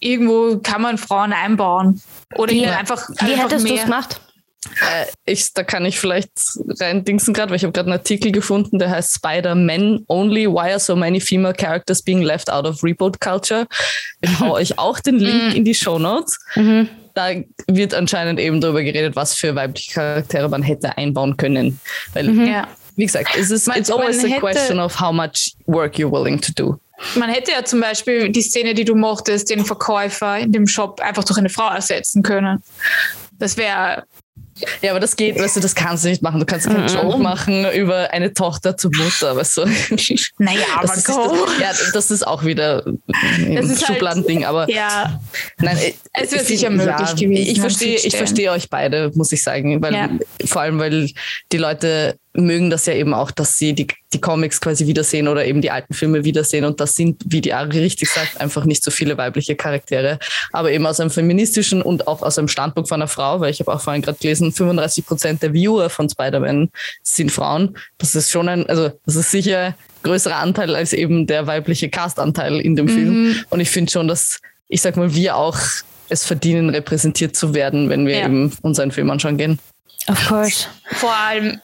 irgendwo 0.00 0.58
kann 0.58 0.82
man 0.82 0.98
Frauen 0.98 1.32
einbauen. 1.32 2.00
Oder 2.36 2.52
wie, 2.52 2.66
einfach. 2.66 3.08
Wie 3.08 3.32
einfach 3.32 3.50
hättest 3.50 3.68
du 3.68 3.74
es 3.74 3.84
gemacht? 3.84 4.20
Äh, 4.80 5.06
ich, 5.24 5.52
da 5.54 5.64
kann 5.64 5.84
ich 5.84 5.98
vielleicht 5.98 6.30
rein 6.80 7.04
dingsen 7.04 7.34
gerade, 7.34 7.50
weil 7.50 7.56
ich 7.56 7.64
habe 7.64 7.72
gerade 7.72 7.90
einen 7.90 7.98
Artikel 7.98 8.30
gefunden, 8.30 8.78
der 8.78 8.90
heißt 8.90 9.14
Spider-Man 9.14 10.04
Only, 10.06 10.46
Why 10.46 10.70
are 10.70 10.78
so 10.78 10.94
many 10.94 11.20
female 11.20 11.52
characters 11.52 12.00
being 12.02 12.22
left 12.22 12.50
out 12.50 12.64
of 12.64 12.82
Reboot 12.84 13.20
Culture? 13.20 13.66
Ich 14.20 14.38
hau 14.38 14.52
euch 14.54 14.78
auch 14.78 15.00
den 15.00 15.18
Link 15.18 15.50
mhm. 15.50 15.56
in 15.56 15.64
die 15.64 15.74
Show 15.74 15.98
Notes. 15.98 16.38
Mhm. 16.54 16.88
Da 17.14 17.32
wird 17.66 17.92
anscheinend 17.92 18.40
eben 18.40 18.60
darüber 18.60 18.82
geredet, 18.82 19.16
was 19.16 19.34
für 19.34 19.54
weibliche 19.54 19.92
Charaktere 19.92 20.48
man 20.48 20.62
hätte 20.62 20.96
einbauen 20.96 21.36
können. 21.36 21.80
Weil, 22.14 22.28
mhm. 22.28 22.46
ja. 22.46 22.68
wie 22.96 23.04
gesagt, 23.04 23.36
es 23.36 23.50
ist 23.50 23.68
it's 23.76 23.90
always 23.90 24.24
a 24.24 24.38
question 24.38 24.78
of 24.78 24.98
how 24.98 25.12
much 25.12 25.54
work 25.66 25.96
you're 25.96 26.10
willing 26.10 26.40
to 26.40 26.52
do. 26.52 26.78
Man 27.14 27.30
hätte 27.30 27.52
ja 27.52 27.64
zum 27.64 27.80
Beispiel 27.80 28.28
die 28.30 28.42
Szene, 28.42 28.74
die 28.74 28.84
du 28.84 28.94
mochtest, 28.94 29.50
den 29.50 29.64
Verkäufer 29.64 30.38
in 30.38 30.52
dem 30.52 30.66
Shop 30.66 31.00
einfach 31.00 31.24
durch 31.24 31.38
eine 31.38 31.48
Frau 31.48 31.68
ersetzen 31.68 32.22
können. 32.22 32.62
Das 33.38 33.56
wäre 33.56 34.04
ja, 34.82 34.90
aber 34.90 35.00
das 35.00 35.16
geht, 35.16 35.38
weißt 35.38 35.56
du, 35.56 35.60
das 35.60 35.74
kannst 35.74 36.04
du 36.04 36.08
nicht 36.08 36.22
machen. 36.22 36.38
Du 36.38 36.46
kannst 36.46 36.66
keinen 36.66 36.84
mm 36.84 36.88
Joke 36.88 37.18
machen 37.18 37.70
über 37.72 38.10
eine 38.12 38.32
Tochter 38.32 38.76
zur 38.76 38.90
Mutter, 38.94 39.34
weißt 39.34 39.56
du. 39.56 39.64
Naja, 40.38 40.60
aber 40.76 40.88
das. 40.88 40.98
Ist, 40.98 41.08
das, 41.08 41.16
ja, 41.60 41.72
das 41.92 42.10
ist 42.10 42.26
auch 42.26 42.44
wieder 42.44 42.84
ein 42.84 43.56
halt 43.56 43.84
Schubladending, 43.84 44.44
halt, 44.44 44.48
aber 44.48 44.70
ja, 44.70 45.20
nein, 45.58 45.78
es 46.12 46.32
wäre 46.32 46.44
sicher 46.44 46.70
möglich 46.70 47.08
ja, 47.08 47.14
gewesen. 47.14 47.50
Ich 47.50 47.60
verstehe, 47.60 47.96
ich 47.96 48.16
verstehe 48.16 48.50
euch 48.52 48.68
beide, 48.68 49.10
muss 49.14 49.32
ich 49.32 49.42
sagen, 49.42 49.82
weil 49.82 49.94
ja. 49.94 50.08
vor 50.44 50.62
allem, 50.62 50.78
weil 50.78 51.10
die 51.50 51.58
Leute 51.58 52.18
mögen 52.34 52.70
das 52.70 52.86
ja 52.86 52.94
eben 52.94 53.12
auch, 53.12 53.30
dass 53.30 53.56
sie 53.56 53.74
die, 53.74 53.86
die 54.12 54.20
Comics 54.20 54.60
quasi 54.60 54.86
wiedersehen 54.86 55.28
oder 55.28 55.44
eben 55.44 55.60
die 55.60 55.70
alten 55.70 55.92
Filme 55.92 56.24
wiedersehen. 56.24 56.64
Und 56.64 56.80
das 56.80 56.96
sind, 56.96 57.22
wie 57.26 57.40
die 57.40 57.52
Ari 57.52 57.78
richtig 57.80 58.10
sagt, 58.10 58.40
einfach 58.40 58.64
nicht 58.64 58.82
so 58.82 58.90
viele 58.90 59.18
weibliche 59.18 59.54
Charaktere. 59.54 60.18
Aber 60.52 60.70
eben 60.70 60.86
aus 60.86 61.00
einem 61.00 61.10
feministischen 61.10 61.82
und 61.82 62.06
auch 62.06 62.22
aus 62.22 62.38
einem 62.38 62.48
Standpunkt 62.48 62.88
von 62.88 63.00
einer 63.00 63.08
Frau, 63.08 63.40
weil 63.40 63.50
ich 63.50 63.60
habe 63.60 63.72
auch 63.72 63.80
vorhin 63.80 64.02
gerade 64.02 64.18
gelesen, 64.18 64.52
35 64.52 65.04
Prozent 65.04 65.42
der 65.42 65.52
Viewer 65.52 65.90
von 65.90 66.08
Spider-Man 66.08 66.70
sind 67.02 67.30
Frauen. 67.30 67.76
Das 67.98 68.14
ist 68.14 68.30
schon 68.30 68.48
ein, 68.48 68.66
also 68.66 68.90
das 69.04 69.16
ist 69.16 69.30
sicher 69.30 69.58
ein 69.58 69.74
größerer 70.02 70.36
Anteil 70.36 70.74
als 70.74 70.92
eben 70.92 71.26
der 71.26 71.46
weibliche 71.46 71.90
Castanteil 71.90 72.60
in 72.60 72.76
dem 72.76 72.86
mhm. 72.86 72.90
Film. 72.90 73.44
Und 73.50 73.60
ich 73.60 73.70
finde 73.70 73.92
schon, 73.92 74.08
dass, 74.08 74.40
ich 74.68 74.80
sag 74.80 74.96
mal, 74.96 75.14
wir 75.14 75.36
auch 75.36 75.58
es 76.08 76.24
verdienen, 76.24 76.70
repräsentiert 76.70 77.36
zu 77.36 77.54
werden, 77.54 77.88
wenn 77.88 78.06
wir 78.06 78.18
ja. 78.18 78.26
eben 78.26 78.52
unseren 78.62 78.90
Film 78.90 79.10
anschauen 79.10 79.36
gehen. 79.36 79.58
Of 80.08 80.28
course. 80.28 80.66
Vor 80.92 81.14
allem, 81.14 81.60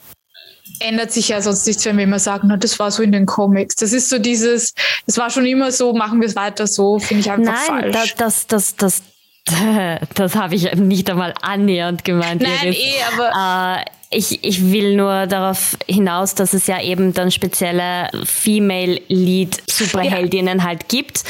ändert 0.80 1.12
sich 1.12 1.28
ja 1.28 1.40
sonst 1.40 1.66
nichts, 1.66 1.84
wenn 1.84 1.96
wir 1.96 2.04
immer 2.04 2.18
sagen, 2.18 2.48
na, 2.48 2.56
das 2.56 2.78
war 2.78 2.90
so 2.90 3.02
in 3.02 3.12
den 3.12 3.26
Comics. 3.26 3.76
Das 3.76 3.92
ist 3.92 4.08
so 4.08 4.18
dieses, 4.18 4.74
das 5.06 5.16
war 5.18 5.30
schon 5.30 5.46
immer 5.46 5.72
so, 5.72 5.92
machen 5.92 6.20
wir 6.20 6.28
es 6.28 6.36
weiter 6.36 6.66
so, 6.66 6.98
finde 6.98 7.20
ich 7.22 7.30
einfach 7.30 7.52
Nein, 7.52 7.92
falsch. 7.92 8.14
Das, 8.16 8.46
das, 8.46 8.76
das, 8.76 9.02
das, 9.46 9.98
das 10.14 10.34
habe 10.34 10.54
ich 10.54 10.72
nicht 10.74 11.08
einmal 11.10 11.34
annähernd 11.42 12.04
gemeint. 12.04 12.42
Nein, 12.42 12.52
Iris. 12.62 12.76
eh, 12.76 12.94
aber. 13.14 13.80
Äh, 13.80 13.84
ich, 14.10 14.42
ich 14.42 14.72
will 14.72 14.96
nur 14.96 15.26
darauf 15.26 15.76
hinaus, 15.86 16.34
dass 16.34 16.54
es 16.54 16.66
ja 16.66 16.80
eben 16.80 17.12
dann 17.12 17.30
spezielle 17.30 18.08
Female 18.24 19.00
Lead 19.08 19.62
Superheldinnen 19.70 20.58
ja. 20.58 20.64
halt 20.64 20.88
gibt. 20.88 21.24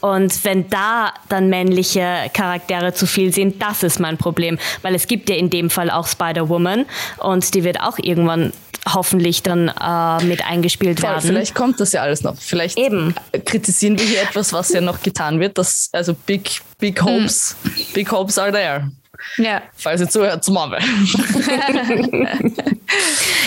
Und 0.00 0.44
wenn 0.44 0.68
da 0.68 1.12
dann 1.28 1.48
männliche 1.48 2.28
Charaktere 2.32 2.92
zu 2.92 3.06
viel 3.06 3.32
sind, 3.32 3.62
das 3.62 3.84
ist 3.84 4.00
mein 4.00 4.18
Problem. 4.18 4.58
Weil 4.82 4.96
es 4.96 5.06
gibt 5.06 5.30
ja 5.30 5.36
in 5.36 5.48
dem 5.48 5.70
Fall 5.70 5.90
auch 5.90 6.08
Spider-Woman 6.08 6.86
und 7.18 7.54
die 7.54 7.62
wird 7.62 7.80
auch 7.80 7.98
irgendwann 7.98 8.52
hoffentlich 8.92 9.42
dann 9.42 9.68
äh, 9.68 10.24
mit 10.24 10.44
eingespielt 10.44 11.00
Voll, 11.00 11.10
werden. 11.10 11.22
Vielleicht 11.22 11.54
kommt 11.54 11.80
das 11.80 11.92
ja 11.92 12.02
alles 12.02 12.22
noch. 12.22 12.36
Vielleicht 12.36 12.78
Eben. 12.78 13.14
kritisieren 13.44 13.98
wir 13.98 14.06
hier 14.06 14.22
etwas, 14.22 14.52
was 14.52 14.70
ja 14.70 14.80
noch 14.80 15.02
getan 15.02 15.40
wird. 15.40 15.58
Das, 15.58 15.88
also 15.92 16.14
big, 16.14 16.60
big 16.78 17.02
hopes, 17.02 17.56
hm. 17.62 17.72
big 17.94 18.12
hopes 18.12 18.38
are 18.38 18.52
there. 18.52 18.90
Ja. 19.36 19.62
Falls 19.76 20.00
ihr 20.00 20.08
zuhört, 20.08 20.44
zum 20.44 20.54
Marvel. 20.54 20.80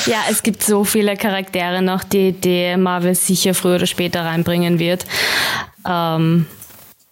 ja, 0.05 0.23
es 0.29 0.43
gibt 0.43 0.63
so 0.63 0.83
viele 0.83 1.15
Charaktere 1.15 1.81
noch, 1.81 2.03
die, 2.03 2.33
die 2.33 2.75
Marvel 2.77 3.15
sicher 3.15 3.53
früher 3.53 3.75
oder 3.75 3.85
später 3.85 4.25
reinbringen 4.25 4.79
wird. 4.79 5.05
Ähm, 5.87 6.47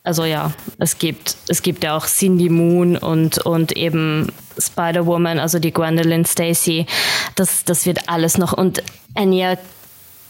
also 0.05 0.23
ja, 0.23 0.51
es 0.77 0.97
gibt, 0.97 1.35
es 1.47 1.61
gibt 1.61 1.83
ja 1.83 1.97
auch 1.97 2.05
Cindy 2.05 2.49
Moon 2.49 2.95
und, 2.95 3.39
und 3.39 3.75
eben 3.75 4.31
Spider-Woman, 4.57 5.39
also 5.39 5.59
die 5.59 5.73
Gwendolyn 5.73 6.25
Stacy. 6.25 6.85
Das, 7.35 7.63
das 7.65 7.85
wird 7.85 8.07
alles 8.07 8.37
noch. 8.37 8.53
Und 8.53 8.83
Anya 9.15 9.57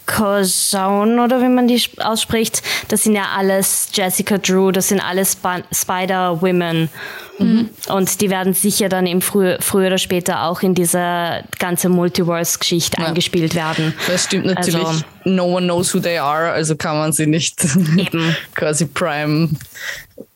Corson 0.06 1.20
oder 1.20 1.42
wie 1.42 1.50
man 1.50 1.68
die 1.68 1.82
ausspricht, 1.98 2.62
das 2.90 3.04
sind 3.04 3.16
ja 3.16 3.30
alles 3.36 3.90
Jessica 3.94 4.38
Drew, 4.38 4.72
das 4.72 4.90
sind 4.90 5.00
alles 5.00 5.32
Sp 5.34 5.66
Spider-Women. 5.72 6.90
Mhm. 7.38 7.70
Und 7.90 8.22
die 8.22 8.30
werden 8.30 8.54
sicher 8.54 8.88
dann 8.88 9.06
im 9.06 9.22
früh, 9.22 9.58
früher 9.60 9.88
oder 9.88 9.98
später 9.98 10.44
auch 10.44 10.62
in 10.62 10.74
diese 10.74 11.44
ganze 11.60 11.90
Multiverse-Geschichte 11.90 13.02
ja. 13.02 13.08
eingespielt 13.08 13.56
werden. 13.56 13.94
Das 14.08 14.24
stimmt 14.24 14.46
natürlich. 14.46 14.86
Also, 14.86 15.04
no 15.26 15.46
one 15.46 15.66
knows 15.66 15.94
who 15.94 16.00
they 16.00 16.18
are, 16.18 16.52
also 16.52 16.76
kann 16.76 16.98
man 16.98 17.12
sie 17.12 17.28
nicht 17.28 17.64
eben. 17.98 18.36
quasi 18.54 18.86
prime. 18.86 19.50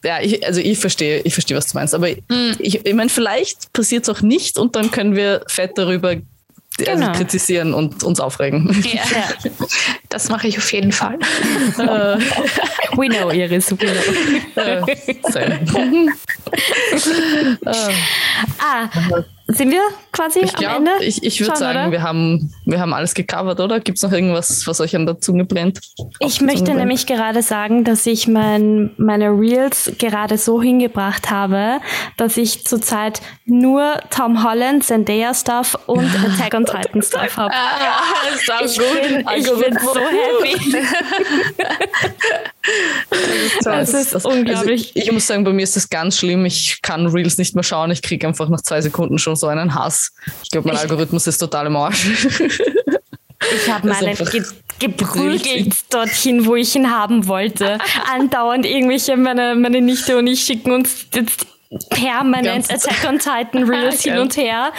Ja, 0.03 0.19
ich, 0.21 0.45
also 0.45 0.59
ich 0.59 0.77
verstehe, 0.77 1.21
ich 1.21 1.33
verstehe, 1.33 1.55
was 1.55 1.67
du 1.67 1.77
meinst. 1.77 1.95
Aber 1.95 2.09
mhm. 2.09 2.55
ich, 2.59 2.85
ich 2.85 2.93
meine, 2.93 3.09
vielleicht 3.09 3.71
passiert 3.71 4.03
es 4.03 4.09
auch 4.09 4.21
nicht 4.21 4.57
und 4.57 4.75
dann 4.75 4.91
können 4.91 5.15
wir 5.15 5.43
fett 5.47 5.77
darüber 5.77 6.15
genau. 6.85 7.07
also 7.07 7.19
kritisieren 7.19 7.73
und 7.73 8.03
uns 8.03 8.19
aufregen. 8.19 8.75
Ja, 8.83 9.01
ja. 9.11 9.51
das 10.09 10.29
mache 10.29 10.47
ich 10.47 10.57
auf 10.57 10.71
jeden 10.71 10.91
Fall. 10.91 11.17
we 12.95 13.07
know, 13.07 13.29
Iris, 13.31 13.71
we 13.71 13.77
know. 13.77 13.91
uh, 14.55 14.85
ah, 18.59 18.89
sind 19.51 19.71
wir 19.71 19.81
quasi 20.11 20.39
ich 20.39 20.53
glaub, 20.53 20.75
am 20.75 20.85
Ende? 20.85 21.03
Ich, 21.03 21.23
ich 21.23 21.41
würde 21.41 21.55
sagen, 21.55 21.91
wir 21.91 22.03
haben, 22.03 22.53
wir 22.65 22.79
haben 22.79 22.93
alles 22.93 23.15
gecovert, 23.15 23.59
oder? 23.59 23.79
Gibt 23.79 23.97
es 23.97 24.03
noch 24.03 24.11
irgendwas, 24.11 24.67
was 24.67 24.79
euch 24.79 24.95
an 24.95 25.07
der 25.07 25.19
Zunge 25.19 25.43
brennt? 25.43 25.79
Ich 26.19 26.39
möchte 26.41 26.65
brennt? 26.65 26.79
nämlich 26.79 27.07
gerade 27.07 27.41
sagen, 27.41 27.83
dass 27.83 28.05
ich 28.05 28.27
mein, 28.27 28.91
meine 28.97 29.29
Reels 29.29 29.91
gerade 29.97 30.37
so 30.37 30.61
hingebracht 30.61 31.31
habe, 31.31 31.79
dass 32.17 32.37
ich 32.37 32.63
zurzeit 32.65 33.21
nur 33.45 33.99
Tom 34.11 34.43
Holland, 34.43 34.83
Zendaya 34.83 35.33
Stuff 35.33 35.75
und 35.87 36.05
Attack 36.25 36.53
on 36.53 36.65
Titan 36.65 37.01
Stuff 37.01 37.37
habe. 37.37 37.51
Ah, 37.51 38.61
ich, 38.63 38.77
bin, 38.77 39.25
ich 39.35 39.51
bin 39.51 39.79
so 39.79 39.99
happy. 39.99 40.77
das 43.63 43.93
ist, 43.93 44.13
das 44.13 44.15
ist 44.23 44.25
unglaublich. 44.25 44.57
Also 44.57 44.69
ich, 44.69 44.95
ich 44.95 45.11
muss 45.11 45.25
sagen, 45.25 45.43
bei 45.43 45.53
mir 45.53 45.63
ist 45.63 45.75
das 45.75 45.89
ganz 45.89 46.17
schlimm. 46.17 46.45
Ich 46.45 46.83
kann 46.83 47.07
Reels 47.07 47.39
nicht 47.39 47.55
mehr 47.55 47.63
schauen. 47.63 47.89
Ich 47.89 48.03
kriege 48.03 48.27
einfach 48.27 48.47
nach 48.49 48.61
zwei 48.61 48.81
Sekunden 48.81 49.17
schon 49.17 49.38
so 49.39 49.47
einen 49.47 49.73
Hass. 49.73 50.11
Ich 50.43 50.49
glaube, 50.49 50.67
mein 50.67 50.75
ich, 50.75 50.81
Algorithmus 50.81 51.27
ist 51.27 51.37
total 51.37 51.67
im 51.67 51.75
Arsch. 51.75 52.07
Ich 53.55 53.71
habe 53.71 53.87
meinen 53.87 54.15
ge 54.15 54.43
geprügelt 54.79 55.73
dorthin, 55.89 56.45
wo 56.45 56.55
ich 56.55 56.75
ihn 56.75 56.91
haben 56.91 57.27
wollte. 57.27 57.77
Andauernd 58.13 58.65
irgendwelche, 58.65 59.17
meine, 59.17 59.55
meine 59.55 59.81
Nichte 59.81 60.17
und 60.17 60.27
ich 60.27 60.41
schicken 60.41 60.71
uns 60.71 61.05
jetzt 61.13 61.45
permanent 61.89 62.71
Attack 62.71 63.07
on 63.07 63.19
Titan 63.19 63.69
Reels 63.69 64.01
hin 64.03 64.17
und 64.17 64.35
her. 64.37 64.73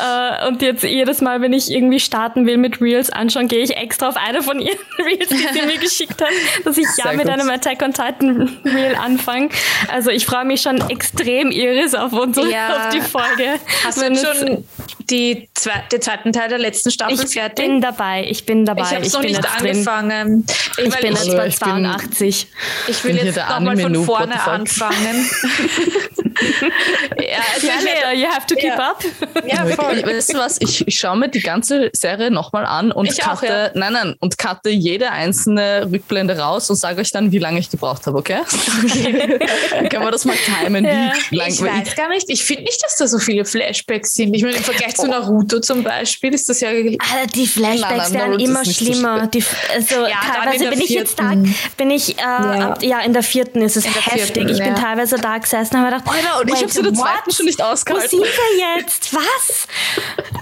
Äh, 0.00 0.46
und 0.46 0.62
jetzt 0.62 0.84
jedes 0.84 1.20
Mal, 1.20 1.40
wenn 1.40 1.52
ich 1.52 1.70
irgendwie 1.70 1.98
starten 1.98 2.46
will 2.46 2.56
mit 2.56 2.80
Reels 2.80 3.10
anschauen, 3.10 3.48
gehe 3.48 3.64
ich 3.64 3.76
extra 3.76 4.08
auf 4.08 4.16
eine 4.16 4.42
von 4.42 4.60
ihren 4.60 4.78
Reels, 4.98 5.28
die 5.28 5.36
sie 5.36 5.66
mir 5.66 5.78
geschickt 5.78 6.20
hat, 6.20 6.28
dass 6.64 6.78
ich 6.78 6.86
Sehr 6.88 7.06
ja 7.06 7.12
mit 7.12 7.26
gut. 7.26 7.32
einem 7.32 7.50
Attack 7.50 7.82
on 7.82 7.92
Titan 7.92 8.58
Reel 8.64 8.94
anfange. 8.94 9.48
Also 9.88 10.10
ich 10.10 10.24
freue 10.24 10.44
mich 10.44 10.62
schon 10.62 10.80
extrem, 10.88 11.50
Iris, 11.50 11.94
auf 11.94 12.12
unsere, 12.12 12.50
ja. 12.50 12.76
auf 12.76 12.94
die 12.94 13.00
Folge. 13.00 13.58
Hast 13.84 14.00
du 14.00 14.14
schon 14.14 14.64
die 15.10 15.48
zwei, 15.54 15.84
den 15.90 16.00
zweiten 16.00 16.32
Teil 16.32 16.48
der 16.48 16.58
letzten 16.58 16.92
Staffel 16.92 17.24
ich 17.24 17.32
fertig? 17.32 17.64
Ich 17.64 17.70
bin 17.70 17.80
dabei, 17.80 18.26
ich 18.28 18.46
bin 18.46 18.64
dabei. 18.64 18.82
Ich 18.82 18.94
habe 18.94 19.08
noch 19.08 19.22
nicht 19.22 19.60
angefangen. 19.60 20.46
Ich, 20.76 20.84
ich 20.84 20.96
bin 20.96 21.12
jetzt 21.12 21.36
bei 21.36 21.48
82. 21.48 22.46
Ich 22.86 23.04
will 23.04 23.16
jetzt 23.16 23.36
nochmal 23.36 23.76
von 23.78 24.04
vorne 24.04 24.40
anfangen. 24.46 25.30
ja, 26.40 27.38
also 27.54 27.66
ja, 27.66 28.12
you 28.12 28.26
have 28.26 28.46
to 28.46 28.54
keep 28.54 28.76
ja. 28.76 28.90
up. 28.90 29.04
Ja, 29.46 29.66
voll. 29.66 30.02
Weißt 30.02 30.34
du 30.34 30.38
was? 30.38 30.60
Ich, 30.60 30.86
ich 30.86 30.98
schaue 30.98 31.16
mir 31.16 31.28
die 31.28 31.40
ganze 31.40 31.90
Serie 31.92 32.30
nochmal 32.30 32.66
an 32.66 32.92
und 32.92 33.10
ich 33.10 33.18
cutte, 33.18 33.30
auch, 33.30 33.42
ja. 33.42 33.70
nein, 33.74 33.92
nein, 33.92 34.14
und 34.20 34.38
cutte 34.38 34.70
jede 34.70 35.10
einzelne 35.10 35.88
Rückblende 35.90 36.38
raus 36.38 36.70
und 36.70 36.76
sage 36.76 37.00
euch 37.00 37.10
dann, 37.10 37.32
wie 37.32 37.38
lange 37.38 37.58
ich 37.58 37.70
gebraucht 37.70 38.06
habe, 38.06 38.18
okay? 38.18 38.38
okay. 38.84 39.38
dann 39.70 39.88
können 39.88 40.04
wir 40.04 40.10
das 40.10 40.24
mal 40.24 40.36
timen, 40.36 40.84
ja. 40.84 41.12
wie 41.30 41.36
lang 41.36 41.48
Ich 41.48 41.62
weiß 41.62 41.94
gar 41.94 42.08
nicht. 42.08 42.28
Ich 42.28 42.44
finde 42.44 42.64
nicht, 42.64 42.82
dass 42.82 42.96
da 42.96 43.06
so 43.06 43.18
viele 43.18 43.44
Flashbacks 43.44 44.14
sind. 44.14 44.34
Ich 44.34 44.42
meine, 44.42 44.56
im 44.56 44.64
Vergleich 44.64 44.94
zu 44.96 45.06
Naruto 45.06 45.60
zum 45.60 45.82
Beispiel 45.82 46.34
ist 46.34 46.48
das 46.48 46.60
ja. 46.60 46.68
Alter, 46.68 47.26
die 47.34 47.46
Flashbacks 47.46 48.10
nein, 48.10 48.20
werden 48.20 48.40
immer 48.40 48.64
schlimmer. 48.64 49.26
Die, 49.26 49.44
also 49.74 50.06
ja, 50.06 50.16
teilweise 50.20 50.70
bin 50.70 50.80
ich 50.80 50.90
jetzt 50.90 51.18
da, 51.18 51.32
bin 51.76 51.90
ich, 51.90 52.18
äh, 52.18 52.22
ja. 52.22 52.74
ja. 52.80 53.00
in 53.00 53.12
der 53.12 53.22
vierten 53.22 53.62
ist 53.62 53.76
es 53.76 53.86
heftig. 53.86 54.34
Vierten, 54.34 54.48
ich 54.48 54.58
bin 54.58 54.74
teilweise 54.74 55.16
da 55.16 55.38
gesessen 55.38 55.76
und 55.76 55.82
habe 55.82 55.96
gedacht, 55.96 56.06
Alter, 56.26 56.40
und 56.40 56.48
ich 56.48 56.62
habe 56.62 56.72
sie 56.72 56.82
der 56.82 56.94
zweiten 56.94 57.30
schon 57.30 57.46
nicht 57.46 57.62
ausgehalten. 57.62 58.18
Wo 58.18 58.24
sind 58.24 58.34
wir 58.34 58.78
jetzt? 58.78 59.14
Was? 59.14 59.68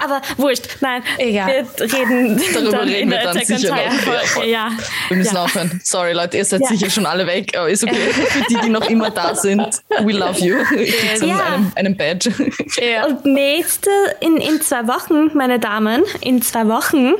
Aber 0.02 0.20
wurscht, 0.36 0.68
nein. 0.80 1.02
Egal. 1.18 1.66
Wir 1.76 1.92
reden 1.92 2.42
Darüber 2.54 2.82
reden 2.84 3.10
wir 3.10 3.18
dann 3.18 3.44
sicher 3.44 3.70
noch. 3.70 4.36
Ja, 4.36 4.44
ja. 4.44 4.72
Wir 5.08 5.16
müssen 5.16 5.34
ja. 5.34 5.44
aufhören. 5.44 5.80
Sorry, 5.84 6.12
Leute, 6.12 6.36
ihr 6.36 6.44
seid 6.44 6.62
ja. 6.62 6.68
sicher 6.68 6.90
schon 6.90 7.06
alle 7.06 7.26
weg, 7.26 7.56
aber 7.56 7.68
ist 7.68 7.84
okay. 7.84 7.94
Für 7.94 8.42
die, 8.48 8.56
die 8.56 8.68
noch 8.68 8.88
immer 8.88 9.10
da 9.10 9.34
sind, 9.34 9.82
we 10.02 10.12
love 10.12 10.38
you. 10.40 10.56
Kriegt 10.64 11.22
ja. 11.22 11.54
einen, 11.54 11.72
einen 11.74 11.96
Badge. 11.96 12.32
Und 13.06 13.24
nächste, 13.24 13.90
in, 14.20 14.36
in 14.38 14.60
zwei 14.60 14.86
Wochen, 14.86 15.36
meine 15.36 15.58
Damen, 15.58 16.02
in 16.20 16.42
zwei 16.42 16.66
Wochen, 16.68 17.14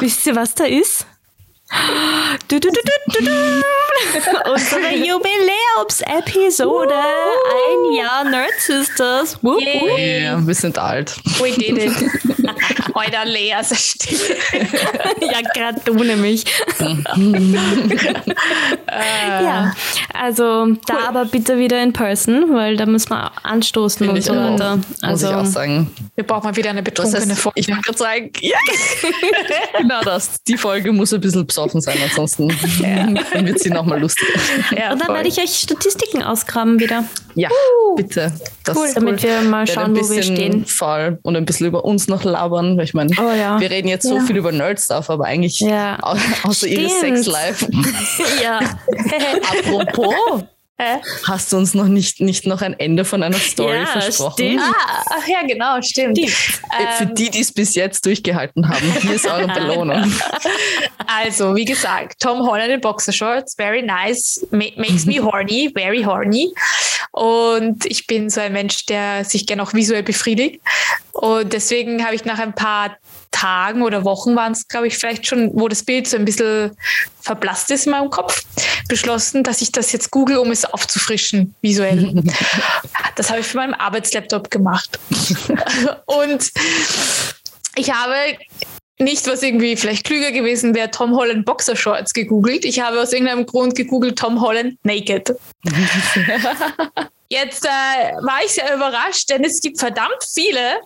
wisst 0.00 0.26
ihr, 0.26 0.36
was 0.36 0.54
da 0.54 0.64
ist? 0.64 1.06
Du, 2.48 2.58
du, 2.60 2.68
du, 2.68 2.80
du, 3.08 3.24
du, 3.24 3.32
Unsere 4.52 4.94
Jubiläumsepisode. 4.94 6.94
Ein 6.94 7.94
Jahr 7.96 8.24
Nerd 8.24 8.52
Sisters. 8.58 9.38
Wupp. 9.42 9.62
Yeah, 9.62 10.46
wir 10.46 10.54
sind 10.54 10.78
alt. 10.78 11.16
We 11.40 11.52
did 11.52 11.78
it. 11.78 11.92
Heute 12.94 13.16
Lea 13.24 13.54
so 13.62 13.74
still. 13.74 14.18
ja, 15.20 15.40
gerade 15.54 15.80
du 15.84 15.94
nämlich. 15.94 16.44
ja, 18.88 19.72
also 20.12 20.66
da 20.86 20.94
cool. 20.94 21.02
aber 21.08 21.24
bitte 21.24 21.58
wieder 21.58 21.82
in 21.82 21.92
person, 21.92 22.54
weil 22.54 22.76
da 22.76 22.86
müssen 22.86 23.10
wir 23.10 23.32
anstoßen 23.42 24.06
Find 24.06 24.18
und 24.18 24.22
so 24.22 24.34
weiter. 24.34 24.78
Also, 25.00 25.26
muss 25.26 25.32
ich 25.34 25.34
auch 25.40 25.46
sagen. 25.46 25.90
Wir 26.14 26.24
brauchen 26.24 26.44
mal 26.44 26.56
wieder 26.56 26.70
eine 26.70 26.82
betrunkene 26.82 27.20
heißt, 27.20 27.40
Folge. 27.40 27.60
Ich 27.60 27.68
wollte 27.68 27.82
gerade 27.82 27.98
sagen, 27.98 28.32
ja. 28.40 28.58
genau 29.78 30.02
das. 30.02 30.42
Die 30.42 30.56
Folge 30.56 30.92
muss 30.92 31.12
ein 31.14 31.20
bisschen 31.20 31.46
besoffen 31.62 31.80
sein, 31.80 31.96
ansonsten 32.02 32.48
ja. 32.80 33.44
wird 33.44 33.58
sie 33.58 33.70
nochmal 33.70 34.00
lustig. 34.00 34.28
Ja, 34.76 34.92
und 34.92 35.00
dann 35.00 35.14
werde 35.14 35.28
ich 35.28 35.38
euch 35.38 35.54
Statistiken 35.54 36.22
ausgraben 36.22 36.78
wieder. 36.80 37.04
Ja, 37.34 37.48
uh, 37.48 37.94
bitte. 37.94 38.32
Das 38.64 38.76
cool, 38.76 38.88
damit 38.94 39.22
wir 39.22 39.40
mal 39.42 39.66
schauen, 39.66 39.96
wo 39.96 40.08
wir 40.08 40.22
stehen. 40.22 40.66
Voll 40.66 41.18
und 41.22 41.36
ein 41.36 41.44
bisschen 41.44 41.66
über 41.66 41.84
uns 41.84 42.08
noch 42.08 42.24
labern. 42.24 42.78
Ich 42.80 42.94
meine, 42.94 43.10
oh, 43.18 43.36
ja. 43.36 43.60
wir 43.60 43.70
reden 43.70 43.88
jetzt 43.88 44.06
so 44.06 44.20
viel 44.20 44.36
über 44.36 44.52
Nerd-Stuff, 44.52 45.10
aber 45.10 45.24
eigentlich 45.24 45.60
ja. 45.60 45.98
außer 46.00 46.66
ihres 46.66 47.00
Sex-Life. 47.00 47.68
ja. 48.42 48.60
Apropos. 49.66 50.44
Hast 51.24 51.52
du 51.52 51.56
uns 51.56 51.74
noch 51.74 51.86
nicht, 51.86 52.20
nicht 52.20 52.46
noch 52.46 52.62
ein 52.62 52.78
Ende 52.78 53.04
von 53.04 53.22
einer 53.22 53.38
Story 53.38 53.78
ja, 53.78 53.86
versprochen? 53.86 54.32
Stimmt. 54.32 54.60
Ah, 54.60 55.04
ach 55.10 55.26
ja, 55.26 55.42
genau, 55.46 55.80
stimmt. 55.82 56.18
Äh, 56.18 56.28
Für 56.98 57.06
die, 57.06 57.30
die 57.30 57.40
es 57.40 57.52
bis 57.52 57.74
jetzt 57.74 58.04
durchgehalten 58.06 58.68
haben, 58.68 58.92
hier 59.00 59.14
ist 59.14 59.26
eure 59.26 59.48
Belohnung. 59.48 60.12
Also, 61.06 61.54
wie 61.54 61.64
gesagt, 61.64 62.20
Tom 62.20 62.40
Holland 62.40 62.70
in 62.70 62.80
Boxershorts, 62.80 63.54
very 63.56 63.82
nice, 63.82 64.46
makes 64.50 65.06
me 65.06 65.22
horny, 65.22 65.70
very 65.74 66.02
horny. 66.02 66.52
Und 67.12 67.84
ich 67.86 68.06
bin 68.06 68.30
so 68.30 68.40
ein 68.40 68.52
Mensch, 68.52 68.86
der 68.86 69.24
sich 69.24 69.46
gerne 69.46 69.62
auch 69.62 69.74
visuell 69.74 70.02
befriedigt. 70.02 70.60
Und 71.12 71.52
deswegen 71.52 72.04
habe 72.04 72.14
ich 72.14 72.24
nach 72.24 72.38
ein 72.38 72.54
paar 72.54 72.96
Tagen 73.32 73.82
oder 73.82 74.04
Wochen 74.04 74.36
waren 74.36 74.52
es, 74.52 74.68
glaube 74.68 74.86
ich, 74.86 74.96
vielleicht 74.96 75.26
schon, 75.26 75.50
wo 75.54 75.66
das 75.66 75.82
Bild 75.82 76.06
so 76.06 76.16
ein 76.16 76.24
bisschen 76.24 76.76
verblasst 77.20 77.70
ist 77.70 77.86
in 77.86 77.92
meinem 77.92 78.10
Kopf, 78.10 78.44
beschlossen, 78.88 79.42
dass 79.42 79.60
ich 79.60 79.72
das 79.72 79.90
jetzt 79.92 80.10
google, 80.10 80.38
um 80.38 80.50
es 80.50 80.64
aufzufrischen, 80.64 81.54
visuell. 81.60 82.22
das 83.16 83.30
habe 83.30 83.40
ich 83.40 83.46
für 83.46 83.56
meinen 83.56 83.74
Arbeitslaptop 83.74 84.50
gemacht. 84.50 84.98
Und 86.06 86.52
ich 87.74 87.92
habe 87.92 88.14
nicht, 88.98 89.26
was 89.26 89.42
irgendwie 89.42 89.76
vielleicht 89.76 90.04
klüger 90.04 90.30
gewesen 90.30 90.74
wäre, 90.74 90.90
Tom 90.90 91.16
Holland 91.16 91.44
Boxershorts 91.44 92.12
gegoogelt. 92.12 92.64
Ich 92.64 92.80
habe 92.80 93.00
aus 93.00 93.12
irgendeinem 93.12 93.46
Grund 93.46 93.74
gegoogelt 93.74 94.18
Tom 94.18 94.40
Holland 94.40 94.78
Naked. 94.84 95.34
Jetzt 97.28 97.64
äh, 97.64 98.12
war 98.20 98.40
ich 98.44 98.52
sehr 98.52 98.74
überrascht, 98.74 99.30
denn 99.30 99.42
es 99.42 99.60
gibt 99.60 99.78
verdammt 99.80 100.22
viele, 100.34 100.80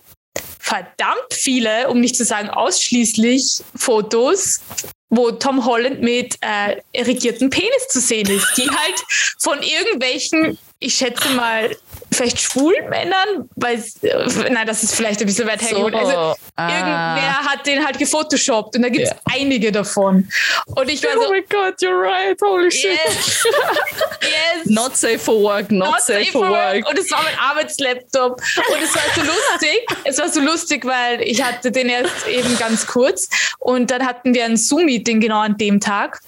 verdammt 0.59 1.32
viele, 1.32 1.89
um 1.89 2.01
nicht 2.01 2.16
zu 2.16 2.24
sagen 2.24 2.51
ausschließlich 2.51 3.62
Fotos, 3.76 4.61
wo 5.09 5.30
Tom 5.30 5.64
Holland 5.64 6.01
mit 6.03 6.37
äh, 6.41 6.76
erigierten 6.93 7.51
Penis 7.51 7.89
zu 7.89 8.01
sehen 8.01 8.28
ist, 8.28 8.47
die 8.57 8.68
halt 8.68 9.03
von 9.39 9.62
irgendwelchen, 9.62 10.59
ich 10.80 10.95
schätze 10.95 11.28
mal, 11.30 11.76
vielleicht 12.12 12.40
schwulen 12.40 12.88
Männern, 12.88 13.48
weil 13.57 13.82
äh, 14.02 14.50
nein, 14.50 14.66
das 14.66 14.82
ist 14.82 14.94
vielleicht 14.94 15.20
ein 15.20 15.26
bisschen 15.26 15.46
weit 15.46 15.61
hergeholt. 15.62 15.94
So, 15.94 15.98
also 15.98 16.34
ah. 16.57 16.68
irgendwer 16.68 17.44
hat 17.44 17.66
den 17.66 17.84
halt 17.84 17.98
gefotoshoppt 17.98 18.76
und 18.76 18.82
da 18.82 18.88
gibt 18.88 19.07
es 19.07 19.11
Ja. 19.11 19.16
einige 19.24 19.72
davon. 19.72 20.28
Und 20.66 20.88
ich 20.88 21.02
war 21.04 21.12
so, 21.12 21.28
Oh 21.28 21.32
my 21.32 21.42
God, 21.42 21.74
you're 21.80 22.00
right. 22.00 22.38
Holy 22.40 22.70
shit. 22.70 22.90
yes. 24.22 24.66
Not 24.66 24.96
safe 24.96 25.18
for 25.18 25.40
work, 25.42 25.70
not, 25.70 25.90
Not 25.90 26.02
safe 26.02 26.32
for 26.32 26.48
work. 26.48 26.88
Und 26.88 26.98
es 26.98 27.11
war 27.11 27.22
mein 27.22 27.38
Arbeitslaptop. 27.38 28.40
Und 28.40 28.82
es 28.82 28.94
war 28.94 29.02
so 29.14 29.20
lustig. 29.22 29.86
Es 30.04 30.18
war 30.18 30.28
so 30.28 30.40
lustig, 30.40 30.84
weil 30.84 31.20
ich 31.22 31.42
hatte 31.42 31.72
den 31.72 31.88
erst 31.88 32.28
eben 32.28 32.57
ganz 32.59 32.86
kurz. 32.86 33.28
Und 33.59 33.90
dann 33.90 34.07
hatten 34.07 34.34
wir 34.34 34.44
ein 34.44 34.57
Zoom-Meeting 34.57 35.20
genau 35.20 35.40
an 35.40 35.57
dem 35.57 35.80
Tag. 35.80 36.20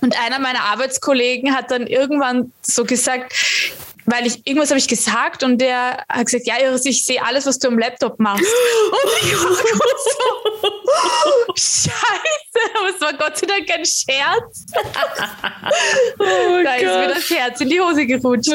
Und 0.00 0.18
einer 0.18 0.38
meiner 0.38 0.64
Arbeitskollegen 0.64 1.54
hat 1.54 1.70
dann 1.70 1.86
irgendwann 1.86 2.52
so 2.62 2.84
gesagt, 2.84 3.34
weil 4.10 4.26
ich 4.26 4.46
irgendwas 4.46 4.70
habe 4.70 4.78
ich 4.78 4.88
gesagt 4.88 5.42
und 5.42 5.58
der 5.58 6.04
hat 6.08 6.26
gesagt, 6.26 6.46
ja, 6.46 6.58
Iris, 6.60 6.84
ich 6.86 7.04
sehe 7.04 7.22
alles, 7.24 7.46
was 7.46 7.58
du 7.58 7.68
am 7.68 7.78
Laptop 7.78 8.18
machst. 8.18 8.44
Und 8.44 9.12
ich 9.22 9.32
war 9.32 9.52
so, 9.56 11.54
scheiße, 11.54 12.60
aber 12.76 12.88
es 12.94 13.00
war 13.00 13.12
Gott 13.14 13.38
sei 13.38 13.46
Dank 13.46 13.66
kein 13.68 13.84
Scherz. 13.84 14.66
Oh 16.18 16.62
da 16.62 16.74
ist 16.74 16.84
mir 16.84 17.06
Gott. 17.06 17.16
das 17.16 17.30
Herz 17.30 17.60
in 17.60 17.68
die 17.70 17.80
Hose 17.80 18.06
gerutscht. 18.06 18.48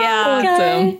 ja. 0.00 0.42
Geil. 0.42 0.98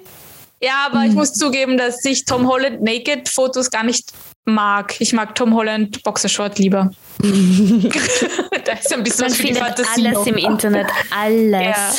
ja, 0.60 0.86
aber 0.86 1.04
ich 1.04 1.12
muss 1.12 1.32
zugeben, 1.34 1.76
dass 1.76 2.04
ich 2.04 2.24
Tom 2.24 2.48
Holland 2.48 2.82
Naked 2.82 3.28
Fotos 3.28 3.70
gar 3.70 3.84
nicht 3.84 4.12
mag. 4.44 4.94
Ich 5.00 5.12
mag 5.12 5.34
Tom 5.34 5.54
Holland 5.54 6.02
Boxershort 6.02 6.58
lieber. 6.58 6.90
da 7.18 7.26
ist 7.28 8.92
ein 8.92 9.02
bisschen 9.02 9.22
Man 9.22 9.30
was 9.30 9.36
für 9.36 9.42
findet 9.46 9.58
Fantasie 9.62 10.06
alles 10.06 10.12
noch. 10.14 10.26
im 10.26 10.36
Internet. 10.36 10.86
Alles. 11.10 11.52
Ja. 11.62 11.94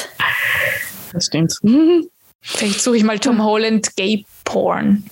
Das 1.14 1.26
stimmt. 1.26 1.54
Vielleicht 2.42 2.82
suche 2.82 2.98
ich 2.98 3.04
mal 3.04 3.20
Tom 3.20 3.44
Holland 3.44 3.96
Gay 3.96 4.26
Porn. 4.46 5.04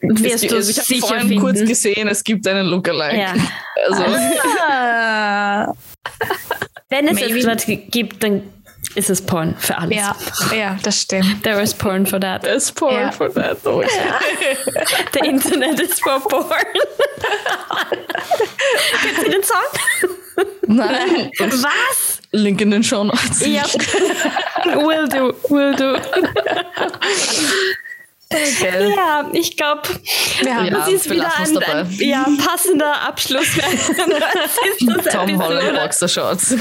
Wirst 0.00 0.44
Es- 0.44 0.50
du 0.50 0.56
also 0.56 0.70
ich 0.70 0.76
habe 0.78 0.86
sicher 0.86 1.06
vorhin 1.06 1.40
kurz 1.40 1.56
finden. 1.58 1.68
gesehen, 1.68 2.08
es 2.08 2.22
gibt 2.22 2.46
einen 2.46 2.66
Lookalike. 2.66 3.18
Ja. 3.18 3.34
Also, 3.88 4.04
Ah. 4.68 5.72
Wenn 6.88 7.08
es 7.08 7.14
Maybe. 7.14 7.40
etwas 7.40 7.66
gibt, 7.90 8.22
dann 8.22 8.42
ist 8.96 9.10
es 9.10 9.20
Porn 9.22 9.54
für 9.58 9.76
alles. 9.78 9.96
Ja, 9.96 10.16
ja, 10.54 10.76
das 10.82 11.02
stimmt. 11.02 11.42
There 11.42 11.60
is 11.62 11.74
porn 11.74 12.06
for 12.06 12.18
that. 12.20 12.42
there's 12.42 12.70
porn 12.72 12.94
Ja. 12.94 13.10
for 13.12 13.32
that. 13.34 13.58
Oh, 13.64 13.82
The 15.12 15.20
Internet 15.24 15.80
is 15.80 16.00
for 16.00 16.18
porn. 16.20 16.48
Kennst 19.02 19.22
du 19.24 19.30
den 19.30 19.42
Song? 19.42 20.46
Nein. 20.66 21.30
Was? 21.38 22.20
Link 22.32 22.60
in 22.60 22.70
den 22.70 22.82
Show 22.82 23.04
Notes. 23.04 23.46
Ja. 23.46 23.62
will 24.64 25.08
do, 25.08 25.32
will 25.48 25.74
do. 25.74 25.96
Gell? 28.28 28.92
Ja, 28.96 29.28
ich 29.32 29.56
glaube, 29.56 29.82
Wir 30.40 30.56
haben 30.56 30.66
Ja, 30.66 30.70
das 30.72 30.88
ist 30.88 31.08
wieder 31.08 31.32
ein, 31.36 31.56
ein 31.56 31.90
ja, 32.00 32.26
passender 32.44 33.02
Abschluss 33.02 33.46
für 33.46 33.62
eine 33.62 35.02
Tom 35.10 35.42
Holland. 35.42 35.78
Boxer 35.78 36.08
Shorts. 36.08 36.56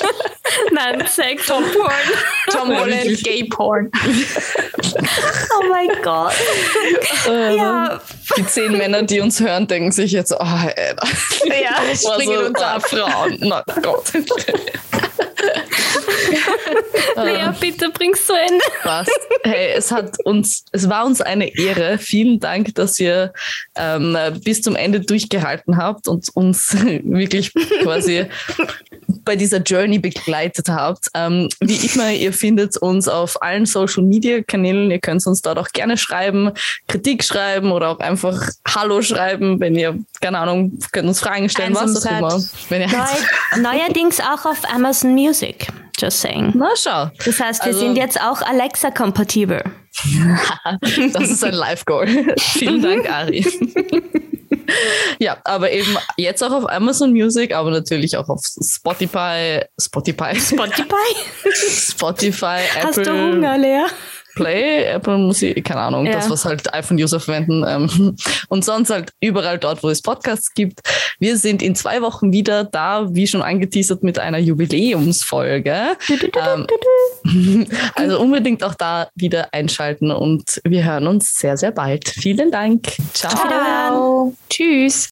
Nein, 0.72 1.06
Sex 1.06 1.48
und 1.48 1.72
Porn. 1.72 1.92
Tom 2.50 2.76
Holland. 2.76 3.22
Gay 3.22 3.44
Porn. 3.44 3.90
Oh 5.56 5.68
mein 5.68 5.88
Gott. 6.02 6.34
Ja, 7.26 8.00
Die 8.36 8.46
zehn 8.46 8.76
Männer, 8.76 9.02
die 9.02 9.20
uns 9.20 9.40
hören, 9.40 9.66
denken 9.66 9.92
sich 9.92 10.12
jetzt, 10.12 10.32
oh, 10.32 10.44
ey, 10.74 10.94
Ja, 11.62 11.76
springen 11.94 12.46
uns 12.46 12.60
ah, 12.60 12.76
ab. 12.76 12.82
Frauen. 12.88 13.36
Na 13.40 13.62
Gott. 13.82 14.12
Lea, 17.16 17.52
bitte 17.60 17.90
bring's 17.90 18.26
zu 18.26 18.32
Ende. 18.34 18.64
Passt. 18.82 19.10
Hey, 19.42 19.72
es 19.74 19.90
hat 19.90 20.16
uns, 20.24 20.64
es 20.72 20.88
war 20.88 21.06
uns 21.06 21.20
eine 21.20 21.56
Ehre. 21.56 21.98
Vielen 21.98 22.40
Dank, 22.40 22.74
dass 22.74 22.98
ihr 22.98 23.32
ähm, 23.76 24.16
bis 24.44 24.62
zum 24.62 24.76
Ende 24.76 25.00
durchgehalten 25.00 25.76
habt 25.76 26.08
und 26.08 26.28
uns 26.34 26.74
wirklich 27.04 27.52
quasi 27.82 28.26
bei 29.26 29.36
dieser 29.36 29.58
Journey 29.58 29.98
begleitet 29.98 30.68
habt. 30.68 31.08
Ähm, 31.14 31.48
wie 31.60 31.86
immer, 31.86 32.12
ihr 32.12 32.32
findet 32.32 32.76
uns 32.78 33.08
auf 33.08 33.42
allen 33.42 33.66
Social 33.66 34.02
Media 34.02 34.42
Kanälen. 34.42 34.90
Ihr 34.90 35.00
könnt 35.00 35.26
uns 35.26 35.42
dort 35.42 35.58
auch 35.58 35.68
gerne 35.68 35.96
schreiben, 35.96 36.52
Kritik 36.88 37.24
schreiben 37.24 37.72
oder 37.72 37.90
auch 37.90 37.98
einfach 37.98 38.48
Hallo 38.66 39.02
schreiben, 39.02 39.60
wenn 39.60 39.74
ihr, 39.74 39.98
keine 40.26 40.38
Ahnung, 40.40 40.78
könnt 40.92 41.06
uns 41.08 41.20
Fragen 41.20 41.48
stellen, 41.48 41.74
was 41.74 41.82
auch 42.04 42.10
Einsam 42.10 42.18
immer. 42.18 42.44
Wenn 42.68 42.80
ihr 42.82 42.88
Neu, 42.88 43.60
neuerdings 43.70 44.18
auch 44.20 44.44
auf 44.44 44.58
Amazon 44.74 45.14
Music. 45.14 45.68
Just 45.98 46.20
saying. 46.20 46.52
Na 46.54 46.68
schau. 46.76 47.10
Das 47.24 47.40
heißt, 47.40 47.60
wir 47.62 47.68
Also- 47.68 47.78
sind 47.78 47.96
jetzt 47.96 48.20
auch 48.20 48.42
Alexa-kompatibel. 48.42 49.62
Das 51.12 51.30
ist 51.30 51.42
ein 51.44 51.54
Live-Goal. 51.54 52.06
Vielen 52.38 52.82
Dank, 52.82 53.10
Ari. 53.10 53.46
ja, 55.18 55.38
aber 55.44 55.70
eben 55.70 55.96
jetzt 56.18 56.42
auch 56.44 56.50
auf 56.52 56.68
Amazon 56.68 57.12
Music, 57.12 57.54
aber 57.54 57.70
natürlich 57.70 58.16
auch 58.16 58.28
auf 58.28 58.40
Spotify, 58.44 59.60
Spotify, 59.80 60.36
Spotify? 60.38 60.84
Spotify, 61.54 62.58
Hast 62.82 62.98
Apple 62.98 63.04
du 63.04 63.10
Hunger, 63.12 63.56
Lea? 63.58 63.84
Play, 64.36 64.84
Apple 64.84 65.18
Musik, 65.18 65.64
keine 65.64 65.80
Ahnung, 65.80 66.06
Ja. 66.06 66.12
das, 66.12 66.30
was 66.30 66.44
halt 66.44 66.72
iPhone-User 66.72 67.18
verwenden. 67.18 67.64
Ähm, 67.66 68.14
und 68.48 68.64
sonst 68.64 68.90
halt 68.90 69.12
überall 69.20 69.58
dort, 69.58 69.82
wo 69.82 69.88
es 69.88 70.02
Podcasts 70.02 70.54
gibt. 70.54 70.80
Wir 71.18 71.36
sind 71.38 71.62
in 71.62 71.74
zwei 71.74 72.02
Wochen 72.02 72.32
wieder 72.32 72.64
da, 72.64 73.06
wie 73.10 73.26
schon 73.26 73.42
angeteasert, 73.42 74.04
mit 74.04 74.18
einer 74.18 74.38
Jubiläumsfolge. 74.38 75.96
Ähm, 77.24 77.66
also 77.94 78.20
unbedingt 78.20 78.62
auch 78.62 78.74
da 78.74 79.08
wieder 79.14 79.48
einschalten 79.52 80.10
und 80.10 80.60
wir 80.64 80.84
hören 80.84 81.06
uns 81.06 81.38
sehr, 81.38 81.56
sehr 81.56 81.72
bald. 81.72 82.08
Vielen 82.08 82.50
Dank. 82.50 82.86
Ciao. 83.14 83.32
Wiederhören. 83.32 84.36
Tschüss. 84.50 85.04